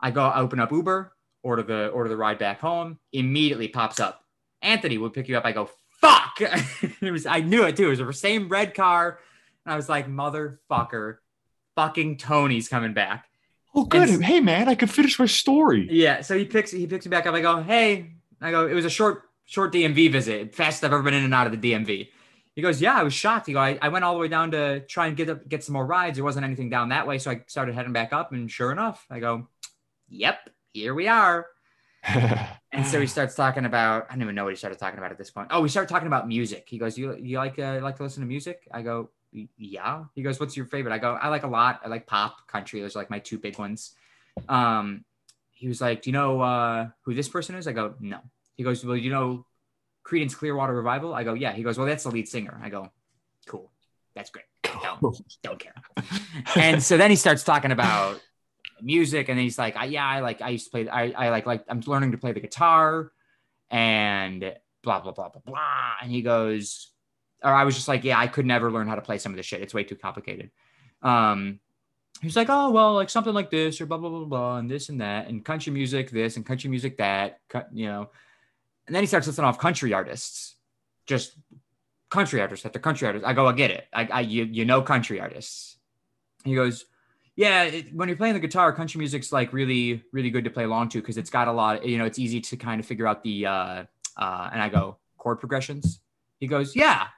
I 0.00 0.10
go 0.10 0.22
I 0.22 0.40
open 0.40 0.60
up 0.60 0.72
Uber, 0.72 1.12
order 1.42 1.62
the 1.62 1.88
order 1.88 2.08
the 2.08 2.16
ride 2.16 2.38
back 2.38 2.60
home. 2.60 2.98
Immediately 3.12 3.68
pops 3.68 4.00
up. 4.00 4.22
Anthony 4.62 4.98
will 4.98 5.10
pick 5.10 5.28
you 5.28 5.36
up. 5.36 5.44
I 5.44 5.52
go, 5.52 5.68
fuck. 6.06 6.40
it 7.00 7.10
was 7.10 7.26
I 7.26 7.40
knew 7.40 7.64
it 7.64 7.76
too. 7.76 7.86
It 7.86 7.90
was 7.90 7.98
the 7.98 8.12
same 8.12 8.48
red 8.48 8.74
car. 8.74 9.18
And 9.64 9.72
I 9.72 9.76
was 9.76 9.88
like, 9.88 10.08
motherfucker, 10.08 11.16
fucking 11.74 12.18
Tony's 12.18 12.68
coming 12.68 12.94
back. 12.94 13.26
Oh 13.74 13.84
good. 13.84 14.08
And- 14.08 14.24
hey 14.24 14.40
man, 14.40 14.68
I 14.68 14.74
could 14.74 14.90
finish 14.90 15.18
my 15.18 15.26
story. 15.26 15.88
Yeah. 15.90 16.20
So 16.20 16.36
he 16.36 16.44
picks 16.44 16.70
he 16.70 16.86
picks 16.86 17.06
me 17.06 17.10
back 17.10 17.26
up. 17.26 17.34
I 17.34 17.40
go, 17.40 17.62
hey. 17.62 18.10
I 18.40 18.50
go, 18.50 18.66
it 18.66 18.74
was 18.74 18.84
a 18.84 18.90
short 18.90 19.22
short 19.46 19.72
DMV 19.72 20.10
visit, 20.12 20.54
fastest 20.54 20.84
I've 20.84 20.92
ever 20.92 21.02
been 21.02 21.14
in 21.14 21.24
and 21.24 21.34
out 21.34 21.46
of 21.46 21.58
the 21.58 21.72
DMV. 21.72 22.08
He 22.54 22.62
goes, 22.62 22.80
yeah, 22.80 22.94
I 22.94 23.02
was 23.02 23.12
shocked. 23.12 23.46
He 23.46 23.52
go, 23.52 23.58
I, 23.58 23.78
I 23.82 23.88
went 23.88 24.04
all 24.04 24.14
the 24.14 24.20
way 24.20 24.28
down 24.28 24.52
to 24.52 24.80
try 24.80 25.06
and 25.06 25.16
get 25.16 25.28
up, 25.28 25.48
get 25.48 25.64
some 25.64 25.72
more 25.72 25.86
rides. 25.86 26.16
There 26.16 26.24
wasn't 26.24 26.44
anything 26.44 26.70
down 26.70 26.90
that 26.90 27.06
way, 27.06 27.18
so 27.18 27.30
I 27.30 27.42
started 27.46 27.74
heading 27.74 27.92
back 27.92 28.12
up, 28.12 28.32
and 28.32 28.50
sure 28.50 28.70
enough, 28.70 29.04
I 29.10 29.18
go, 29.18 29.48
yep, 30.08 30.48
here 30.72 30.94
we 30.94 31.08
are. 31.08 31.46
And 32.06 32.86
so 32.86 33.00
he 33.00 33.06
starts 33.16 33.34
talking 33.34 33.64
about, 33.64 34.06
I 34.08 34.14
don't 34.14 34.22
even 34.22 34.34
know 34.34 34.44
what 34.44 34.52
he 34.52 34.56
started 34.56 34.78
talking 34.78 34.98
about 34.98 35.10
at 35.10 35.18
this 35.18 35.30
point. 35.30 35.48
Oh, 35.50 35.60
we 35.60 35.68
started 35.68 35.88
talking 35.88 36.06
about 36.06 36.28
music. 36.28 36.66
He 36.68 36.78
goes, 36.78 36.98
you 36.98 37.16
you 37.16 37.38
like 37.38 37.58
uh, 37.58 37.80
like 37.82 37.96
to 37.96 38.02
listen 38.02 38.22
to 38.22 38.26
music? 38.26 38.68
I 38.72 38.82
go, 38.82 39.10
yeah. 39.56 40.04
He 40.14 40.22
goes, 40.22 40.38
what's 40.38 40.56
your 40.56 40.66
favorite? 40.66 40.92
I 40.92 40.98
go, 40.98 41.14
I 41.14 41.28
like 41.28 41.44
a 41.44 41.48
lot. 41.48 41.80
I 41.84 41.88
like 41.88 42.06
pop, 42.06 42.46
country. 42.46 42.80
Those 42.80 42.96
are 42.96 42.98
like 42.98 43.10
my 43.10 43.18
two 43.18 43.38
big 43.38 43.58
ones. 43.58 43.92
Um, 44.48 45.04
he 45.52 45.68
was 45.68 45.80
like, 45.80 46.02
do 46.02 46.10
you 46.10 46.12
know 46.12 46.40
uh, 46.40 46.88
who 47.02 47.14
this 47.14 47.28
person 47.28 47.54
is? 47.54 47.66
I 47.66 47.72
go, 47.72 47.94
no. 48.00 48.20
He 48.56 48.64
goes, 48.64 48.84
well, 48.84 48.96
you 48.96 49.10
know 49.10 49.46
Creedence 50.06 50.36
Clearwater 50.36 50.74
Revival? 50.74 51.14
I 51.14 51.24
go, 51.24 51.34
yeah. 51.34 51.52
He 51.52 51.62
goes, 51.62 51.78
well, 51.78 51.86
that's 51.86 52.04
the 52.04 52.10
lead 52.10 52.28
singer. 52.28 52.60
I 52.62 52.68
go, 52.68 52.90
cool. 53.46 53.70
That's 54.14 54.30
great. 54.30 54.44
Don't, 54.82 55.16
don't 55.42 55.58
care. 55.58 55.74
and 56.56 56.82
so 56.82 56.96
then 56.96 57.10
he 57.10 57.16
starts 57.16 57.44
talking 57.44 57.70
about 57.70 58.20
music 58.84 59.28
and 59.28 59.38
then 59.38 59.44
he's 59.44 59.58
like, 59.58 59.76
I, 59.76 59.86
yeah, 59.86 60.06
I 60.06 60.20
like, 60.20 60.42
I 60.42 60.50
used 60.50 60.66
to 60.66 60.70
play, 60.70 60.88
I, 60.88 61.10
I 61.10 61.30
like, 61.30 61.46
like, 61.46 61.64
I'm 61.68 61.80
learning 61.86 62.12
to 62.12 62.18
play 62.18 62.32
the 62.32 62.40
guitar 62.40 63.10
and 63.70 64.54
blah, 64.82 65.00
blah, 65.00 65.12
blah, 65.12 65.30
blah, 65.30 65.40
blah. 65.44 65.92
And 66.02 66.10
he 66.10 66.22
goes, 66.22 66.90
or 67.42 67.52
I 67.52 67.64
was 67.64 67.74
just 67.74 67.88
like, 67.88 68.04
yeah, 68.04 68.18
I 68.18 68.26
could 68.26 68.46
never 68.46 68.70
learn 68.70 68.86
how 68.86 68.94
to 68.94 69.00
play 69.00 69.18
some 69.18 69.32
of 69.32 69.36
this 69.36 69.46
shit. 69.46 69.62
It's 69.62 69.74
way 69.74 69.84
too 69.84 69.96
complicated. 69.96 70.50
Um, 71.02 71.60
he's 72.22 72.36
like, 72.36 72.48
oh, 72.50 72.70
well, 72.70 72.94
like 72.94 73.10
something 73.10 73.34
like 73.34 73.50
this 73.50 73.80
or 73.80 73.86
blah, 73.86 73.98
blah, 73.98 74.10
blah, 74.10 74.24
blah, 74.24 74.56
and 74.58 74.70
this 74.70 74.88
and 74.88 75.00
that, 75.00 75.28
and 75.28 75.44
country 75.44 75.72
music, 75.72 76.10
this 76.10 76.36
and 76.36 76.46
country 76.46 76.70
music, 76.70 76.98
that, 76.98 77.40
cut, 77.48 77.68
you 77.72 77.86
know. 77.86 78.10
And 78.86 78.94
then 78.94 79.02
he 79.02 79.06
starts 79.06 79.26
listing 79.26 79.44
off 79.44 79.58
country 79.58 79.94
artists, 79.94 80.56
just 81.06 81.36
country 82.10 82.40
artists 82.40 82.64
after 82.66 82.78
country 82.78 83.06
artists. 83.06 83.26
I 83.26 83.32
go, 83.32 83.46
I 83.46 83.52
get 83.52 83.70
it. 83.70 83.86
I, 83.92 84.08
I 84.12 84.20
you, 84.20 84.44
you 84.44 84.64
know, 84.64 84.82
country 84.82 85.20
artists. 85.20 85.76
He 86.44 86.54
goes, 86.54 86.84
yeah, 87.36 87.64
it, 87.64 87.94
when 87.94 88.08
you're 88.08 88.16
playing 88.16 88.34
the 88.34 88.40
guitar, 88.40 88.72
country 88.72 88.98
music's 88.98 89.32
like 89.32 89.52
really, 89.52 90.02
really 90.12 90.30
good 90.30 90.44
to 90.44 90.50
play 90.50 90.64
along 90.64 90.90
to 90.90 91.00
because 91.00 91.16
it's 91.16 91.30
got 91.30 91.48
a 91.48 91.52
lot. 91.52 91.84
You 91.84 91.98
know, 91.98 92.04
it's 92.04 92.18
easy 92.18 92.40
to 92.40 92.56
kind 92.56 92.80
of 92.80 92.86
figure 92.86 93.06
out 93.06 93.22
the. 93.22 93.46
uh 93.46 93.84
uh 94.16 94.50
And 94.52 94.62
I 94.62 94.68
go 94.68 94.98
chord 95.18 95.40
progressions. 95.40 96.00
He 96.38 96.46
goes, 96.46 96.76
yeah. 96.76 97.08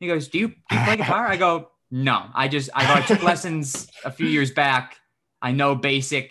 He 0.00 0.06
goes, 0.06 0.28
do 0.28 0.38
you, 0.38 0.48
do 0.48 0.76
you 0.76 0.84
play 0.84 0.96
guitar? 0.96 1.26
I 1.26 1.36
go, 1.36 1.70
no. 1.90 2.26
I 2.34 2.48
just 2.48 2.68
I 2.74 2.98
I 2.98 3.00
took 3.02 3.22
lessons 3.22 3.88
a 4.04 4.10
few 4.10 4.26
years 4.26 4.50
back. 4.50 4.96
I 5.40 5.52
know 5.52 5.74
basic, 5.74 6.30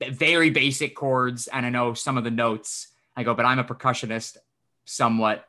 very 0.00 0.50
basic 0.50 0.94
chords, 0.94 1.48
and 1.48 1.66
I 1.66 1.70
know 1.70 1.94
some 1.94 2.16
of 2.16 2.24
the 2.24 2.30
notes. 2.30 2.88
I 3.16 3.24
go, 3.24 3.34
but 3.34 3.44
I'm 3.44 3.58
a 3.58 3.64
percussionist, 3.64 4.36
somewhat. 4.84 5.44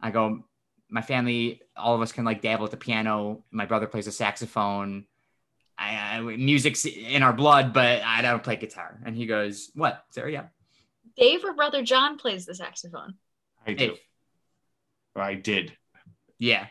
I 0.00 0.10
go, 0.10 0.44
my 0.90 1.02
family, 1.02 1.62
all 1.76 1.94
of 1.94 2.00
us 2.00 2.12
can 2.12 2.24
like 2.24 2.42
dabble 2.42 2.64
at 2.64 2.72
the 2.72 2.76
piano. 2.76 3.44
My 3.50 3.66
brother 3.66 3.86
plays 3.86 4.06
a 4.08 4.12
saxophone. 4.12 5.06
I, 5.82 6.16
I 6.18 6.20
music's 6.20 6.84
in 6.84 7.22
our 7.22 7.32
blood, 7.32 7.72
but 7.72 8.02
I 8.02 8.22
don't 8.22 8.42
play 8.42 8.56
guitar. 8.56 8.98
And 9.04 9.16
he 9.16 9.26
goes, 9.26 9.70
"What, 9.74 10.04
Sara? 10.10 10.30
Yeah, 10.30 10.44
Dave 11.16 11.44
or 11.44 11.54
brother 11.54 11.82
John 11.82 12.16
plays 12.18 12.46
the 12.46 12.54
saxophone. 12.54 13.14
I 13.66 13.72
do. 13.74 13.96
I 15.14 15.34
did. 15.34 15.76
Yeah, 16.38 16.66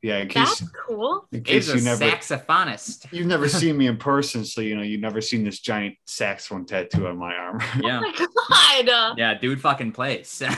Yeah, 0.00 0.18
in 0.18 0.28
case 0.28 0.60
That's 0.60 0.72
cool. 0.86 1.26
in 1.32 1.42
case 1.42 1.68
a 1.72 1.76
you 1.76 1.82
never 1.84 2.04
saxophonist. 2.04 3.12
you've 3.12 3.26
never 3.26 3.48
seen 3.60 3.76
me 3.76 3.86
in 3.88 3.96
person, 3.98 4.44
so 4.44 4.60
you 4.60 4.74
know 4.76 4.82
you've 4.82 5.00
never 5.02 5.20
seen 5.20 5.44
this 5.44 5.60
giant 5.60 5.96
saxophone 6.06 6.64
tattoo 6.64 7.06
on 7.06 7.18
my 7.18 7.34
arm. 7.34 7.60
Yeah, 7.82 8.00
Oh 8.04 8.46
my 8.50 8.82
god. 8.86 9.18
yeah, 9.18 9.34
dude, 9.34 9.60
fucking 9.60 9.92
plays. 9.92 10.42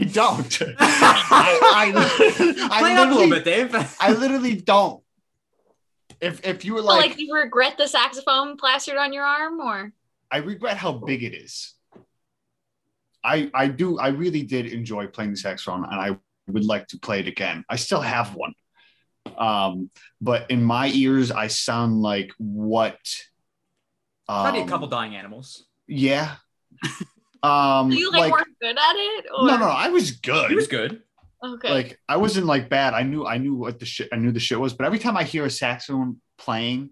I 0.00 0.04
don't. 0.12 0.62
I, 0.78 1.92
I, 1.94 2.68
I 2.70 2.78
Play 2.80 2.94
up 2.96 3.10
a 3.10 3.14
little 3.14 3.30
bit, 3.30 3.44
Dave. 3.44 3.96
I 4.00 4.12
literally 4.12 4.54
don't. 4.54 5.02
If 6.20 6.44
if 6.46 6.64
you 6.64 6.74
were 6.74 6.80
So, 6.80 6.86
like, 6.86 7.10
like, 7.10 7.18
you 7.18 7.34
regret 7.34 7.76
the 7.78 7.86
saxophone 7.86 8.56
plastered 8.56 8.96
on 8.96 9.12
your 9.12 9.24
arm, 9.24 9.60
or 9.60 9.92
I 10.30 10.38
regret 10.38 10.76
how 10.76 10.92
big 10.92 11.22
it 11.22 11.34
is. 11.34 11.74
I 13.24 13.50
I 13.54 13.68
do 13.68 13.98
I 13.98 14.08
really 14.08 14.42
did 14.42 14.66
enjoy 14.66 15.06
playing 15.06 15.30
the 15.32 15.36
saxophone, 15.36 15.84
and 15.84 15.94
I 15.94 16.18
would 16.48 16.64
like 16.64 16.88
to 16.88 16.98
play 16.98 17.20
it 17.20 17.28
again. 17.28 17.64
I 17.68 17.76
still 17.76 18.00
have 18.00 18.34
one, 18.34 18.54
um, 19.36 19.90
but 20.20 20.50
in 20.50 20.62
my 20.62 20.88
ears, 20.88 21.30
I 21.30 21.46
sound 21.48 22.00
like 22.00 22.32
what? 22.38 22.98
Probably 24.26 24.60
a 24.60 24.62
um, 24.64 24.68
couple 24.68 24.88
dying 24.88 25.16
animals. 25.16 25.66
Yeah. 25.86 26.36
Um, 27.40 27.92
so 27.92 27.98
you 27.98 28.10
like, 28.10 28.22
like, 28.22 28.32
weren't 28.32 28.58
good 28.60 28.76
at 28.76 28.96
it? 28.96 29.26
Or 29.32 29.46
no, 29.46 29.58
no, 29.58 29.66
I 29.66 29.90
was 29.90 30.10
good. 30.10 30.50
He 30.50 30.56
was 30.56 30.66
good. 30.66 31.02
Okay. 31.42 31.70
Like 31.70 31.98
I 32.08 32.16
wasn't 32.16 32.46
like 32.46 32.68
bad. 32.68 32.94
I 32.94 33.02
knew 33.02 33.26
I 33.26 33.38
knew 33.38 33.54
what 33.54 33.78
the 33.78 33.86
shit 33.86 34.08
I 34.12 34.16
knew 34.16 34.32
the 34.32 34.40
shit 34.40 34.58
was, 34.60 34.74
but 34.74 34.86
every 34.86 34.98
time 34.98 35.16
I 35.16 35.24
hear 35.24 35.44
a 35.44 35.50
saxophone 35.50 36.20
playing, 36.38 36.90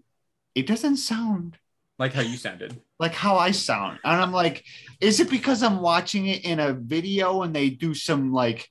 it 0.55 0.67
doesn't 0.67 0.97
sound 0.97 1.57
Like 1.99 2.13
how 2.13 2.21
you 2.21 2.37
sounded. 2.37 2.79
like 2.99 3.13
how 3.13 3.37
I 3.37 3.51
sound. 3.51 3.99
And 4.03 4.21
I'm 4.21 4.31
like, 4.31 4.63
is 5.01 5.19
it 5.19 5.29
because 5.29 5.63
I'm 5.63 5.81
watching 5.81 6.27
it 6.27 6.45
in 6.45 6.59
a 6.59 6.73
video 6.73 7.41
and 7.43 7.55
they 7.55 7.69
do 7.69 7.93
some 7.93 8.31
like 8.33 8.69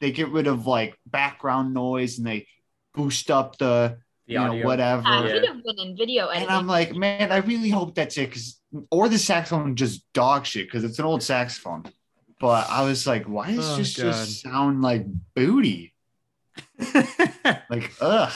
they 0.00 0.12
get 0.12 0.28
rid 0.30 0.46
of 0.46 0.66
like 0.66 0.98
background 1.06 1.72
noise 1.74 2.18
and 2.18 2.26
they 2.26 2.46
boost 2.94 3.30
up 3.30 3.56
the, 3.58 3.96
The 4.26 4.32
you 4.34 4.38
know, 4.38 4.50
audio. 4.50 4.66
whatever. 4.66 5.02
I 5.06 5.26
Yeah. 5.26 5.46
have 5.46 5.62
been 5.64 5.78
in 5.78 5.96
video 5.96 6.28
And. 6.28 6.48
I'm 6.50 6.66
like, 6.66 6.94
man, 6.94 7.32
I 7.32 7.38
really 7.38 7.70
hope 7.70 7.94
that's 7.94 8.16
it. 8.18 8.32
Cause 8.32 8.60
or 8.90 9.08
the 9.08 9.18
saxophone 9.18 9.76
just 9.76 10.04
dog 10.12 10.44
shit 10.46 10.66
because 10.66 10.84
it's 10.84 10.98
an 10.98 11.04
old 11.04 11.22
saxophone. 11.22 11.84
But 12.40 12.68
I 12.68 12.82
was 12.84 13.06
like, 13.06 13.24
why 13.26 13.54
does 13.54 13.70
Oh, 13.72 13.76
this 13.76 13.96
God. 13.96 14.02
just 14.12 14.42
sound 14.42 14.82
like 14.82 15.06
booty? 15.34 15.94
Like, 17.70 17.92
ugh. 18.00 18.32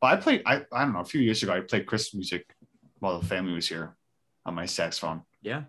But 0.00 0.06
I 0.06 0.16
played, 0.16 0.42
I, 0.46 0.62
I 0.72 0.84
don't 0.84 0.92
know, 0.94 1.00
a 1.00 1.04
few 1.04 1.20
years 1.20 1.42
ago, 1.42 1.52
I 1.52 1.60
played 1.60 1.86
Christmas 1.86 2.14
music 2.14 2.54
while 2.98 3.20
the 3.20 3.26
family 3.26 3.52
was 3.52 3.68
here 3.68 3.94
on 4.44 4.54
my 4.54 4.66
saxophone. 4.66 5.22
yeah, 5.42 5.62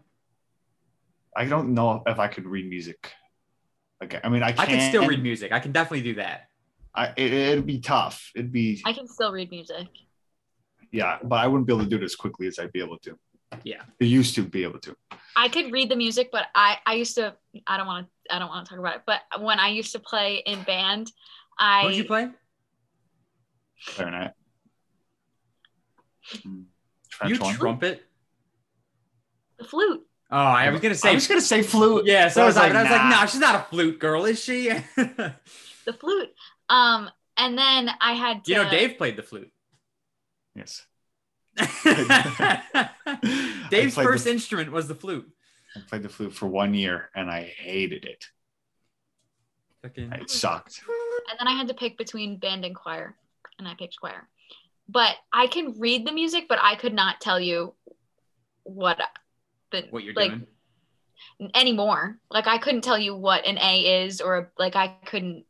I 1.36 1.46
don't 1.46 1.74
know 1.74 2.02
if 2.08 2.20
I 2.20 2.28
could 2.28 2.46
read 2.46 2.68
music. 2.70 3.12
Okay. 4.04 4.20
I 4.24 4.30
mean, 4.30 4.44
I 4.44 4.52
can. 4.52 4.60
I 4.62 4.66
can 4.66 4.90
still 4.90 5.08
read 5.08 5.22
music. 5.24 5.52
I 5.52 5.60
can 5.60 5.72
definitely 5.72 6.02
do 6.04 6.16
that. 6.16 6.48
I, 6.96 7.08
it, 7.18 7.34
it'd 7.34 7.66
be 7.66 7.80
tough. 7.80 8.32
It'd 8.36 8.52
be, 8.52 8.82
I 8.86 8.94
can 8.94 9.08
still 9.08 9.32
read 9.32 9.50
music. 9.50 9.88
yeah, 10.92 11.18
but 11.24 11.38
I 11.38 11.48
wouldn't 11.48 11.66
be 11.68 11.74
able 11.74 11.84
to 11.84 11.90
do 11.90 11.96
it 11.98 12.04
as 12.04 12.16
quickly 12.16 12.46
as 12.48 12.60
I'd 12.60 12.72
be 12.72 12.82
able 12.82 12.98
to. 13.00 13.18
Yeah. 13.64 13.82
I 14.02 14.06
used 14.06 14.36
to 14.36 14.44
be 14.44 14.64
able 14.64 14.80
to. 14.80 14.96
I 15.36 15.48
could 15.50 15.72
read 15.72 15.90
the 15.90 15.96
music, 15.96 16.30
but 16.32 16.46
I 16.56 16.78
I 16.86 16.94
used 16.96 17.16
to 17.16 17.36
I 17.68 17.78
don't 17.78 17.88
want 17.88 18.08
to 18.08 18.36
I 18.36 18.40
don't 18.40 18.50
want 18.50 18.66
to 18.66 18.70
talk 18.70 18.80
about 18.80 18.96
it. 18.98 19.02
But 19.06 19.22
when 19.42 19.60
I 19.60 19.70
used 19.70 19.92
to 19.94 20.00
play 20.00 20.44
in 20.46 20.64
band, 20.64 21.12
I 21.58 21.84
What 21.84 21.90
did 21.90 21.98
you 21.98 22.06
play? 22.06 22.30
Clarinet. 23.88 24.34
You 27.26 27.38
horn. 27.38 27.56
trumpet? 27.56 28.04
the 29.58 29.64
flute. 29.64 30.06
Oh, 30.32 30.38
I 30.38 30.70
was 30.70 30.82
gonna 30.82 30.96
say. 30.96 31.12
I 31.12 31.14
was 31.14 31.28
gonna 31.28 31.42
say 31.42 31.62
flute. 31.62 32.06
yeah, 32.06 32.28
so 32.28 32.42
but 32.42 32.44
I 32.44 32.46
was 32.48 32.56
like, 32.56 32.74
I 32.74 32.82
was 32.82 32.92
like, 32.92 33.02
nah. 33.04 33.22
no, 33.22 33.26
she's 33.28 33.40
not 33.40 33.56
a 33.56 33.64
flute 33.70 34.00
girl, 34.00 34.26
is 34.26 34.44
she? 34.44 34.72
The 35.86 35.92
flute. 35.92 36.30
Um, 36.70 37.10
and 37.36 37.58
then 37.58 37.90
I 38.00 38.14
had 38.14 38.46
to 38.46 38.54
know, 38.54 38.70
Dave 38.70 38.98
played 38.98 39.18
the 39.18 39.22
flute. 39.22 39.52
Yes. 40.56 40.86
Dave's 43.70 43.96
first 43.96 44.26
the- 44.26 44.32
instrument 44.32 44.72
was 44.72 44.88
the 44.88 44.96
flute. 44.96 45.30
I 45.76 45.80
played 45.90 46.04
the 46.04 46.10
flute 46.10 46.34
for 46.36 46.48
one 46.48 46.74
year 46.74 47.10
and 47.16 47.30
I 47.30 47.44
hated 47.44 48.06
it. 48.06 48.26
Fucking- 49.82 50.12
It 50.14 50.30
sucked. 50.30 50.82
and 51.30 51.40
then 51.40 51.48
I 51.48 51.58
had 51.58 51.68
to 51.68 51.74
pick 51.74 51.98
between 51.98 52.38
band 52.38 52.64
and 52.66 52.76
choir, 52.76 53.16
and 53.60 53.68
I 53.68 53.76
picked 53.76 54.00
choir. 54.00 54.28
But 54.88 55.16
I 55.32 55.48
can 55.48 55.80
read 55.80 56.06
the 56.06 56.12
music, 56.12 56.46
but 56.50 56.60
I 56.62 56.76
could 56.76 56.94
not 56.94 57.22
tell 57.22 57.40
you 57.40 57.74
what 58.64 59.00
the 59.72 59.88
what 59.90 60.04
you're 60.04 60.14
like 60.14 60.32
doing. 60.32 60.48
anymore. 61.56 62.20
Like 62.30 62.48
I 62.48 62.58
couldn't 62.58 62.84
tell 62.84 63.00
you 63.00 63.16
what 63.16 63.46
an 63.46 63.58
A 63.58 64.04
is, 64.06 64.22
or 64.22 64.52
like 64.58 64.76
I 64.76 64.96
couldn't. 65.06 65.46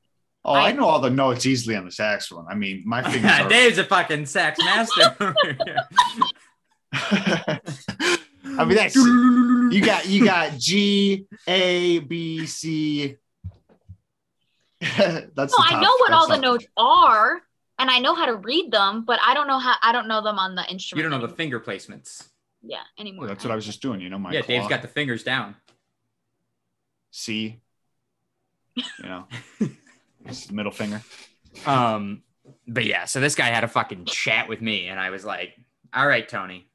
Oh, 0.45 0.53
I, 0.53 0.69
I- 0.69 0.71
know 0.73 0.85
all 0.85 0.99
the 0.99 1.09
notes 1.09 1.45
easily 1.45 1.75
on 1.75 1.85
the 1.85 1.91
saxophone. 1.91 2.45
I 2.49 2.55
mean, 2.55 2.83
my 2.85 3.01
fingers 3.11 3.31
are. 3.31 3.47
Dave's 3.49 3.77
a 3.77 3.83
fucking 3.85 4.25
sax 4.25 4.59
master. 4.59 5.15
I 8.55 8.65
mean, 8.65 8.75
that's 8.75 8.95
you 8.95 9.81
got 9.83 10.05
you 10.07 10.25
got 10.25 10.57
G 10.59 11.25
A 11.47 11.99
B 11.99 12.45
C. 12.45 13.17
that's 14.79 14.97
No, 15.35 15.45
the 15.45 15.55
I 15.59 15.81
know 15.81 15.95
what 15.99 16.09
that's 16.09 16.13
all 16.13 16.27
the 16.27 16.37
notes 16.37 16.65
are, 16.77 17.41
and 17.79 17.89
I 17.89 17.99
know 17.99 18.13
how 18.13 18.25
to 18.25 18.35
read 18.35 18.71
them, 18.71 19.05
but 19.05 19.19
I 19.25 19.33
don't 19.33 19.47
know 19.47 19.57
how. 19.59 19.75
I 19.81 19.91
don't 19.91 20.07
know 20.07 20.21
them 20.21 20.37
on 20.37 20.55
the 20.55 20.65
instrument. 20.69 21.03
you 21.03 21.09
don't 21.09 21.19
know 21.19 21.25
the 21.25 21.33
finger 21.33 21.59
placements. 21.59 22.27
yeah 22.61 22.81
anymore. 22.99 23.27
That's 23.27 23.43
what 23.43 23.51
I 23.51 23.55
was 23.55 23.65
just 23.65 23.81
doing. 23.81 24.01
You 24.01 24.09
know, 24.09 24.19
my 24.19 24.31
yeah, 24.33 24.41
Dave's 24.41 24.67
got 24.67 24.81
the 24.81 24.87
fingers 24.87 25.23
down. 25.23 25.55
C. 27.11 27.59
You 28.75 28.83
know, 29.03 29.27
middle 30.51 30.71
finger. 30.71 31.01
Um, 31.65 32.23
but 32.67 32.85
yeah, 32.85 33.05
so 33.05 33.19
this 33.19 33.35
guy 33.35 33.47
had 33.47 33.63
a 33.63 33.67
fucking 33.67 34.05
chat 34.05 34.49
with 34.49 34.61
me, 34.61 34.87
and 34.87 34.99
I 34.99 35.09
was 35.09 35.23
like, 35.25 35.53
"All 35.93 36.07
right, 36.07 36.27
Tony, 36.27 36.67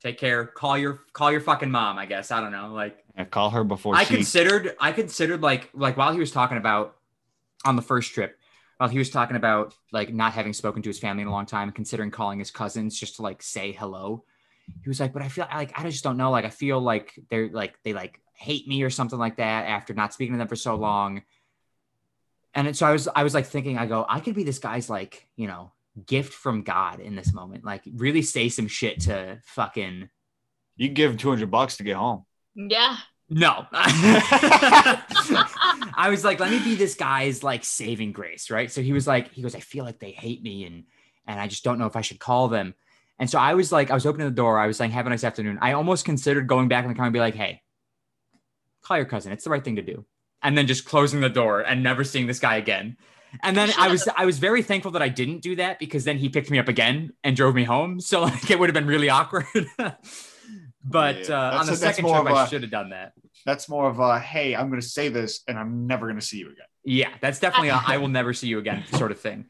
take 0.00 0.18
care. 0.18 0.46
Call 0.46 0.78
your 0.78 1.00
call 1.12 1.30
your 1.32 1.40
fucking 1.40 1.70
mom. 1.70 1.98
I 1.98 2.06
guess 2.06 2.30
I 2.30 2.40
don't 2.40 2.52
know. 2.52 2.72
Like, 2.72 2.96
Yeah, 3.16 3.24
call 3.24 3.50
her 3.50 3.64
before 3.64 3.94
I 3.94 4.04
she. 4.04 4.14
considered 4.14 4.76
I 4.80 4.92
considered 4.92 5.42
like 5.42 5.70
like 5.74 5.96
while 5.96 6.12
he 6.12 6.18
was 6.18 6.30
talking 6.30 6.56
about 6.56 6.96
on 7.64 7.76
the 7.76 7.82
first 7.82 8.12
trip, 8.12 8.38
while 8.78 8.88
he 8.88 8.98
was 8.98 9.10
talking 9.10 9.36
about 9.36 9.74
like 9.92 10.12
not 10.14 10.32
having 10.32 10.52
spoken 10.52 10.82
to 10.82 10.88
his 10.88 10.98
family 10.98 11.22
in 11.22 11.28
a 11.28 11.32
long 11.32 11.46
time, 11.46 11.72
considering 11.72 12.10
calling 12.10 12.38
his 12.38 12.50
cousins 12.50 12.98
just 12.98 13.16
to 13.16 13.22
like 13.22 13.42
say 13.42 13.72
hello. 13.72 14.24
He 14.82 14.88
was 14.88 14.98
like, 15.00 15.12
but 15.12 15.22
I 15.22 15.28
feel 15.28 15.46
like 15.52 15.78
I 15.78 15.82
just 15.88 16.04
don't 16.04 16.16
know. 16.16 16.30
Like 16.30 16.44
I 16.44 16.50
feel 16.50 16.80
like 16.80 17.12
they're 17.30 17.48
like 17.48 17.74
they 17.84 17.92
like 17.92 18.20
hate 18.34 18.66
me 18.68 18.82
or 18.82 18.90
something 18.90 19.18
like 19.18 19.36
that 19.36 19.66
after 19.66 19.94
not 19.94 20.12
speaking 20.12 20.34
to 20.34 20.38
them 20.38 20.48
for 20.48 20.56
so 20.56 20.74
long. 20.76 21.22
And 22.56 22.74
so 22.74 22.86
I 22.86 22.92
was 22.92 23.06
I 23.14 23.22
was 23.22 23.34
like 23.34 23.46
thinking, 23.46 23.76
I 23.76 23.84
go, 23.84 24.06
I 24.08 24.18
could 24.20 24.34
be 24.34 24.42
this 24.42 24.58
guy's 24.58 24.88
like, 24.88 25.28
you 25.36 25.46
know, 25.46 25.72
gift 26.06 26.32
from 26.32 26.62
God 26.62 27.00
in 27.00 27.14
this 27.14 27.34
moment. 27.34 27.66
Like 27.66 27.82
really 27.94 28.22
say 28.22 28.48
some 28.48 28.66
shit 28.66 29.00
to 29.02 29.40
fucking 29.44 30.08
you 30.76 30.88
give 30.88 31.10
him 31.10 31.18
two 31.18 31.28
hundred 31.28 31.50
bucks 31.50 31.76
to 31.76 31.84
get 31.84 31.96
home. 31.96 32.24
Yeah. 32.54 32.96
no. 33.28 33.66
I 35.98 36.08
was 36.08 36.24
like, 36.24 36.40
let 36.40 36.50
me 36.50 36.58
be 36.60 36.76
this 36.76 36.94
guy's 36.94 37.42
like 37.42 37.62
saving 37.62 38.12
grace, 38.12 38.50
right? 38.50 38.72
So 38.72 38.80
he 38.80 38.94
was 38.94 39.06
like, 39.06 39.32
he 39.32 39.42
goes, 39.42 39.54
I 39.54 39.60
feel 39.60 39.84
like 39.84 39.98
they 39.98 40.12
hate 40.12 40.42
me 40.42 40.64
and 40.64 40.84
and 41.26 41.38
I 41.38 41.48
just 41.48 41.62
don't 41.62 41.78
know 41.78 41.86
if 41.86 41.96
I 41.96 42.00
should 42.00 42.20
call 42.20 42.48
them. 42.48 42.74
And 43.18 43.28
so 43.28 43.38
I 43.38 43.52
was 43.52 43.70
like, 43.70 43.90
I 43.90 43.94
was 43.94 44.06
opening 44.06 44.28
the 44.28 44.34
door. 44.34 44.58
I 44.58 44.66
was 44.66 44.78
saying, 44.78 44.92
have 44.92 45.06
a 45.06 45.10
nice 45.10 45.24
afternoon. 45.24 45.58
I 45.60 45.72
almost 45.72 46.06
considered 46.06 46.46
going 46.46 46.68
back 46.68 46.84
in 46.84 46.88
the 46.88 46.94
car 46.94 47.04
and 47.04 47.12
be 47.12 47.20
like, 47.20 47.34
hey, 47.34 47.60
call 48.80 48.96
your 48.96 49.04
cousin. 49.06 49.32
It's 49.32 49.44
the 49.44 49.50
right 49.50 49.62
thing 49.62 49.76
to 49.76 49.82
do. 49.82 50.06
And 50.46 50.56
then 50.56 50.66
just 50.68 50.84
closing 50.84 51.20
the 51.20 51.28
door 51.28 51.60
and 51.60 51.82
never 51.82 52.04
seeing 52.04 52.26
this 52.28 52.38
guy 52.38 52.56
again. 52.56 52.96
And 53.42 53.56
then 53.56 53.70
I 53.76 53.88
was 53.88 54.08
I 54.16 54.24
was 54.24 54.38
very 54.38 54.62
thankful 54.62 54.92
that 54.92 55.02
I 55.02 55.08
didn't 55.08 55.40
do 55.42 55.56
that 55.56 55.78
because 55.80 56.04
then 56.04 56.18
he 56.18 56.28
picked 56.28 56.50
me 56.50 56.58
up 56.60 56.68
again 56.68 57.12
and 57.24 57.34
drove 57.36 57.54
me 57.54 57.64
home. 57.64 57.98
So 58.10 58.22
like 58.22 58.48
it 58.50 58.58
would 58.58 58.68
have 58.70 58.74
been 58.74 58.86
really 58.86 59.10
awkward. 59.10 59.46
but 60.84 61.28
Yeah. 61.28 61.34
uh, 61.54 61.58
on 61.60 61.66
the 61.66 61.72
a- 61.72 61.76
second 61.76 62.04
more 62.04 62.20
trip, 62.20 62.30
of 62.30 62.36
I 62.38 62.44
a- 62.44 62.48
should 62.48 62.62
have 62.62 62.70
done 62.70 62.90
that. 62.90 63.12
That's 63.44 63.68
more 63.68 63.88
of 63.88 63.98
a 63.98 64.18
hey, 64.20 64.54
I'm 64.54 64.68
going 64.68 64.80
to 64.80 64.86
say 64.86 65.08
this 65.08 65.40
and 65.48 65.58
I'm 65.58 65.86
never 65.86 66.06
going 66.06 66.18
to 66.20 66.24
see 66.24 66.38
you 66.38 66.46
again, 66.46 66.66
Yeah, 66.84 67.10
that's 67.20 67.38
definitely 67.40 67.68
a 67.70 67.80
I 67.86 67.96
will 67.98 68.08
never 68.08 68.32
see 68.32 68.46
you 68.48 68.58
again 68.58 68.84
sort 68.94 69.10
of 69.10 69.18
thing. 69.20 69.46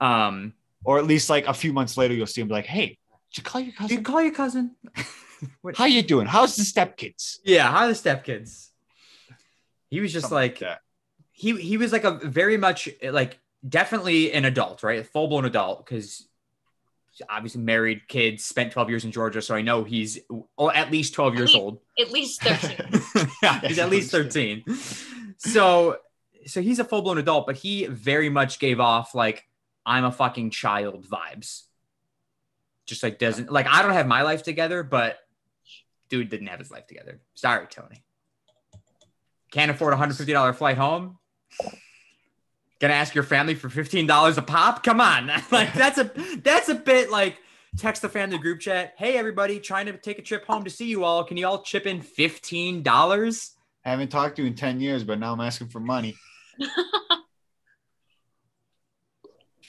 Um, 0.00 0.54
or 0.84 0.98
at 0.98 1.04
least 1.06 1.28
like 1.28 1.46
a 1.46 1.54
few 1.54 1.72
months 1.74 1.96
later, 1.98 2.14
you'll 2.14 2.26
see 2.26 2.40
him 2.40 2.48
be 2.48 2.54
like, 2.54 2.66
hey, 2.66 2.98
did 3.32 3.38
you 3.38 3.42
call 3.42 3.60
your 3.60 3.74
cousin. 3.74 3.96
you 3.96 4.02
call 4.02 4.22
your 4.22 4.32
cousin. 4.32 4.74
What- 5.60 5.76
How 5.80 5.84
you 5.84 6.02
doing? 6.02 6.26
How's 6.26 6.56
the 6.56 6.62
stepkids? 6.64 7.38
yeah, 7.44 7.70
how 7.70 7.84
are 7.84 7.88
the 7.88 7.94
stepkids? 7.94 8.69
He 9.90 10.00
was 10.00 10.12
just 10.12 10.28
Something 10.28 10.36
like 10.36 10.58
that. 10.60 10.80
he 11.32 11.56
he 11.60 11.76
was 11.76 11.92
like 11.92 12.04
a 12.04 12.12
very 12.12 12.56
much 12.56 12.88
like 13.02 13.38
definitely 13.68 14.32
an 14.32 14.44
adult, 14.44 14.82
right? 14.82 15.00
A 15.00 15.04
full 15.04 15.28
blown 15.28 15.44
adult 15.44 15.84
because 15.84 16.26
obviously 17.28 17.60
married, 17.60 18.06
kids, 18.08 18.44
spent 18.44 18.72
twelve 18.72 18.88
years 18.88 19.04
in 19.04 19.10
Georgia, 19.12 19.42
so 19.42 19.54
I 19.54 19.62
know 19.62 19.84
he's 19.84 20.18
oh, 20.56 20.70
at 20.70 20.90
least 20.90 21.12
twelve 21.12 21.34
years 21.34 21.52
least- 21.52 21.60
old. 21.62 21.80
At 21.98 22.10
least 22.12 22.40
thirteen. 22.42 23.28
yeah, 23.42 23.60
he's 23.60 23.78
at 23.78 23.90
least 23.90 24.10
13. 24.10 24.64
So 25.38 25.98
so 26.46 26.62
he's 26.62 26.78
a 26.78 26.84
full-blown 26.84 27.18
adult, 27.18 27.46
but 27.46 27.56
he 27.56 27.84
very 27.86 28.30
much 28.30 28.58
gave 28.58 28.80
off 28.80 29.14
like 29.14 29.44
I'm 29.84 30.04
a 30.04 30.12
fucking 30.12 30.50
child 30.50 31.04
vibes. 31.06 31.64
Just 32.86 33.02
like 33.02 33.18
doesn't 33.18 33.50
like 33.52 33.66
I 33.66 33.82
don't 33.82 33.92
have 33.92 34.06
my 34.06 34.22
life 34.22 34.42
together, 34.42 34.82
but 34.82 35.18
dude 36.08 36.28
didn't 36.28 36.46
have 36.48 36.58
his 36.58 36.70
life 36.70 36.86
together. 36.86 37.20
Sorry, 37.34 37.66
Tony. 37.68 38.02
Can't 39.50 39.70
afford 39.70 39.94
a 39.94 39.96
$150 39.96 40.54
flight 40.54 40.76
home. 40.76 41.18
Gonna 42.80 42.94
ask 42.94 43.14
your 43.14 43.24
family 43.24 43.54
for 43.54 43.68
$15 43.68 44.38
a 44.38 44.42
pop? 44.42 44.82
Come 44.82 45.00
on. 45.00 45.26
like 45.50 45.74
that's 45.74 45.98
a 45.98 46.10
that's 46.42 46.70
a 46.70 46.74
bit 46.74 47.10
like 47.10 47.36
text 47.76 48.00
the 48.00 48.08
family 48.08 48.38
group 48.38 48.60
chat. 48.60 48.94
Hey 48.96 49.18
everybody, 49.18 49.60
trying 49.60 49.86
to 49.86 49.96
take 49.98 50.18
a 50.18 50.22
trip 50.22 50.46
home 50.46 50.64
to 50.64 50.70
see 50.70 50.86
you 50.86 51.04
all. 51.04 51.24
Can 51.24 51.36
you 51.36 51.46
all 51.46 51.62
chip 51.62 51.86
in 51.86 52.00
$15? 52.00 53.50
I 53.84 53.90
haven't 53.90 54.08
talked 54.08 54.36
to 54.36 54.42
you 54.42 54.48
in 54.48 54.54
10 54.54 54.80
years, 54.80 55.04
but 55.04 55.18
now 55.18 55.32
I'm 55.32 55.40
asking 55.40 55.68
for 55.68 55.80
money. 55.80 56.14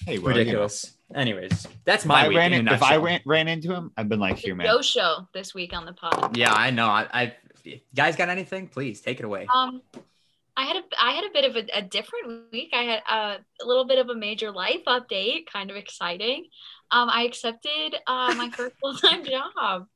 hey, 0.05 0.19
well, 0.19 0.35
Ridiculous. 0.35 0.95
Anyways, 1.13 1.67
that's 1.83 2.05
my 2.05 2.21
if 2.21 2.25
I 2.25 2.27
week 2.29 2.37
ran 2.37 2.53
in 2.53 2.67
in, 2.67 2.73
if 2.73 2.83
I 2.83 2.95
ran, 2.95 3.19
ran 3.25 3.47
into 3.49 3.73
him, 3.73 3.91
I've 3.97 4.07
been 4.07 4.19
like, 4.21 4.37
here, 4.37 4.55
man. 4.55 4.67
Joe 4.67 4.81
show 4.81 5.27
this 5.33 5.53
week 5.53 5.73
on 5.73 5.85
the 5.85 5.91
pod. 5.91 6.37
Yeah, 6.37 6.53
I 6.53 6.71
know. 6.71 6.87
I, 6.87 7.07
I 7.11 7.35
you 7.65 7.79
guys 7.95 8.15
got 8.15 8.29
anything? 8.29 8.67
Please 8.67 9.01
take 9.01 9.19
it 9.19 9.25
away. 9.25 9.47
Um, 9.53 9.81
I 10.57 10.65
had 10.65 10.75
a 10.77 10.83
I 10.99 11.11
had 11.11 11.23
a 11.23 11.29
bit 11.33 11.45
of 11.45 11.55
a, 11.55 11.77
a 11.77 11.81
different 11.81 12.51
week. 12.51 12.69
I 12.73 12.83
had 12.83 13.01
uh, 13.09 13.37
a 13.61 13.65
little 13.65 13.85
bit 13.85 13.99
of 13.99 14.09
a 14.09 14.15
major 14.15 14.51
life 14.51 14.81
update, 14.87 15.45
kind 15.51 15.71
of 15.71 15.77
exciting. 15.77 16.45
Um, 16.91 17.09
I 17.09 17.23
accepted 17.23 17.95
uh, 18.05 18.33
my 18.35 18.49
first 18.49 18.75
full 18.81 18.93
time 18.95 19.23
job. 19.25 19.87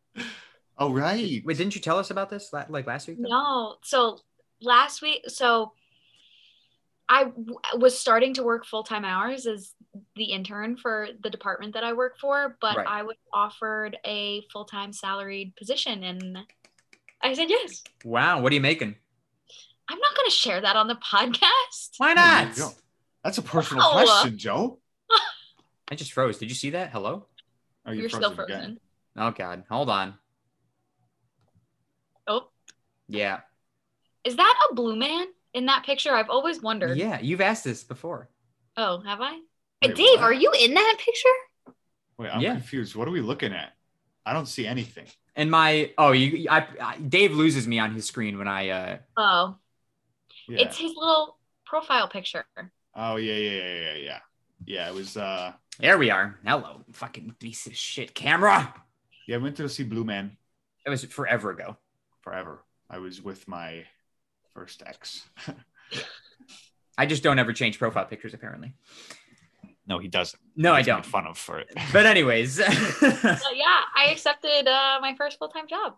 Oh, 0.78 0.91
right. 0.93 1.41
Wait, 1.45 1.57
didn't 1.57 1.76
you 1.76 1.82
tell 1.82 1.99
us 1.99 2.09
about 2.11 2.30
this 2.30 2.51
like 2.53 2.88
last 2.88 3.07
week? 3.07 3.18
though? 3.22 3.30
No, 3.30 3.76
so 3.84 4.20
last 4.61 5.01
week, 5.01 5.24
so 5.30 5.74
I 7.07 7.26
w- 7.26 7.57
was 7.76 7.97
starting 7.97 8.34
to 8.36 8.43
work 8.43 8.66
full 8.66 8.84
time 8.84 9.05
hours 9.05 9.45
as 9.45 9.74
the 10.16 10.26
intern 10.26 10.76
for 10.76 11.07
the 11.22 11.30
department 11.30 11.74
that 11.74 11.84
I 11.84 11.93
work 11.93 12.18
for, 12.20 12.57
but 12.59 12.78
Right. 12.78 12.88
I 12.88 13.03
was 13.03 13.16
offered 13.32 13.97
a 14.05 14.41
full 14.51 14.66
time 14.66 14.91
salaried 14.91 15.55
position, 15.55 16.03
and 16.03 16.38
I 17.26 17.34
said 17.34 17.49
yes. 17.49 17.84
Wow, 18.03 18.39
what 18.41 18.51
are 18.51 18.55
you 18.55 18.61
making? 18.61 18.95
I'm 19.89 19.99
not 19.99 20.15
going 20.15 20.26
to 20.28 20.32
share 20.32 20.61
that 20.61 20.76
on 20.76 20.88
the 20.88 20.95
podcast. 20.95 21.91
Why 21.97 22.13
not? 22.13 22.55
you. 22.55 22.69
That's 23.23 23.38
a 23.39 23.41
personal 23.41 23.84
Wow. 23.84 24.03
question, 24.03 24.38
Joe. 24.38 24.80
I 25.89 25.95
just 25.95 26.13
froze. 26.13 26.38
Did 26.38 26.49
you 26.49 26.55
see 26.55 26.71
that? 26.71 26.91
Hello? 26.91 27.26
Are 27.86 27.93
you 27.93 28.01
You're 28.01 28.09
still 28.09 28.32
again? 28.32 28.45
frozen. 28.47 28.80
Oh 29.17 29.32
God, 29.32 29.63
hold 29.69 29.89
on. 29.89 30.15
Oh, 32.28 32.47
Yeah, 33.07 33.39
is 34.23 34.36
that 34.36 34.67
a 34.69 34.73
blue 34.76 34.95
man 34.95 35.28
in 35.53 35.67
that 35.67 35.84
picture? 35.86 36.11
I've 36.13 36.30
always 36.30 36.61
wondered. 36.61 36.97
yeah. 36.97 37.19
You've 37.21 37.41
asked 37.41 37.63
this 37.63 37.84
before. 37.84 38.30
Oh, 38.78 38.99
have 39.01 39.21
I? 39.21 39.39
Wait, 39.84 39.95
Dave, 39.95 40.05
what? 40.15 40.21
are 40.21 40.34
you 40.34 40.51
in 40.59 40.73
that 40.73 40.97
picture? 40.99 41.76
Wait, 42.17 42.30
I'm 42.30 42.41
Yeah. 42.41 42.53
confused. 42.53 42.95
What 42.95 43.07
are 43.07 43.11
we 43.11 43.21
looking 43.21 43.53
at? 43.53 43.73
I 44.26 44.34
don't 44.34 44.47
see 44.47 44.65
anything. 44.67 45.05
And 45.36 45.51
my 45.51 45.91
oh, 45.97 46.11
you, 46.13 46.47
I, 46.49 46.65
I 46.81 46.97
Dave 46.97 47.33
loses 47.33 47.67
me 47.67 47.79
on 47.79 47.93
his 47.93 48.05
screen 48.05 48.38
when 48.38 48.47
I 48.47 48.69
uh. 48.69 48.97
Oh, 49.17 49.55
Yeah. 50.47 50.59
it's 50.61 50.77
his 50.77 50.93
little 50.95 51.38
profile 51.65 52.07
picture. 52.07 52.45
oh, 52.95 53.17
yeah, 53.17 53.33
yeah, 53.36 53.51
yeah, 53.51 53.73
yeah, 53.81 53.93
yeah. 53.95 54.19
Yeah, 54.65 54.88
it 54.89 54.93
was. 54.95 55.17
uh 55.17 55.53
There 55.79 55.97
we 55.97 56.09
are. 56.09 56.39
Hello, 56.45 56.81
fucking 56.93 57.36
piece 57.39 57.67
of 57.67 57.75
shit 57.75 58.13
camera. 58.15 58.73
Yeah, 59.27 59.36
I 59.36 59.39
went 59.39 59.57
to 59.57 59.67
see 59.67 59.83
Blue 59.83 60.03
Man 60.05 60.38
It 60.86 60.89
was 60.89 61.03
forever 61.05 61.51
ago. 61.51 61.75
forever. 62.21 62.63
I 62.89 62.99
was 62.99 63.21
with 63.21 63.47
my 63.47 63.86
first 64.53 64.83
ex. 64.86 65.25
I 66.97 67.05
just 67.05 67.23
don't 67.23 67.39
ever 67.39 67.51
change 67.51 67.77
profile 67.77 68.05
pictures 68.05 68.33
apparently. 68.33 68.73
No, 69.88 69.99
he 69.99 70.07
doesn't. 70.07 70.41
No, 70.55 70.73
I 70.73 70.81
don't. 70.81 71.05
Fun 71.05 71.27
of 71.27 71.38
for 71.38 71.59
it. 71.59 71.69
But 71.93 72.05
anyways, 72.05 72.55
So 72.65 73.51
yeah, 73.53 73.81
I 73.95 74.05
accepted 74.11 74.67
uh, 74.67 74.99
my 75.01 75.15
first 75.17 75.38
full 75.39 75.49
time 75.49 75.67
job. 75.67 75.95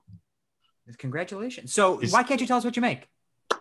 congratulations. 0.98 1.74
So 1.74 2.00
Is- 2.00 2.12
why 2.12 2.24
can't 2.24 2.42
you 2.42 2.48
tell 2.48 2.58
us 2.58 2.66
what 2.66 2.76
you 2.76 2.82
make? 2.82 3.08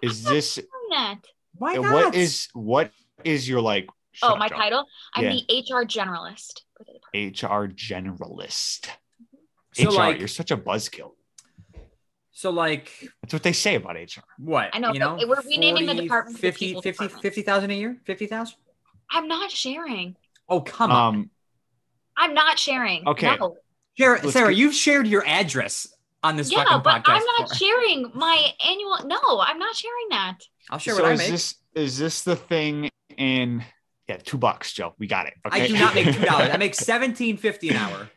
Is 0.03 0.22
this 0.24 0.57
Doing 0.57 0.66
that. 0.91 1.20
Why 1.55 1.74
not? 1.74 1.93
what 1.93 2.14
is 2.14 2.49
what 2.53 2.91
is 3.24 3.49
your 3.49 3.61
like? 3.61 3.89
Oh, 4.22 4.37
my 4.37 4.49
Joe. 4.49 4.57
title? 4.57 4.85
I'm 5.14 5.24
Yeah. 5.24 5.33
the 5.33 5.43
HR 5.61 5.85
generalist. 5.85 6.62
for 6.77 6.85
the 6.85 6.93
department. 6.95 7.43
HR 7.43 7.62
generalist. 7.74 8.89
so 9.74 9.91
HR, 9.91 9.93
like 9.93 10.18
you're 10.18 10.29
such 10.29 10.51
a 10.51 10.57
buzzkill. 10.57 11.12
so 12.33 12.51
like 12.51 12.91
That's 13.22 13.33
what 13.33 13.43
they 13.43 13.53
say 13.53 13.74
about 13.77 13.97
HR. 13.97 14.24
what? 14.39 14.70
I 14.74 14.79
know, 14.79 14.93
You 14.93 14.99
know, 15.01 15.18
we're 15.27 15.41
renaming 15.43 15.87
the 15.87 15.95
department 15.95 16.37
to 16.37 16.41
50, 16.43 16.66
people 16.66 16.83
50, 16.83 17.05
department. 17.05 17.22
50,000 17.22 17.70
a 17.70 17.74
year? 17.74 17.97
50,000? 18.05 18.57
I'm 19.11 19.29
not 19.29 19.51
sharing. 19.51 20.17
Oh, 20.49 20.61
come 20.61 20.91
on. 20.91 21.15
Um, 21.15 21.31
I'm 22.17 22.35
not 22.35 22.59
sharing. 22.59 23.07
Okay. 23.07 23.37
No. 23.37 23.57
Sara, 23.99 24.21
let's 24.23 24.33
Sara 24.33 24.49
get- 24.51 24.59
you've 24.59 24.75
shared 24.75 25.07
your 25.07 25.27
address 25.27 25.87
on 26.23 26.37
this 26.37 26.51
Yeah, 26.51 26.65
fucking 26.65 26.83
but. 26.83 27.03
I'm 27.07 27.23
not 27.25 27.49
before. 27.51 27.55
sharing 27.57 28.11
my 28.15 28.53
annual. 28.67 28.99
No, 29.07 29.41
I'm 29.41 29.59
not 29.59 29.75
sharing 29.77 30.07
that. 30.11 30.39
I'll 30.71 30.79
share 30.79 30.95
so 30.95 31.03
what 31.03 31.11
I 31.11 31.15
is 31.15 31.19
make. 31.21 31.31
this 31.31 31.55
is 31.75 31.99
this 31.99 32.23
the 32.23 32.37
thing 32.37 32.91
in 33.17 33.65
yeah 34.09 34.17
two 34.19 34.39
bucks, 34.39 34.73
Joe? 34.73 34.95
We 34.99 35.07
got 35.07 35.27
it. 35.27 35.35
Okay. 35.47 35.63
I 35.63 35.67
do 35.69 35.75
not 35.75 35.95
make 35.95 36.07
two 36.15 36.25
dollars. 36.25 36.51
I 36.53 36.57
make 36.57 36.75
seventeen 36.75 37.37
fifty 37.37 37.69
an 37.71 37.77
hour. 37.77 38.11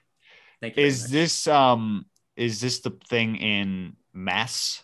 Thank 0.61 0.75
you. 0.77 0.83
is 0.85 1.09
this 1.09 1.47
um 1.47 2.05
is 2.35 2.59
this 2.61 2.79
the 2.79 2.91
thing 3.09 3.35
in 3.37 3.95
Mass? 4.13 4.83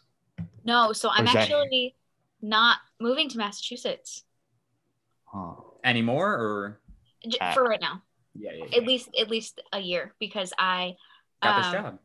No, 0.63 0.93
so 0.93 1.09
I'm 1.09 1.25
is 1.27 1.33
that- 1.33 1.43
actually 1.43 1.95
not 2.41 2.77
moving 2.99 3.27
to 3.29 3.37
Massachusetts 3.37 4.23
Oh. 5.33 5.64
Anymore 5.85 6.33
or 6.33 6.79
Uh, 7.39 7.53
for 7.53 7.63
right 7.63 7.81
now. 7.81 8.01
yeah, 8.35 8.51
yeah, 8.53 8.77
At 8.77 8.83
least 8.83 9.09
at 9.19 9.29
least 9.29 9.61
a 9.71 9.79
year 9.79 10.13
because 10.19 10.51
I 10.59 10.95
got 11.41 11.57
this 11.57 11.65
um, 11.67 11.73
job. 11.73 11.99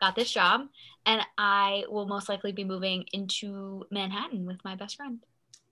got 0.00 0.14
this 0.16 0.30
job 0.30 0.60
and 1.06 1.22
I 1.38 1.84
will 1.88 2.06
most 2.06 2.28
likely 2.28 2.52
be 2.52 2.64
moving 2.64 3.04
into 3.12 3.84
Manhattan 3.90 4.44
with 4.46 4.58
my 4.64 4.74
best 4.74 4.96
friend. 4.96 5.20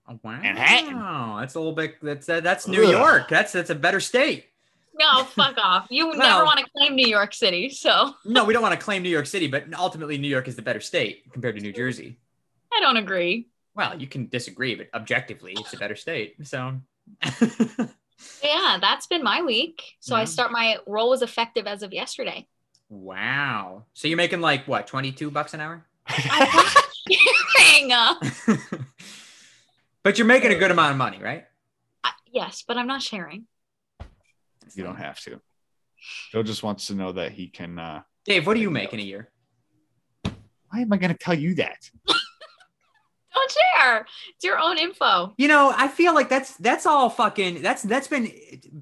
Oh, 0.09 0.19
wow, 0.23 0.41
Manhattan. 0.41 0.95
That's 1.41 1.57
a 1.57 1.59
little 1.59 1.75
bit. 1.75 1.97
That's 2.01 2.29
uh, 2.29 2.41
that's 2.41 2.69
New 2.69 2.85
Ugh. 2.85 2.91
York. 2.91 3.29
That's 3.29 3.53
that's 3.53 3.71
a 3.71 3.75
better 3.75 3.99
state. 4.01 4.47
No, 4.99 5.25
fuck 5.25 5.59
off. 5.59 5.89
You 5.91 6.09
Well- 6.09 6.19
never 6.19 6.45
want 6.45 6.59
to 6.61 6.67
claim 6.77 6.95
New 6.95 7.09
York 7.09 7.35
City, 7.35 7.69
so 7.71 8.15
No, 8.25 8.45
we 8.45 8.53
don't 8.55 8.63
want 8.63 8.79
to 8.79 8.83
claim 8.83 9.03
New 9.03 9.11
York 9.11 9.27
City, 9.27 9.47
but 9.49 9.65
ultimately 9.77 10.17
New 10.17 10.29
York 10.29 10.47
is 10.49 10.57
the 10.57 10.63
better 10.63 10.81
state 10.81 11.31
compared 11.33 11.57
to 11.57 11.61
New 11.61 11.73
Jersey. 11.73 12.19
I 12.73 12.81
don't 12.81 12.97
agree. 12.97 13.49
Well, 13.75 14.01
you 14.01 14.07
can 14.07 14.29
disagree, 14.29 14.75
but 14.75 14.89
objectively, 14.95 15.53
it's 15.59 15.75
a 15.75 15.77
better 15.77 15.97
state. 15.97 16.37
So, 16.47 16.81
Yeah, 18.43 18.79
that's 18.81 19.07
been 19.07 19.23
my 19.25 19.43
week. 19.43 19.83
So 20.01 20.15
I 20.15 20.25
start 20.25 20.51
my 20.53 20.77
role 20.87 21.11
was 21.11 21.23
effective 21.23 21.67
as 21.67 21.83
of 21.83 21.93
yesterday. 21.93 22.47
wow. 22.89 23.85
So 23.95 24.09
you're 24.09 24.17
making 24.17 24.41
like 24.41 24.67
what, 24.69 24.87
22 24.87 25.31
bucks 25.31 25.53
an 25.55 25.61
hour? 25.61 25.85
Hang 26.07 27.93
up. 27.93 28.23
but 30.03 30.19
you're 30.19 30.27
making 30.27 30.53
a 30.53 30.57
good 30.57 30.71
amount 30.71 30.93
of 30.93 30.97
money, 30.97 31.19
right? 31.23 31.45
I- 32.05 32.13
Yes, 32.33 32.65
but 32.67 32.77
I'm 32.79 32.87
not 32.87 33.03
sharing. 33.03 33.47
You 34.75 34.85
don't 34.85 34.97
have 34.97 35.21
to. 35.21 35.41
Joe 36.33 36.43
just 36.43 36.63
wants 36.63 36.87
to 36.89 36.95
know 36.95 37.13
that 37.13 37.33
he 37.33 37.49
can. 37.49 37.79
uh 37.79 38.03
Dave, 38.25 38.47
what 38.47 38.55
do 38.55 38.61
you 38.61 38.71
make 38.71 38.93
in 38.93 39.01
a 39.01 39.03
year? 39.03 39.31
Why 40.71 40.81
am 40.81 40.93
I 40.93 40.97
going 40.97 41.13
to 41.13 41.19
tell 41.19 41.35
you 41.39 41.55
that? 41.57 41.91
Don't 43.41 43.53
share. 43.81 44.07
It's 44.35 44.45
your 44.45 44.59
own 44.59 44.79
info. 44.79 45.35
You 45.37 45.49
know, 45.49 45.73
I 45.77 45.89
feel 45.89 46.15
like 46.15 46.29
that's 46.29 46.57
that's 46.57 46.87
all 46.87 47.11
fucking 47.11 47.63
that's 47.63 47.83
that's 47.83 48.09
been 48.09 48.33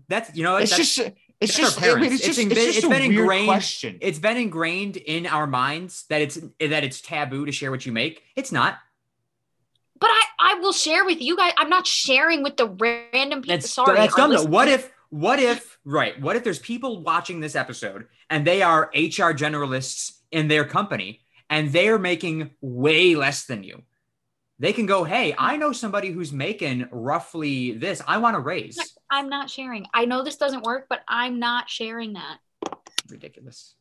that's 0.09 0.35
you 0.37 0.43
know 0.45 0.57
It's 0.57 0.77
that's, 0.77 0.95
just. 0.95 1.11
It's 1.41 1.55
just. 1.57 1.83
I 1.83 1.95
mean, 1.97 2.13
it's 2.13 2.15
It's 2.25 2.27
just. 2.27 2.39
in- 2.39 2.51
It's 2.53 2.61
just 2.65 2.77
it's 2.79 2.87
a 2.87 2.89
been 2.89 3.09
weird 3.09 3.19
ingrained- 3.21 3.47
question. 3.49 3.99
it's 4.01 4.19
been 4.19 4.37
ingrained 4.37 4.97
in 4.97 5.27
our 5.27 5.47
minds 5.47 6.05
that 6.09 6.23
it's 6.23 6.39
that 6.61 6.85
it's 6.85 7.01
taboo 7.01 7.45
to 7.47 7.53
share 7.53 7.71
what 7.71 7.85
you 7.85 7.93
make. 7.93 8.23
It's 8.37 8.53
not. 8.53 8.79
But 10.01 10.11
I, 10.11 10.23
I 10.39 10.55
will 10.61 10.73
share 10.73 11.05
with 11.05 11.21
you 11.21 11.37
guys. 11.37 11.53
I'm 11.57 11.69
not 11.69 11.87
sharing 11.87 12.43
with 12.43 12.57
the 12.57 12.69
random 12.69 13.43
people. 13.43 13.57
That's 13.57 13.71
Sorry. 13.71 13.97
that's 13.97 14.13
our 14.15 14.29
dumb 14.29 14.31
though. 14.33 14.45
What 14.45 14.69
if 14.69 14.91
what 15.11 15.39
if 15.39 15.79
right? 15.85 16.19
What 16.21 16.37
if 16.37 16.45
there's 16.45 16.59
people 16.59 17.03
watching 17.03 17.41
this 17.41 17.55
episode 17.57 18.07
and 18.31 18.47
they 18.47 18.63
are 18.63 18.91
HR 18.95 19.33
generalists 19.35 20.19
in 20.31 20.49
their 20.49 20.65
company 20.65 21.21
and 21.51 21.73
they're 21.73 21.99
making 21.99 22.51
way 22.61 23.15
less 23.15 23.45
than 23.47 23.63
you? 23.65 23.83
They 24.59 24.73
can 24.73 24.87
go, 24.87 25.03
hey, 25.05 25.35
I 25.37 25.57
know 25.57 25.73
somebody 25.73 26.11
who's 26.13 26.33
making 26.33 26.89
roughly 26.93 27.73
this. 27.73 28.01
I 28.07 28.19
want 28.19 28.37
to 28.37 28.41
raise. 28.41 28.79
I'm 29.11 29.29
not 29.29 29.51
sharing. 29.51 29.87
I 29.93 30.05
know 30.05 30.23
this 30.23 30.37
doesn't 30.37 30.63
work, 30.65 30.87
but 30.89 31.01
I'm 31.09 31.41
not 31.41 31.69
sharing 31.69 32.13
that. 32.13 32.39
Ridiculous. 33.11 33.75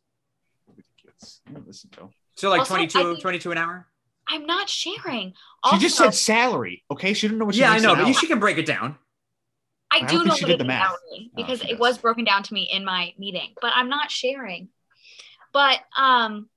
Ridiculous. 0.67 1.41
Listen, 1.65 1.89
Joe. 1.95 2.09
So 2.35 2.49
like 2.49 2.59
Also, 2.61 2.73
22, 2.75 2.99
think- 2.99 3.21
22 3.21 3.51
an 3.51 3.57
hour? 3.59 3.87
I'm 4.27 4.45
not 4.45 4.69
sharing. 4.69 5.33
She 5.69 5.77
just 5.79 5.97
said 5.97 6.11
salary. 6.13 6.83
Okay, 6.89 7.13
she 7.13 7.27
didn't 7.27 7.39
know 7.39 7.45
what. 7.45 7.55
She 7.55 7.61
Yeah, 7.61 7.71
I 7.71 7.79
know, 7.79 7.93
but 7.93 8.05
hour. 8.05 8.13
she 8.13 8.25
can 8.25 8.39
break 8.39 8.57
it 8.57 8.65
down. 8.65 8.97
I 9.91 9.97
I 9.97 9.99
don't 9.99 10.07
do 10.09 10.15
think 10.19 10.27
know 10.29 10.35
she 10.35 10.45
what 10.45 10.49
did 10.51 10.59
the 10.61 10.63
math. 10.65 10.87
hourly 10.91 11.29
because 11.35 11.59
she 11.59 11.67
it 11.67 11.71
does. 11.71 11.79
was 11.79 11.97
broken 11.97 12.23
down 12.23 12.41
to 12.43 12.53
me 12.53 12.67
in 12.71 12.83
my 12.85 13.13
meeting, 13.19 13.53
but 13.61 13.73
I'm 13.75 13.89
not 13.89 14.09
sharing. 14.09 14.69
But 15.51 15.79
um 15.97 16.49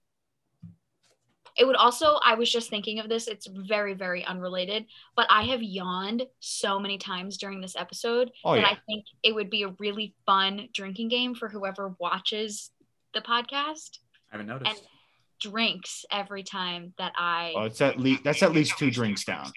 it 1.58 1.64
would 1.66 1.76
also 1.76 2.18
I 2.22 2.34
was 2.34 2.50
just 2.52 2.68
thinking 2.70 2.98
of 2.98 3.08
this, 3.08 3.28
it's 3.28 3.46
very, 3.46 3.94
very 3.94 4.24
unrelated, 4.24 4.86
but 5.16 5.26
I 5.30 5.44
have 5.44 5.62
yawned 5.62 6.22
so 6.40 6.78
many 6.78 6.98
times 6.98 7.36
during 7.38 7.60
this 7.60 7.76
episode 7.76 8.30
Oh 8.44 8.54
that 8.54 8.60
yeah. 8.60 8.66
I 8.68 8.78
think 8.86 9.04
it 9.22 9.34
would 9.34 9.48
be 9.50 9.62
a 9.62 9.74
really 9.78 10.14
fun 10.26 10.68
drinking 10.72 11.08
game 11.08 11.34
for 11.34 11.48
whoever 11.48 11.94
watches 11.98 12.70
the 13.14 13.20
podcast 13.20 13.98
I 14.30 14.36
haven't 14.36 14.48
noticed. 14.48 14.70
and 14.70 14.80
drinks 15.40 16.04
every 16.10 16.42
time 16.42 16.92
that 16.98 17.12
I 17.16 17.52
Oh, 17.56 17.62
it's 17.64 17.80
at 17.80 17.98
least 17.98 18.24
that's 18.24 18.42
at 18.42 18.52
least 18.52 18.76
two 18.78 18.90
drinks 18.90 19.24
down. 19.24 19.50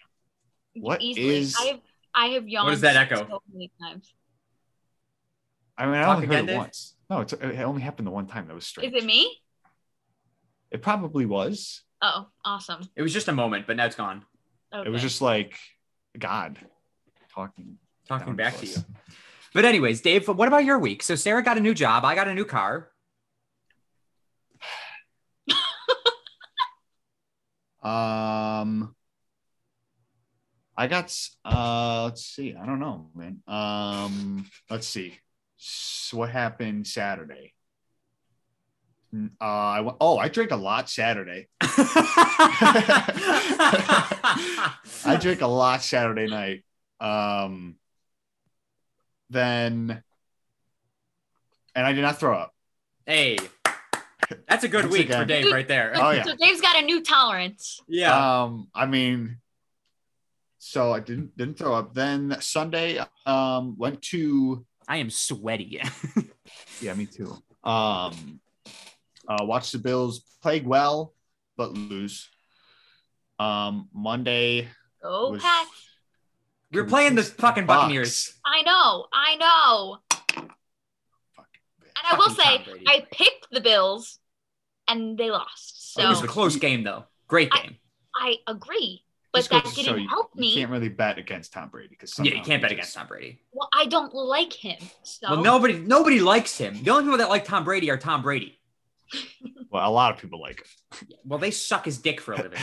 what 0.76 1.02
easily. 1.02 1.38
is- 1.38 1.56
I 1.60 1.66
have 1.66 1.80
I 2.16 2.26
have 2.30 2.48
yawned 2.50 2.72
does 2.72 2.82
that 2.82 2.96
echo? 2.96 3.28
so 3.28 3.42
many 3.54 3.72
times. 3.82 4.14
I 5.78 5.86
mean, 5.86 5.96
I 5.96 6.04
Talk 6.04 6.16
only 6.18 6.28
heard 6.28 6.44
it 6.44 6.48
Dave? 6.48 6.58
once. 6.58 6.96
No, 7.10 7.22
it's, 7.22 7.32
it 7.34 7.60
only 7.62 7.82
happened 7.82 8.06
the 8.08 8.12
one 8.12 8.28
time. 8.28 8.48
That 8.48 8.54
was 8.54 8.66
strange. 8.68 8.94
Is 8.94 9.04
it 9.04 9.06
me? 9.06 9.42
It 10.72 10.82
probably 10.82 11.26
was. 11.26 11.84
Oh, 12.02 12.28
awesome. 12.46 12.88
It 12.96 13.02
was 13.02 13.14
just 13.14 13.28
a 13.28 13.34
moment, 13.34 13.68
but 13.68 13.76
now 13.76 13.86
it's 13.86 13.96
gone. 13.96 14.24
Okay. 14.74 14.88
It 14.88 14.92
was 14.92 15.02
just 15.02 15.22
like 15.22 15.58
God 16.18 16.58
talking. 17.34 17.78
Talking 18.08 18.36
back 18.36 18.58
to 18.58 18.64
us. 18.64 18.78
you. 18.78 18.84
But 19.54 19.66
anyways, 19.66 20.02
Dave, 20.02 20.28
what 20.28 20.48
about 20.48 20.66
your 20.66 20.80
week? 20.80 21.04
So 21.04 21.16
Sara 21.16 21.44
got 21.44 21.58
a 21.58 21.62
new 21.62 21.74
job. 21.74 22.06
I 22.06 22.16
got 22.16 22.28
a 22.28 22.34
new 22.34 22.46
car. 22.46 22.90
Um, 27.82 28.94
I 30.76 30.88
got. 30.88 31.16
Uh, 31.46 32.04
let's 32.06 32.26
see. 32.26 32.54
I 32.54 32.66
don't 32.66 32.80
know, 32.80 33.10
man. 33.16 33.42
Um, 33.48 34.50
let's 34.70 34.86
see. 34.86 35.18
S 35.58 36.12
what 36.14 36.30
happened 36.30 36.88
Saturday? 36.88 37.54
N- 39.14 39.32
Uh, 39.42 39.44
I 39.44 39.82
went, 39.82 39.98
oh, 40.00 40.18
I 40.18 40.28
drank 40.30 40.52
a 40.52 40.56
lot 40.56 40.90
Saturday. 40.90 41.48
I 45.06 45.18
drank 45.20 45.42
a 45.42 45.48
lot 45.48 45.82
Saturday 45.82 46.28
night. 46.28 46.64
Um, 47.00 47.76
then, 49.30 50.04
and 51.76 51.86
I 51.86 51.94
did 51.94 52.02
not 52.02 52.20
throw 52.20 52.36
up. 52.38 52.54
hey, 53.06 53.38
that's 54.48 54.64
a 54.64 54.68
good 54.68 54.84
Once 54.86 54.94
week 54.94 55.08
for 55.08 55.22
again. 55.22 55.44
Dave 55.44 55.52
right 55.52 55.68
there. 55.68 55.92
Oh, 55.96 56.12
yeah. 56.12 56.24
So 56.24 56.36
Dave's 56.36 56.62
got 56.62 56.78
a 56.78 56.82
new 56.86 57.02
tolerance. 57.02 57.82
Yeah. 57.88 58.44
Um, 58.44 58.68
I 58.76 58.86
mean, 58.86 59.38
so 60.60 60.92
I 60.94 61.00
didn't 61.00 61.36
didn't 61.38 61.58
throw 61.58 61.74
up. 61.74 61.94
Then 61.96 62.36
Sunday, 62.42 63.00
um, 63.26 63.76
went 63.78 64.02
to 64.04 64.66
I 64.88 64.98
am 64.98 65.10
sweaty. 65.10 65.82
yeah, 66.82 66.94
me 66.94 67.06
too. 67.08 67.36
Um, 67.64 68.40
uh, 69.30 69.46
watched 69.46 69.72
the 69.72 69.78
Bills 69.78 70.22
play 70.42 70.60
well 70.60 71.14
but 71.60 71.74
lose. 71.74 72.30
Um, 73.38 73.90
Monday 73.94 74.68
Go 75.04 75.32
was 75.32 75.42
Pats. 75.42 75.70
We're 76.72 76.86
playing 76.86 77.16
the 77.16 77.24
fucking 77.24 77.66
Bucks. 77.66 77.82
Buccaneers. 77.82 78.40
I 78.46 78.62
know. 78.64 79.06
I 79.14 79.36
know. 79.36 79.98
And 80.38 82.06
I 82.12 82.18
will 82.18 82.30
say, 82.30 82.64
I 82.88 83.06
picked 83.12 83.48
the 83.52 83.60
Bills, 83.60 84.20
and 84.88 85.18
they 85.18 85.30
lost. 85.32 85.94
So 85.94 86.02
it 86.02 86.08
was 86.08 86.24
a 86.24 86.28
close 86.28 86.56
game 86.56 86.84
though. 86.84 87.04
Great 87.28 87.52
game. 87.52 87.76
I 88.16 88.36
agree, 88.48 89.04
but 89.34 89.40
Just 89.40 89.50
that 89.50 89.66
didn't 89.76 90.02
you, 90.02 90.08
help 90.10 90.32
You 90.36 90.42
me. 90.42 90.54
can't 90.56 90.72
really 90.72 90.90
bet 90.90 91.18
against 91.18 91.52
Tom 91.54 91.70
Brady 91.70 91.90
because 91.90 92.18
yeah, 92.20 92.36
you 92.36 92.42
can't 92.42 92.62
bet 92.62 92.72
against 92.72 92.96
Tom 92.96 93.08
Brady. 93.08 93.42
Well, 93.52 93.70
I 93.74 93.86
don't 93.86 94.14
like 94.14 94.54
him. 94.54 94.78
So 95.04 95.32
Well, 95.32 95.44
nobody 95.44 95.74
nobody 95.80 96.20
likes 96.20 96.58
him. 96.58 96.82
The 96.84 96.92
only 96.92 97.04
people 97.04 97.18
that 97.18 97.30
like 97.30 97.46
Tom 97.46 97.64
Brady 97.64 97.90
are 97.92 97.98
Tom 97.98 98.22
Brady. 98.22 98.59
Well, 99.72 99.88
a 99.88 99.92
lot 99.92 100.14
of 100.16 100.20
people 100.20 100.42
like 100.42 100.66
Well, 101.24 101.38
they 101.40 101.52
suck 101.52 101.86
his 101.86 102.00
dick 102.00 102.20
for 102.22 102.34
a 102.34 102.38
living. 102.38 102.60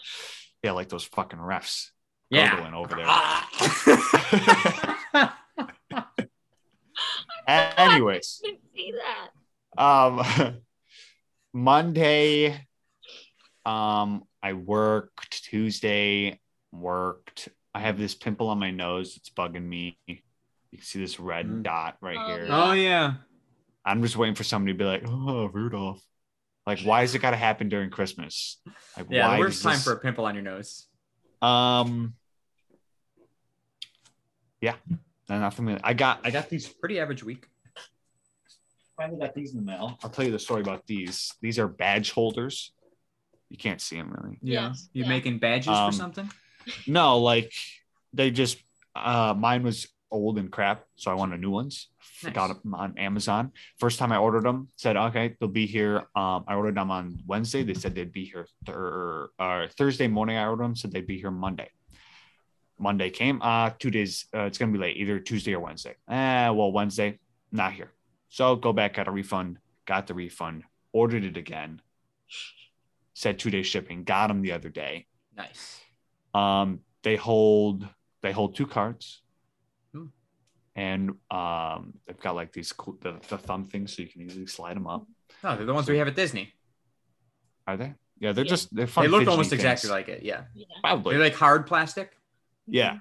yeah, 0.64 0.72
like 0.72 0.88
those 0.88 1.04
fucking 1.04 1.38
refs 1.38 1.90
Yeah. 2.28 2.50
gurgling 2.50 2.74
over 2.74 2.96
there. 2.96 3.06
Anyways, 7.46 8.42
I 8.44 8.48
didn't 8.48 8.60
see 8.74 8.92
that. 8.92 9.30
um, 9.82 10.56
Monday, 11.52 12.66
um, 13.66 14.24
I 14.42 14.52
worked. 14.54 15.44
Tuesday, 15.44 16.40
worked. 16.72 17.48
I 17.74 17.80
have 17.80 17.98
this 17.98 18.14
pimple 18.14 18.48
on 18.48 18.58
my 18.58 18.70
nose. 18.70 19.16
It's 19.16 19.30
bugging 19.30 19.64
me. 19.64 19.96
You 20.06 20.16
can 20.72 20.82
see 20.82 21.00
this 21.00 21.20
red 21.20 21.46
Mm. 21.46 21.62
dot 21.62 21.96
right 22.00 22.18
Oh, 22.20 22.26
here. 22.26 22.46
oh 22.50 22.72
yeah. 22.72 23.14
I'm 23.84 24.02
just 24.02 24.16
waiting 24.16 24.34
for 24.34 24.44
somebody 24.44 24.72
to 24.74 24.78
be 24.78 24.84
like, 24.84 25.02
"Oh, 25.06 25.46
Rudolph." 25.46 26.02
Like, 26.66 26.80
why 26.82 27.02
is 27.02 27.14
it 27.14 27.20
got 27.20 27.30
to 27.30 27.36
happen 27.36 27.68
during 27.68 27.90
Christmas? 27.90 28.60
Like, 28.96 29.06
Yeah, 29.10 29.28
why 29.28 29.34
the 29.36 29.40
worst 29.40 29.62
time 29.62 29.72
this- 29.72 29.84
for 29.84 29.92
a 29.92 29.98
pimple 29.98 30.26
on 30.26 30.34
your 30.34 30.44
nose. 30.44 30.86
Um. 31.42 32.14
Yeah, 34.60 34.74
no, 35.28 35.40
nothing. 35.40 35.66
really- 35.66 35.80
I 35.82 35.94
got 35.94 36.20
I 36.24 36.30
got 36.30 36.48
these. 36.50 36.68
Pretty 36.68 37.00
average 37.00 37.22
week. 37.22 37.46
Finally 38.96 39.18
got 39.20 39.34
these 39.34 39.52
in 39.52 39.56
the 39.56 39.62
mail. 39.62 39.98
I'll 40.02 40.10
tell 40.10 40.26
you 40.26 40.30
the 40.32 40.38
story 40.38 40.60
about 40.60 40.86
these. 40.86 41.32
These 41.40 41.58
are 41.58 41.66
badge 41.66 42.10
holders. 42.12 42.72
You 43.48 43.56
can't 43.56 43.80
see 43.80 43.96
them 43.96 44.10
really. 44.12 44.38
Yeah. 44.42 44.68
Yes, 44.68 44.88
You 44.92 45.04
yeah. 45.04 45.08
making 45.08 45.38
badges 45.38 45.68
Um, 45.68 45.90
for 45.90 45.96
something? 45.96 46.30
No, 46.86 47.18
like 47.18 47.52
they 48.12 48.30
just 48.30 48.58
uh 48.94 49.34
mine 49.36 49.62
was 49.62 49.88
old 50.10 50.38
and 50.38 50.50
crap, 50.50 50.84
so 50.96 51.10
I 51.10 51.14
wanted 51.14 51.40
new 51.40 51.50
ones. 51.50 51.88
Nice. 52.22 52.32
Got 52.32 52.62
them 52.62 52.74
on 52.74 52.98
Amazon. 52.98 53.52
First 53.78 53.98
time 53.98 54.12
I 54.12 54.16
ordered 54.18 54.44
them, 54.44 54.68
said 54.76 54.96
okay, 54.96 55.36
they'll 55.38 55.48
be 55.48 55.66
here. 55.66 56.06
Um, 56.14 56.44
I 56.48 56.54
ordered 56.54 56.76
them 56.76 56.90
on 56.90 57.18
Wednesday. 57.26 57.62
They 57.62 57.74
said 57.74 57.94
they'd 57.94 58.12
be 58.12 58.24
here 58.24 58.46
thir- 58.66 59.30
uh, 59.38 59.68
Thursday 59.76 60.08
morning. 60.08 60.36
I 60.36 60.46
ordered 60.46 60.64
them, 60.64 60.76
said 60.76 60.92
they'd 60.92 61.06
be 61.06 61.18
here 61.18 61.30
Monday. 61.30 61.70
Monday 62.78 63.10
came. 63.10 63.40
Uh, 63.42 63.70
two 63.78 63.90
days. 63.90 64.26
Uh, 64.34 64.42
it's 64.44 64.58
gonna 64.58 64.72
be 64.72 64.78
late, 64.78 64.96
either 64.96 65.18
Tuesday 65.20 65.54
or 65.54 65.60
Wednesday. 65.60 65.94
Eh, 66.08 66.48
well, 66.48 66.72
Wednesday, 66.72 67.18
not 67.52 67.72
here. 67.72 67.92
So 68.28 68.56
go 68.56 68.72
back, 68.72 68.94
got 68.94 69.08
a 69.08 69.10
refund. 69.10 69.58
Got 69.86 70.06
the 70.06 70.14
refund. 70.14 70.64
Ordered 70.92 71.24
it 71.24 71.36
again. 71.36 71.82
Said 73.14 73.38
two 73.38 73.50
day 73.50 73.62
shipping. 73.62 74.04
Got 74.04 74.28
them 74.28 74.40
the 74.40 74.52
other 74.52 74.68
day. 74.68 75.06
Nice. 75.36 75.80
Um, 76.32 76.80
they 77.02 77.16
hold 77.16 77.86
they 78.22 78.32
hold 78.32 78.56
two 78.56 78.66
cards. 78.66 79.22
And 80.76 81.10
um, 81.30 81.94
they've 82.06 82.18
got 82.20 82.34
like 82.34 82.52
these 82.52 82.72
cool, 82.72 82.96
the, 83.00 83.18
the 83.28 83.38
thumb 83.38 83.64
things, 83.64 83.94
so 83.96 84.02
you 84.02 84.08
can 84.08 84.22
easily 84.22 84.46
slide 84.46 84.76
them 84.76 84.86
up. 84.86 85.06
Oh, 85.44 85.56
they're 85.56 85.66
the 85.66 85.74
ones 85.74 85.88
we 85.88 85.98
have 85.98 86.08
at 86.08 86.16
Disney. 86.16 86.52
Are 87.66 87.76
they? 87.76 87.94
Yeah, 88.18 88.32
they're 88.32 88.44
Yeah. 88.44 88.50
just 88.50 88.74
they're 88.74 88.86
fun. 88.86 89.04
They 89.04 89.08
looked 89.08 89.20
fidgety 89.22 89.30
almost 89.30 89.50
things. 89.50 89.60
exactly 89.62 89.90
like 89.90 90.08
it. 90.08 90.22
Yeah. 90.22 90.42
Yeah. 90.54 90.66
probably. 90.82 91.14
They're 91.14 91.24
like 91.24 91.34
hard 91.34 91.66
plastic. 91.66 92.12
yeah, 92.66 92.98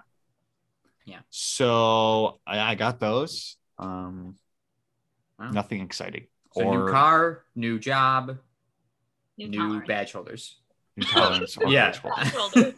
Yeah. 1.06 1.20
So 1.30 2.40
I, 2.48 2.60
I 2.72 2.76
got 2.76 3.00
those. 3.00 3.58
Um, 3.78 4.36
Wow. 5.38 5.52
nothing 5.52 5.82
exciting. 5.82 6.28
So 6.54 6.64
or 6.66 6.86
new 6.86 6.92
car, 6.92 7.44
new 7.56 7.80
job, 7.80 8.40
New, 9.38 9.48
new 9.48 9.82
badge 9.86 10.12
holders. 10.12 10.59
New 11.00 11.06
tolerance 11.06 11.58
or 11.58 11.68
Yeah. 11.68 11.89
baseball. 11.91 12.14
Badge 12.16 12.34
holders. 12.34 12.74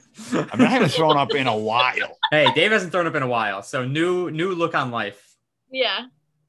I 0.51 0.55
mean, 0.57 0.67
I 0.67 0.69
haven't 0.69 0.89
thrown 0.89 1.17
up 1.17 1.33
in 1.35 1.47
a 1.47 1.55
while. 1.57 2.17
hey, 2.31 2.51
Dave 2.53 2.71
hasn't 2.71 2.91
thrown 2.91 3.07
up 3.07 3.15
in 3.15 3.23
a 3.23 3.27
while, 3.27 3.61
so 3.63 3.85
new 3.85 4.29
new 4.31 4.53
look 4.55 4.73
on 4.75 4.91
life, 4.91 5.35
Yeah. 5.71 6.07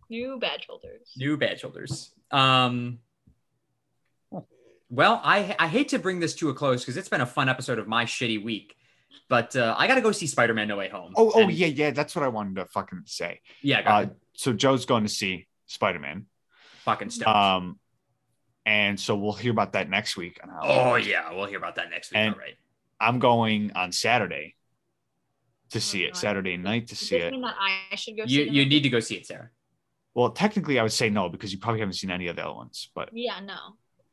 New 0.08 0.38
badge 0.38 0.66
holders. 0.68 1.12
new 1.16 1.36
badge 1.36 1.62
holders. 1.62 2.12
Um, 2.30 2.98
well, 4.90 5.20
I 5.24 5.56
I 5.58 5.68
hate 5.68 5.88
to 5.90 5.98
bring 5.98 6.20
this 6.20 6.34
to 6.36 6.50
a 6.50 6.54
close 6.54 6.82
because 6.82 6.96
it's 6.96 7.08
been 7.08 7.20
a 7.22 7.26
fun 7.26 7.48
episode 7.48 7.78
of 7.78 7.88
my 7.88 8.04
shitty 8.04 8.42
week, 8.44 8.76
but 9.28 9.56
uh, 9.56 9.74
I 9.78 9.86
got 9.86 9.94
to 9.94 10.00
go 10.02 10.12
see 10.12 10.26
Spider 10.26 10.52
Man 10.54 10.68
No 10.68 10.76
Way 10.76 10.88
Home. 10.90 11.14
Oh, 11.16 11.32
oh 11.34 11.42
And- 11.44 11.52
yeah, 11.52 11.68
yeah. 11.68 11.90
That's 11.92 12.14
what 12.14 12.24
I 12.24 12.28
wanted 12.28 12.56
to 12.56 12.66
fucking 12.66 13.02
say. 13.06 13.40
yeah, 13.62 13.82
go 13.82 13.88
Uh, 13.90 13.92
ahead. 13.94 14.16
so 14.34 14.52
Joe's 14.52 14.84
going 14.84 15.04
to 15.04 15.08
see 15.08 15.46
Spider 15.66 15.98
Man. 15.98 16.26
fucking 16.84 17.10
stuff. 17.10 17.34
Um, 17.34 17.78
and 18.66 18.98
so 18.98 19.16
we'll 19.16 19.32
hear 19.32 19.50
about 19.52 19.72
that 19.72 19.88
next 19.90 20.16
week. 20.16 20.38
on 20.42 20.50
oh 20.62 20.94
yeah, 20.96 21.32
we'll 21.32 21.46
hear 21.46 21.58
about 21.58 21.76
that 21.76 21.90
next 21.90 22.10
week. 22.12 22.18
And- 22.18 22.34
All 22.34 22.40
right. 22.40 22.54
I'm 23.00 23.18
going 23.18 23.72
on 23.74 23.90
Saturday 23.90 24.54
to 25.70 25.80
see 25.80 26.04
Oh, 26.04 26.08
it. 26.08 26.12
God. 26.12 26.18
Saturday 26.20 26.56
night 26.56 26.86
to 26.88 26.94
Does 26.94 27.08
see 27.08 27.16
it. 27.16 27.32
mean 27.32 27.40
that 27.42 27.56
I 27.58 27.96
should 27.96 28.16
go 28.16 28.22
You 28.24 28.44
see 28.46 28.50
you 28.50 28.64
need 28.66 28.82
to 28.84 28.88
go 28.90 29.00
see 29.00 29.16
it, 29.16 29.26
Sara. 29.26 29.50
Well, 30.14 30.30
technically, 30.30 30.78
I 30.78 30.82
would 30.84 30.92
say 30.92 31.10
no 31.10 31.28
because 31.28 31.52
you 31.52 31.58
probably 31.58 31.80
haven't 31.80 31.94
seen 31.94 32.10
any 32.12 32.28
of 32.28 32.36
the 32.36 32.44
other 32.44 32.54
ones. 32.54 32.90
But 32.94 33.08
Yeah, 33.12 33.40
no. 33.40 33.56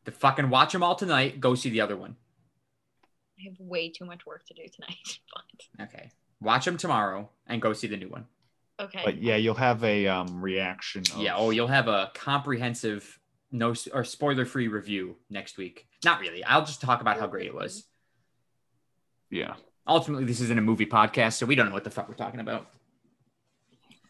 To 0.06 0.12
fucking 0.12 0.50
watch 0.50 0.72
them 0.74 0.82
all 0.82 0.96
tonight. 0.96 1.40
Go 1.40 1.54
see 1.56 1.70
the 1.70 1.82
other 1.82 1.96
one. 1.98 2.16
I 3.38 3.44
have 3.50 3.60
way 3.60 3.90
too 3.92 4.06
much 4.06 4.26
work 4.26 4.46
to 4.48 4.54
do 4.54 4.64
tonight. 4.74 5.20
But 5.78 5.86
Okay. 5.88 6.10
Watch 6.42 6.66
them 6.66 6.78
tomorrow 6.78 7.30
and 7.46 7.62
go 7.62 7.74
see 7.74 7.88
the 7.88 7.98
new 7.98 8.10
one. 8.10 8.26
okay. 8.80 9.02
but 9.06 9.22
yeah, 9.22 9.36
you'll 9.36 9.54
have 9.56 9.84
a 9.84 10.08
um 10.08 10.42
reaction. 10.42 11.04
Of, 11.14 11.18
Yeah. 11.22 11.36
Oh, 11.36 11.52
you'll 11.52 11.68
have 11.68 11.88
a 11.90 12.12
comprehensive, 12.16 13.19
no 13.52 13.74
or 13.94 14.04
spoiler 14.04 14.46
free 14.46 14.68
review 14.68 15.16
next 15.30 15.58
week. 15.58 15.88
Not 16.06 16.20
really. 16.22 16.44
I'll 16.44 16.66
just 16.66 16.82
talk 16.82 17.02
about 17.02 17.20
how 17.20 17.28
great 17.28 17.48
it 17.48 17.56
was. 17.56 17.86
yeah. 19.30 19.56
Ultimately, 19.88 20.26
this 20.26 20.40
isn't 20.42 20.58
a 20.60 20.62
movie 20.62 20.86
podcast, 20.86 21.34
so 21.34 21.48
we 21.48 21.56
don't 21.56 21.68
know 21.70 21.74
what 21.74 21.84
the 21.84 21.90
fuck 21.90 22.08
we're 22.08 22.14
talking 22.14 22.40
about. 22.42 22.68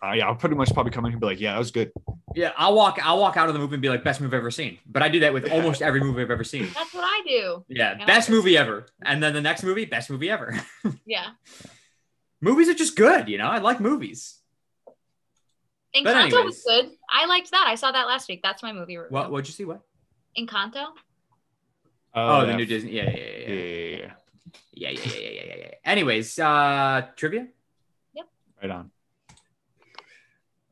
Uh, 0.04 0.12
yeah, 0.12 0.28
I'll 0.28 0.36
pretty 0.36 0.56
much 0.56 0.74
probably 0.74 0.92
come 0.92 1.06
in 1.06 1.14
and 1.14 1.22
be 1.22 1.28
like, 1.28 1.40
yeah, 1.40 1.54
that 1.54 1.60
was 1.60 1.72
good. 1.72 1.92
Yeah, 2.36 2.52
I'll 2.58 2.74
walk. 2.74 3.00
I'll 3.02 3.18
walk 3.20 3.38
out 3.38 3.48
of 3.48 3.54
the 3.54 3.60
movie 3.60 3.76
and 3.76 3.82
be 3.82 3.88
like, 3.88 4.04
best 4.04 4.20
movie 4.20 4.36
I've 4.36 4.40
ever 4.42 4.52
seen. 4.52 4.80
But 4.86 5.04
I 5.04 5.10
do 5.10 5.22
that 5.22 5.34
with 5.34 5.50
almost 5.52 5.82
every 5.82 6.02
movie 6.02 6.22
I've 6.22 6.32
ever 6.32 6.44
seen. 6.44 6.68
That's 6.74 6.94
what 6.94 7.04
I 7.06 7.22
do. 7.26 7.64
Yeah, 7.70 7.96
Yeah. 8.00 8.06
best 8.06 8.30
movie 8.30 8.58
ever. 8.58 8.88
And 9.04 9.24
then 9.24 9.34
the 9.34 9.40
next 9.42 9.64
movie, 9.64 9.86
best 9.86 10.10
movie 10.10 10.30
ever. 10.30 10.54
Yeah. 11.06 11.28
movies 12.42 12.68
are 12.70 12.74
just 12.74 12.96
good, 12.98 13.30
you 13.30 13.38
know. 13.38 13.48
I 13.48 13.60
like 13.60 13.80
movies. 13.80 14.39
But 15.94 16.16
Encanto 16.16 16.26
anyways. 16.26 16.46
was 16.46 16.64
good. 16.64 16.92
I 17.10 17.26
liked 17.26 17.52
that. 17.52 17.66
I 17.68 17.76
saw 17.76 17.92
that 17.92 18.06
last 18.08 18.30
week. 18.30 18.42
That's 18.44 18.62
my 18.62 18.72
movie 18.72 18.98
review. 18.98 19.08
What? 19.10 19.32
What'd 19.32 19.48
you 19.48 19.54
see? 19.54 19.66
What? 19.66 19.82
Encanto? 20.38 20.86
Oh, 22.14 22.46
the 22.46 22.56
new 22.56 22.66
Disney. 22.66 22.92
Yeah, 22.92 23.10
yeah, 23.10 23.16
yeah, 23.16 23.48
Yeah, 23.48 23.50
yeah, 23.50 23.56
yeah, 23.56 23.98
yeah. 23.98 24.14
yeah, 24.74 24.90
yeah, 24.90 24.90
yeah, 24.90 25.12
yeah, 25.12 25.30
yeah, 25.32 25.44
yeah, 25.46 25.56
yeah. 25.58 25.72
Anyways, 25.86 26.40
uh, 26.40 27.08
trivia. 27.16 27.48
Yep. 28.14 28.26
Right 28.62 28.72
on. 28.72 28.92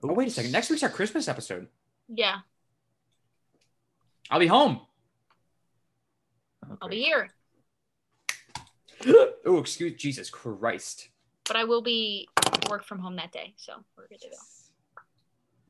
Oh, 0.03 0.13
wait 0.13 0.27
a 0.27 0.31
second. 0.31 0.51
Next 0.51 0.69
week's 0.69 0.83
our 0.83 0.89
Christmas 0.89 1.27
episode. 1.27 1.67
Yeah. 2.07 2.37
I'll 4.29 4.39
be 4.39 4.47
home. 4.47 4.81
I'll 6.81 6.89
be 6.89 7.01
here. 7.01 7.29
oh, 9.45 9.57
excuse 9.57 9.93
Jesus 9.93 10.29
Christ. 10.29 11.09
But 11.45 11.55
I 11.55 11.63
will 11.63 11.81
be 11.81 12.27
work 12.69 12.83
from 12.83 12.99
home 12.99 13.15
that 13.15 13.31
day. 13.31 13.53
So 13.57 13.73
we're 13.97 14.07
good 14.07 14.21
to 14.21 14.29
go. 14.29 14.35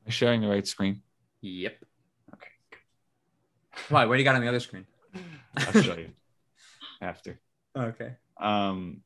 Sharing 0.08 0.40
the 0.40 0.48
right 0.48 0.66
screen? 0.66 1.02
Yep. 1.42 1.84
Okay. 2.34 2.48
Why? 3.88 4.06
What 4.06 4.14
do 4.14 4.18
you 4.18 4.24
got 4.24 4.34
on 4.36 4.40
the 4.40 4.48
other 4.48 4.60
screen? 4.60 4.86
I'll 5.56 5.82
show 5.82 5.96
you 5.96 6.10
after. 7.00 7.38
Okay. 7.76 8.12
Um, 8.40 9.02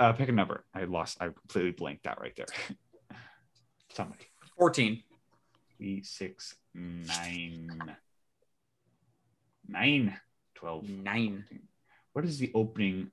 uh, 0.00 0.12
pick 0.12 0.28
a 0.28 0.32
number. 0.32 0.64
I 0.74 0.84
lost. 0.84 1.18
I 1.20 1.26
completely 1.26 1.72
blanked 1.72 2.06
out 2.06 2.20
right 2.20 2.34
there. 2.36 2.46
Somebody. 3.92 4.24
14. 4.58 5.02
Three, 5.76 6.02
six, 6.02 6.56
nine, 6.74 7.70
nine, 9.68 10.16
twelve. 10.56 10.88
Nine. 10.88 11.44
What 12.12 12.24
is 12.24 12.38
the 12.38 12.50
opening? 12.52 13.12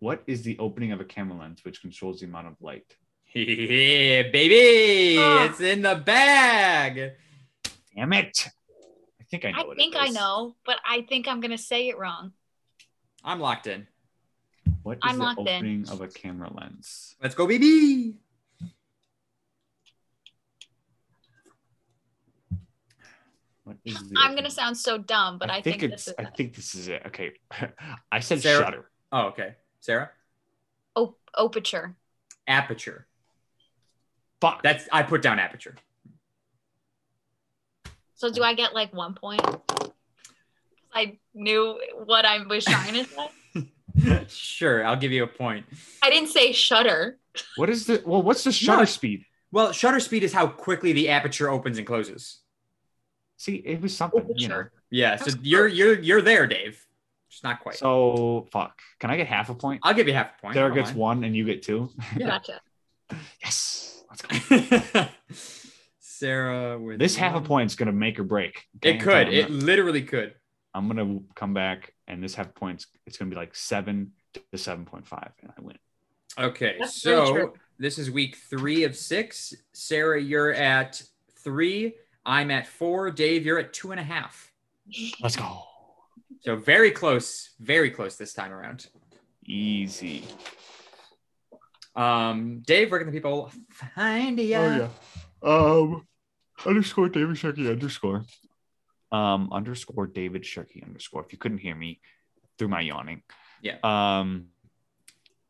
What 0.00 0.22
is 0.26 0.42
the 0.42 0.58
opening 0.58 0.92
of 0.92 1.00
a 1.00 1.04
camera 1.04 1.38
lens 1.38 1.62
which 1.62 1.82
controls 1.82 2.20
the 2.20 2.26
amount 2.26 2.46
of 2.48 2.54
light? 2.60 2.96
Yeah, 3.34 4.22
baby. 4.32 5.18
Ah. 5.18 5.44
It's 5.44 5.60
in 5.60 5.82
the 5.82 5.94
bag. 5.94 7.12
Damn 7.94 8.12
it! 8.14 8.48
I 9.20 9.24
think 9.30 9.44
I 9.44 9.50
know. 9.52 9.58
I 9.58 9.66
what 9.66 9.76
think 9.76 9.94
it 9.94 10.00
I 10.00 10.08
know, 10.08 10.56
but 10.64 10.78
I 10.88 11.02
think 11.02 11.28
I'm 11.28 11.40
gonna 11.40 11.58
say 11.58 11.88
it 11.88 11.98
wrong. 11.98 12.32
I'm 13.22 13.38
locked 13.38 13.66
in. 13.66 13.86
What 14.82 14.96
is 14.96 15.00
I'm 15.04 15.18
the 15.18 15.24
locked 15.24 15.40
in. 15.40 15.46
opening 15.48 15.88
of 15.90 16.00
a 16.00 16.08
camera 16.08 16.50
lens? 16.52 17.14
Let's 17.22 17.34
go, 17.34 17.46
baby. 17.46 18.16
What 23.64 23.76
is 23.84 23.96
I'm 24.16 24.34
gonna 24.34 24.50
sound 24.50 24.76
so 24.78 24.96
dumb, 24.98 25.38
but 25.38 25.50
I, 25.50 25.60
think, 25.60 25.82
it's. 25.82 26.06
this 26.06 26.08
is 26.08 26.14
I 26.18 26.24
think 26.24 26.56
this 26.56 26.74
is 26.74 26.88
it. 26.88 27.02
Okay, 27.06 27.32
I 28.10 28.20
said 28.20 28.40
Sara- 28.40 28.64
shutter. 28.64 28.90
Oh, 29.12 29.26
okay. 29.26 29.54
Sara? 29.80 30.10
op- 30.96 31.18
Opature. 31.36 31.94
Aperture. 32.46 33.06
Fuck. 34.40 34.62
That's 34.62 34.88
I 34.92 35.02
put 35.02 35.22
down 35.22 35.38
aperture. 35.38 35.76
So 38.14 38.30
do 38.30 38.42
I 38.42 38.54
get 38.54 38.74
like 38.74 38.92
one 38.92 39.14
point? 39.14 39.40
I 40.92 41.18
knew 41.34 41.80
what 42.04 42.24
I 42.24 42.42
was 42.44 42.64
trying 42.64 42.94
to 42.94 43.04
say. 43.04 44.26
sure, 44.28 44.84
I'll 44.84 44.96
give 44.96 45.12
you 45.12 45.22
a 45.24 45.26
point. 45.26 45.64
I 46.02 46.10
didn't 46.10 46.28
say 46.30 46.52
shutter. 46.52 47.18
What 47.56 47.70
is 47.70 47.86
the? 47.86 48.02
Well, 48.04 48.22
what's 48.22 48.44
the 48.44 48.52
shutter 48.52 48.80
No. 48.80 48.84
speed? 48.84 49.24
Well, 49.52 49.72
shutter 49.72 50.00
speed 50.00 50.22
is 50.24 50.32
how 50.32 50.46
quickly 50.48 50.92
the 50.92 51.08
aperture 51.08 51.48
opens 51.48 51.78
and 51.78 51.86
closes. 51.86 52.40
See, 53.36 53.56
it 53.56 53.80
was 53.80 53.96
something. 53.96 54.28
You 54.34 54.48
know. 54.48 54.54
Opature. 54.56 54.70
Yeah, 54.90 55.16
so 55.16 55.26
That's 55.26 55.36
you're 55.42 55.68
you're 55.68 55.98
you're 56.00 56.22
there, 56.22 56.46
Dave. 56.46 56.84
Just 57.30 57.44
not 57.44 57.60
quite. 57.60 57.76
So 57.76 58.46
fuck. 58.52 58.78
Can 58.98 59.10
I 59.10 59.16
get 59.16 59.26
half 59.28 59.48
a 59.50 59.54
point? 59.54 59.80
I'll 59.84 59.94
give 59.94 60.08
you 60.08 60.14
half 60.14 60.36
a 60.38 60.40
point. 60.42 60.54
Sara 60.54 60.74
gets 60.74 60.88
mind. 60.90 60.98
one, 60.98 61.24
and 61.24 61.34
you 61.36 61.44
get 61.44 61.62
two. 61.62 61.90
Yeah. 62.16 62.26
Gotcha. 62.26 62.60
yes. 63.42 64.02
Let's 64.10 64.22
go. 64.22 65.06
Sara 66.00 66.78
with 66.78 66.98
This 66.98 67.16
half 67.16 67.32
a 67.32 67.36
one. 67.36 67.44
point 67.46 67.70
is 67.70 67.76
gonna 67.76 67.92
make 67.92 68.18
or 68.18 68.24
break. 68.24 68.66
okay? 68.76 68.96
It 68.96 69.00
could. 69.00 69.28
I'm 69.28 69.32
It 69.32 69.42
gonna- 69.48 69.54
literally 69.64 70.02
could. 70.02 70.34
I'm 70.74 70.86
gonna 70.88 71.20
come 71.34 71.54
back, 71.54 71.94
and 72.06 72.22
this 72.22 72.34
half 72.34 72.54
points. 72.54 72.86
It's 73.06 73.16
gonna 73.18 73.30
be 73.30 73.36
like 73.36 73.54
seven 73.56 74.12
to 74.52 74.58
seven 74.58 74.84
point 74.84 75.06
five, 75.06 75.32
and 75.42 75.52
I 75.56 75.60
win. 75.60 75.76
Okay, 76.38 76.76
That's 76.78 77.00
so 77.00 77.54
this 77.78 77.98
is 77.98 78.10
week 78.10 78.36
three 78.36 78.84
of 78.84 78.96
six. 78.96 79.54
Sara, 79.72 80.20
you're 80.20 80.52
at 80.52 81.02
three. 81.38 81.94
I'm 82.24 82.50
at 82.52 82.66
four. 82.68 83.10
Dave, 83.10 83.44
you're 83.46 83.58
at 83.58 83.72
two 83.72 83.90
and 83.90 83.98
a 84.00 84.04
half. 84.04 84.52
Let's 85.20 85.34
go. 85.36 85.62
So 86.40 86.56
very 86.56 86.90
close, 86.90 87.50
very 87.60 87.90
close 87.90 88.16
this 88.16 88.32
time 88.32 88.52
around. 88.52 88.86
Easy. 89.44 90.24
Um, 91.94 92.62
Dave, 92.66 92.90
where 92.90 93.00
can 93.00 93.08
the 93.08 93.12
people 93.12 93.50
find 93.94 94.38
you? 94.38 94.56
Oh 94.56 94.88
yeah. 95.42 95.42
Um, 95.42 96.06
underscore 96.64 97.08
David 97.08 97.36
Sharkey 97.36 97.68
underscore. 97.68 98.24
Um, 99.12 99.50
underscore 99.52 100.06
David 100.06 100.46
Sharkey 100.46 100.82
underscore. 100.86 101.24
If 101.24 101.32
you 101.32 101.38
couldn't 101.38 101.58
hear 101.58 101.74
me 101.74 102.00
through 102.58 102.68
my 102.68 102.80
yawning. 102.80 103.22
Yeah. 103.60 103.76
Um, 103.82 104.46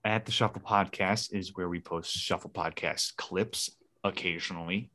at 0.05 0.25
the 0.25 0.33
Shuffle 0.33 0.63
Podcast 0.63 1.35
is 1.35 1.55
where 1.55 1.69
we 1.69 1.79
post 1.81 2.13
Shuffle 2.13 2.51
Podcast 2.51 3.17
clips 3.17 3.71
occasionally. 4.03 4.91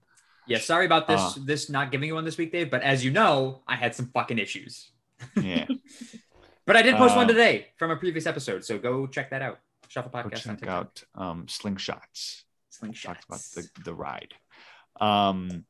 Yeah, 0.48 0.60
sorry 0.60 0.86
about 0.86 1.08
this 1.08 1.22
Uh. 1.22 1.34
this 1.46 1.70
not 1.70 1.91
giving 1.91 2.08
you 2.08 2.16
one 2.16 2.26
this 2.26 2.38
week, 2.38 2.52
Dave. 2.52 2.70
But 2.70 2.82
as 2.82 3.06
you 3.06 3.12
know, 3.12 3.62
I 3.68 3.76
had 3.76 3.96
some 3.96 4.08
fucking 4.08 4.39
issues. 4.39 4.91
Yeah. 5.41 5.68
But 6.68 6.76
I 6.76 6.82
did 6.82 6.95
post 6.95 7.16
one 7.16 7.26
Uh, 7.26 7.28
today 7.28 7.68
from 7.78 7.91
a 7.91 7.95
previous 7.95 8.26
episode, 8.26 8.66
so 8.66 8.80
go 8.80 9.05
check 9.05 9.30
that 9.30 9.43
out. 9.43 9.59
Shuffle 9.88 10.09
Go 10.09 10.18
podcast 10.18 10.49
on 10.49 10.57
check 10.57 10.59
TikTok. 10.61 10.70
out 10.70 11.03
um, 11.13 11.45
Slingshots. 11.45 12.41
Slingshots. 12.74 13.03
talked 13.03 13.26
about 13.26 13.39
the, 13.53 13.70
the 13.84 13.93
ride. 13.93 14.34
Um, 14.99 15.66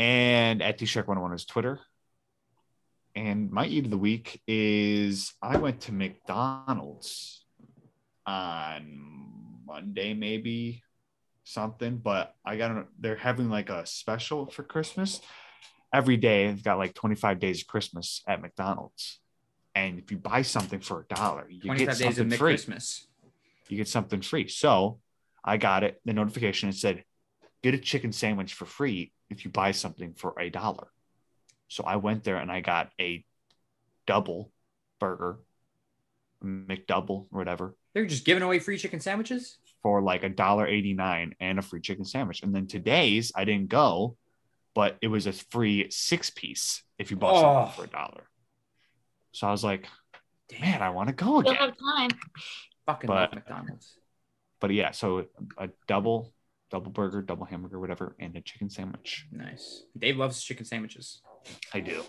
and 0.00 0.60
at 0.62 0.78
D 0.78 0.86
Shark 0.86 1.06
101 1.06 1.32
is 1.36 1.44
Twitter. 1.44 1.78
And 3.14 3.52
my 3.52 3.66
eat 3.66 3.84
of 3.84 3.92
the 3.92 3.98
week 3.98 4.42
is 4.48 5.32
I 5.40 5.58
went 5.58 5.82
to 5.82 5.92
McDonald's 5.92 7.44
on 8.26 9.60
Monday, 9.64 10.14
maybe 10.14 10.82
something, 11.44 11.98
but 11.98 12.34
I 12.44 12.56
got 12.56 12.88
they're 12.98 13.14
having 13.14 13.48
like 13.48 13.70
a 13.70 13.86
special 13.86 14.46
for 14.46 14.64
Christmas. 14.64 15.20
Every 15.94 16.16
day 16.16 16.48
they've 16.48 16.62
got 16.62 16.76
like 16.78 16.92
25 16.94 17.38
days 17.38 17.60
of 17.62 17.68
Christmas 17.68 18.22
at 18.26 18.42
McDonald's. 18.42 19.20
And 19.76 19.98
if 19.98 20.10
you 20.10 20.18
buy 20.18 20.42
something 20.42 20.80
for 20.80 21.00
a 21.08 21.14
dollar, 21.14 21.46
you 21.48 21.60
25 21.60 21.78
get 21.78 21.86
days 21.86 22.00
of 22.00 22.14
something 22.16 22.38
free 22.38 22.52
Christmas. 22.54 23.06
you 23.68 23.76
get 23.76 23.88
something 23.88 24.20
free. 24.20 24.48
So 24.48 24.98
I 25.44 25.56
got 25.56 25.84
it. 25.84 26.00
The 26.04 26.12
notification 26.12 26.68
it 26.68 26.74
said, 26.74 27.04
get 27.62 27.74
a 27.74 27.78
chicken 27.78 28.12
sandwich 28.12 28.54
for 28.54 28.66
free 28.66 29.12
if 29.30 29.44
you 29.44 29.50
buy 29.50 29.70
something 29.70 30.14
for 30.14 30.34
a 30.38 30.50
dollar. 30.50 30.88
So 31.68 31.84
I 31.84 31.96
went 31.96 32.24
there 32.24 32.36
and 32.36 32.50
I 32.52 32.60
got 32.60 32.90
a 33.00 33.24
double 34.06 34.50
burger, 35.00 35.38
McDouble, 36.44 37.26
or 37.32 37.38
whatever, 37.38 37.74
They're 37.94 38.06
just 38.06 38.24
giving 38.24 38.42
away 38.42 38.58
free 38.58 38.78
chicken 38.78 39.00
sandwiches. 39.00 39.58
for 39.82 40.02
like 40.02 40.24
a 40.24 40.28
dollar 40.28 40.66
eighty 40.66 40.92
nine 40.92 41.34
and 41.40 41.58
a 41.58 41.62
free 41.62 41.80
chicken 41.80 42.04
sandwich. 42.04 42.42
And 42.42 42.54
then 42.54 42.66
today's 42.66 43.32
I 43.34 43.44
didn't 43.44 43.68
go, 43.70 44.16
but 44.74 44.96
it 45.00 45.08
was 45.08 45.26
a 45.26 45.32
free 45.32 45.88
six 45.90 46.30
piece 46.30 46.82
if 46.98 47.10
you 47.10 47.16
bought 47.16 47.36
Oh. 47.36 47.40
something 47.66 47.72
for 47.76 47.84
a 47.84 47.90
dollar. 47.90 48.28
So 49.32 49.46
I 49.46 49.50
was 49.50 49.64
like, 49.64 49.88
man, 50.60 50.82
I 50.82 50.90
want 50.90 51.08
to 51.08 51.14
go 51.14 51.26
You'll 51.26 51.40
again. 51.40 51.56
have 51.56 51.74
time. 51.78 52.10
Fucking 52.86 53.08
But- 53.08 53.14
love 53.14 53.34
McDonald's. 53.34 53.98
but 54.60 54.70
yeah, 54.72 54.90
so 54.92 55.26
a 55.58 55.68
double, 55.88 56.32
double 56.70 56.90
burger, 56.90 57.22
double 57.22 57.44
hamburger, 57.46 57.78
whatever, 57.80 58.14
and 58.18 58.36
a 58.36 58.40
chicken 58.40 58.68
sandwich. 58.70 59.26
Nice. 59.32 59.82
Dave 59.98 60.16
loves 60.16 60.42
chicken 60.42 60.64
sandwiches. 60.64 61.20
I 61.72 61.80
do. 61.80 62.04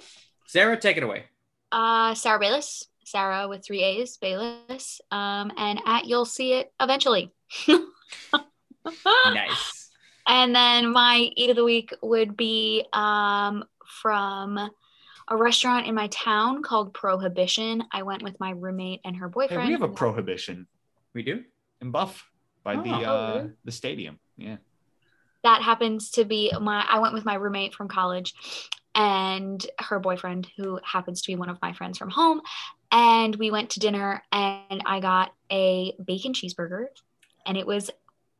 Sara, 0.47 0.77
take 0.79 0.97
it 0.97 1.03
away. 1.03 1.25
Uh, 1.71 2.13
Sara 2.13 2.39
Bayles. 2.39 2.87
Sara 3.05 3.47
with 3.47 3.63
three 3.65 3.83
A's, 3.83 4.17
Bayles. 4.17 4.99
Um, 5.11 5.51
and 5.57 5.79
at 5.85 6.05
you'll 6.05 6.25
see 6.25 6.53
it 6.53 6.71
eventually. 6.79 7.31
Nice. 9.25 9.74
And 10.27 10.55
then 10.55 10.91
my 10.91 11.29
eat 11.35 11.49
of 11.49 11.55
the 11.55 11.63
week 11.63 11.93
would 12.01 12.35
be 12.35 12.85
um, 12.93 13.63
from 13.85 14.57
a 15.27 15.37
restaurant 15.37 15.87
in 15.87 15.95
my 15.95 16.07
town 16.07 16.61
called 16.63 16.93
Prohibition. 16.93 17.83
I 17.91 18.03
went 18.03 18.23
with 18.23 18.39
my 18.39 18.51
roommate 18.51 19.01
and 19.05 19.15
her 19.17 19.27
Hey, 19.27 19.33
boyfriend. 19.33 19.67
we 19.67 19.71
have 19.73 19.81
a 19.81 19.87
prohibition 19.89 20.67
We 21.13 21.23
do? 21.23 21.43
in 21.81 21.91
Buff 21.91 22.29
by 22.63 22.75
the 22.75 22.89
Oh, 22.89 23.03
uh, 23.03 23.33
really? 23.37 23.51
the 23.65 23.71
stadium. 23.71 24.19
Yeah. 24.37 24.57
that 25.43 25.61
happens 25.61 26.09
to 26.11 26.25
be 26.25 26.51
my 26.59 26.83
I 26.89 26.99
went 26.99 27.13
with 27.13 27.23
my 27.25 27.35
roommate 27.35 27.73
from 27.75 27.87
college 27.87 28.33
and 28.95 29.65
her 29.79 29.99
boyfriend 29.99 30.47
who 30.57 30.79
happens 30.83 31.21
to 31.21 31.27
be 31.31 31.35
one 31.35 31.49
of 31.49 31.61
my 31.61 31.73
friends 31.73 31.97
from 31.99 32.09
home 32.09 32.41
and 32.91 33.35
we 33.35 33.51
went 33.51 33.69
to 33.71 33.79
dinner 33.79 34.23
and 34.31 34.81
I 34.85 34.99
got 35.01 35.33
a 35.51 35.93
bacon 36.03 36.33
cheeseburger 36.33 36.85
and 37.45 37.57
it 37.57 37.67
was 37.67 37.91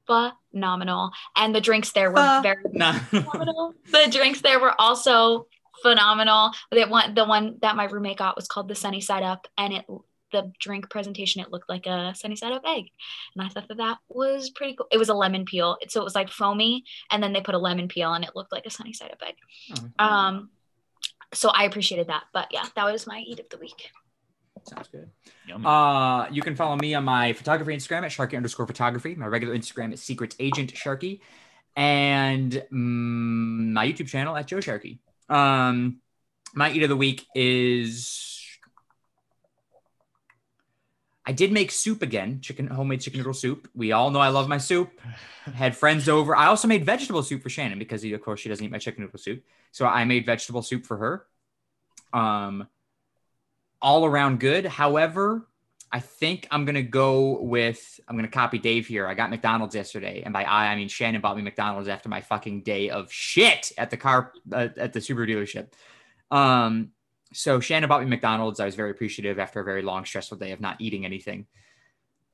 phenomenal. 0.07 1.11
And 1.35 1.53
the 1.55 1.61
drinks 1.61 1.91
there 1.91 2.11
were 2.11 2.39
very 2.41 2.63
Nah. 2.73 2.93
phenomenal. 2.99 3.73
The 3.91 4.07
drinks 4.11 4.41
there 4.41 4.59
were 4.59 4.79
also 4.79 5.47
phenomenal. 5.81 6.51
The 6.71 6.85
one 6.85 7.13
the 7.13 7.25
one 7.25 7.57
that 7.61 7.75
my 7.75 7.85
roommate 7.85 8.17
got 8.17 8.35
was 8.35 8.47
called 8.47 8.67
the 8.67 8.75
Sunny 8.75 9.01
Side 9.01 9.23
Up 9.23 9.47
and 9.57 9.73
it 9.73 9.85
the 10.31 10.51
drink 10.59 10.89
presentation 10.89 11.39
it 11.41 11.51
looked 11.51 11.69
like 11.69 11.85
a 11.85 12.13
sunny 12.15 12.35
side 12.35 12.51
up 12.51 12.63
egg. 12.65 12.85
And 13.35 13.45
i 13.45 13.47
thought 13.47 13.67
that 13.69 13.77
that 13.77 13.99
was 14.09 14.49
pretty 14.49 14.75
cool. 14.75 14.87
It 14.91 14.97
was 14.97 15.07
a 15.09 15.13
lemon 15.13 15.45
peel. 15.45 15.77
So 15.87 16.01
it 16.01 16.03
was 16.03 16.15
like 16.15 16.29
foamy 16.29 16.83
and 17.11 17.21
then 17.23 17.31
they 17.31 17.41
put 17.41 17.55
a 17.55 17.59
lemon 17.59 17.87
peel 17.87 18.11
and 18.13 18.25
it 18.25 18.35
looked 18.35 18.51
like 18.51 18.65
a 18.65 18.69
sunny 18.71 18.91
side 18.91 19.11
up 19.11 19.21
egg. 19.25 19.35
Oh, 19.99 20.05
um 20.05 20.49
so 21.33 21.49
i 21.49 21.63
appreciated 21.65 22.07
that. 22.07 22.23
But 22.33 22.47
yeah 22.51 22.65
that 22.75 22.85
was 22.91 23.07
my 23.07 23.19
eat 23.19 23.39
of 23.39 23.47
the 23.49 23.57
week 23.57 23.91
sounds 24.67 24.87
good. 24.89 25.09
Yummy. 25.47 25.65
Uh, 25.65 26.27
you 26.31 26.41
can 26.41 26.55
follow 26.55 26.75
me 26.75 26.93
on 26.93 27.03
my 27.03 27.33
photography 27.33 27.75
Instagram 27.75 28.03
at 28.03 28.11
Sharkey 28.11 28.37
underscore 28.37 28.67
photography. 28.67 29.15
My 29.15 29.27
regular 29.27 29.55
Instagram 29.55 29.93
is 29.93 30.01
Secret 30.01 30.35
Agent 30.39 30.75
Sharkey, 30.75 31.21
and 31.75 32.51
mm, 32.51 33.71
my 33.71 33.87
YouTube 33.87 34.07
channel 34.07 34.35
at 34.35 34.47
Joe 34.47 34.59
Sharkey. 34.59 34.99
Um, 35.29 36.01
my 36.53 36.71
eat 36.71 36.83
of 36.83 36.89
the 36.89 36.95
week 36.95 37.25
is 37.35 38.35
I 41.25 41.31
did 41.31 41.51
make 41.51 41.71
soup 41.71 42.01
again, 42.01 42.39
chicken 42.41 42.67
homemade 42.67 43.01
chicken 43.01 43.19
noodle 43.19 43.33
soup. 43.33 43.67
We 43.73 43.91
all 43.91 44.11
know 44.11 44.19
I 44.19 44.29
love 44.29 44.47
my 44.47 44.59
soup. 44.59 44.91
Had 45.53 45.75
friends 45.75 46.07
over. 46.07 46.35
I 46.35 46.47
also 46.47 46.67
made 46.67 46.85
vegetable 46.85 47.23
soup 47.23 47.41
for 47.41 47.49
Shannon 47.49 47.79
because 47.79 48.03
of 48.03 48.21
course 48.21 48.39
she 48.39 48.49
doesn't 48.49 48.63
eat 48.63 48.71
my 48.71 48.77
chicken 48.77 49.03
noodle 49.03 49.19
soup. 49.19 49.43
So 49.71 49.87
I 49.87 50.05
made 50.05 50.25
vegetable 50.25 50.61
soup 50.61 50.85
for 50.85 50.97
her. 50.97 51.25
Um, 52.13 52.67
all 53.85 54.03
around 54.03 54.39
good. 54.39 54.65
However, 54.65 55.47
I 55.91 55.99
think 55.99 56.47
I'm 56.49 56.65
gonna 56.65 56.81
go 56.81 57.39
with 57.39 57.99
I'm 58.07 58.15
gonna 58.15 58.27
copy 58.27 58.57
Dave 58.57 58.87
here. 58.87 59.07
I 59.07 59.13
got 59.13 59.29
McDonald's 59.29 59.75
yesterday, 59.75 60.23
and 60.25 60.33
by 60.33 60.43
I 60.43 60.71
I 60.71 60.75
mean 60.75 60.89
Shannon 60.89 61.21
bought 61.21 61.37
me 61.37 61.43
McDonald's 61.43 61.87
after 61.87 62.09
my 62.09 62.19
fucking 62.19 62.63
day 62.63 62.89
of 62.89 63.13
shit 63.13 63.71
at 63.77 63.91
the 63.91 63.97
car 63.97 64.33
uh, 64.51 64.69
at 64.75 64.91
the 64.91 64.99
Subaru 64.99 65.29
dealership. 65.29 65.67
Um, 66.35 66.93
so 67.31 67.59
Shannon 67.59 67.87
bought 67.87 68.01
me 68.01 68.09
McDonald's. 68.09 68.59
I 68.59 68.65
was 68.65 68.73
very 68.73 68.89
appreciative 68.89 69.37
after 69.37 69.59
a 69.59 69.63
very 69.63 69.83
long, 69.83 70.03
stressful 70.03 70.39
day 70.39 70.51
of 70.51 70.59
not 70.59 70.81
eating 70.81 71.05
anything. 71.05 71.45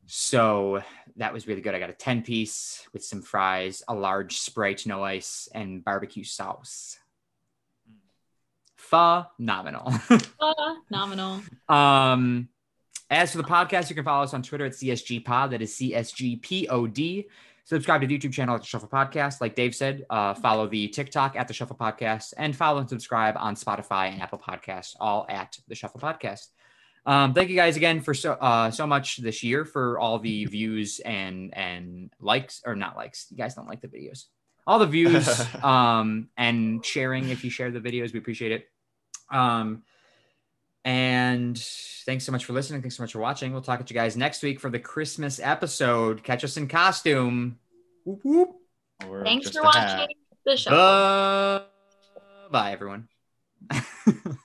So 0.06 0.82
that 1.18 1.34
was 1.34 1.48
really 1.48 1.62
good. 1.62 1.76
I 1.76 1.80
got 1.80 1.90
a 1.90 1.94
10 1.94 2.24
piece 2.24 2.88
with 2.94 3.04
some 3.04 3.22
fries, 3.22 3.84
a 3.88 3.94
large 3.94 4.40
Sprite, 4.40 4.86
no 4.86 5.04
ice, 5.04 5.50
and 5.54 5.84
barbecue 5.84 6.24
sauce. 6.24 6.98
Phenomenal. 8.92 9.90
phenomenal 10.90 11.42
Um, 11.70 12.50
as 13.10 13.32
for 13.32 13.38
the 13.38 13.46
podcast, 13.46 13.90
you 13.90 13.96
can 13.96 14.04
follow 14.04 14.24
us 14.24 14.34
on 14.34 14.44
Twitter 14.44 14.66
at 14.66 14.74
CSG 14.74 15.24
Pod. 15.24 15.52
That 15.52 15.62
is 15.62 15.74
CSGPOD. 15.76 17.26
Subscribe 17.64 18.02
to 18.02 18.08
the 18.08 18.18
YouTube 18.18 18.34
channel 18.34 18.56
at 18.56 18.62
the 18.62 18.68
Shuffle 18.68 18.90
Podcast. 18.90 19.40
Like 19.40 19.56
Dave 19.56 19.74
said, 19.74 20.06
uh, 20.10 20.34
follow 20.34 20.68
the 20.68 20.90
TikTok 20.90 21.38
at 21.38 21.48
the 21.48 21.54
Shuffle 21.54 21.78
Podcast 21.78 22.34
and 22.36 22.54
follow 22.54 22.80
and 22.80 22.90
subscribe 22.90 23.36
on 23.38 23.56
Spotify 23.56 24.12
and 24.12 24.22
Apple 24.22 24.40
Podcasts, 24.40 24.96
all 25.00 25.26
at 25.30 25.58
the 25.70 25.76
Shuffle 25.76 26.02
Podcast. 26.02 26.48
Um, 27.06 27.34
thank 27.34 27.50
you 27.50 27.56
guys 27.56 27.78
again 27.78 28.02
for 28.02 28.14
so 28.14 28.34
uh, 28.34 28.72
so 28.72 28.86
much 28.86 29.18
this 29.18 29.42
year 29.42 29.64
for 29.64 30.00
all 30.00 30.20
the 30.20 30.46
views 30.58 31.00
and 31.00 31.56
and 31.56 32.12
likes 32.20 32.62
or 32.66 32.76
not 32.76 32.98
likes. 32.98 33.28
You 33.30 33.38
guys 33.38 33.56
don't 33.56 33.68
like 33.68 33.82
the 33.82 33.88
videos. 33.88 34.26
All 34.68 34.80
the 34.80 34.86
views 34.86 35.42
um, 35.64 36.30
and 36.38 36.86
sharing 36.86 37.30
if 37.30 37.44
you 37.44 37.50
share 37.50 37.72
the 37.72 37.80
videos, 37.80 38.12
we 38.14 38.20
appreciate 38.20 38.52
it. 38.52 38.71
Um, 39.32 39.84
and 40.84 41.58
thanks 42.06 42.26
so 42.26 42.32
much 42.32 42.46
for 42.46 42.54
listening. 42.54 42.82
Thanks 42.82 42.98
so 42.98 43.04
much 43.04 43.14
for 43.14 43.20
watching. 43.20 43.52
We'll 43.54 43.62
talk 43.62 43.86
to 43.86 43.94
you 43.94 44.00
guys 44.00 44.18
next 44.18 44.42
week 44.44 44.60
for 44.60 44.70
the 44.70 44.80
Christmas 44.80 45.40
episode. 45.40 46.24
Catch 46.24 46.44
us 46.44 46.58
in 46.58 46.68
costume. 46.68 47.58
Whoop, 48.06 48.22
whoop. 48.24 48.50
Thanks 49.24 49.52
for 49.52 49.62
a 49.62 49.72
hat. 49.72 50.00
watching 50.00 50.16
the 50.46 50.58
show 50.58 50.72
Uh, 50.72 51.64
bye, 52.52 52.72
everyone. 52.72 53.08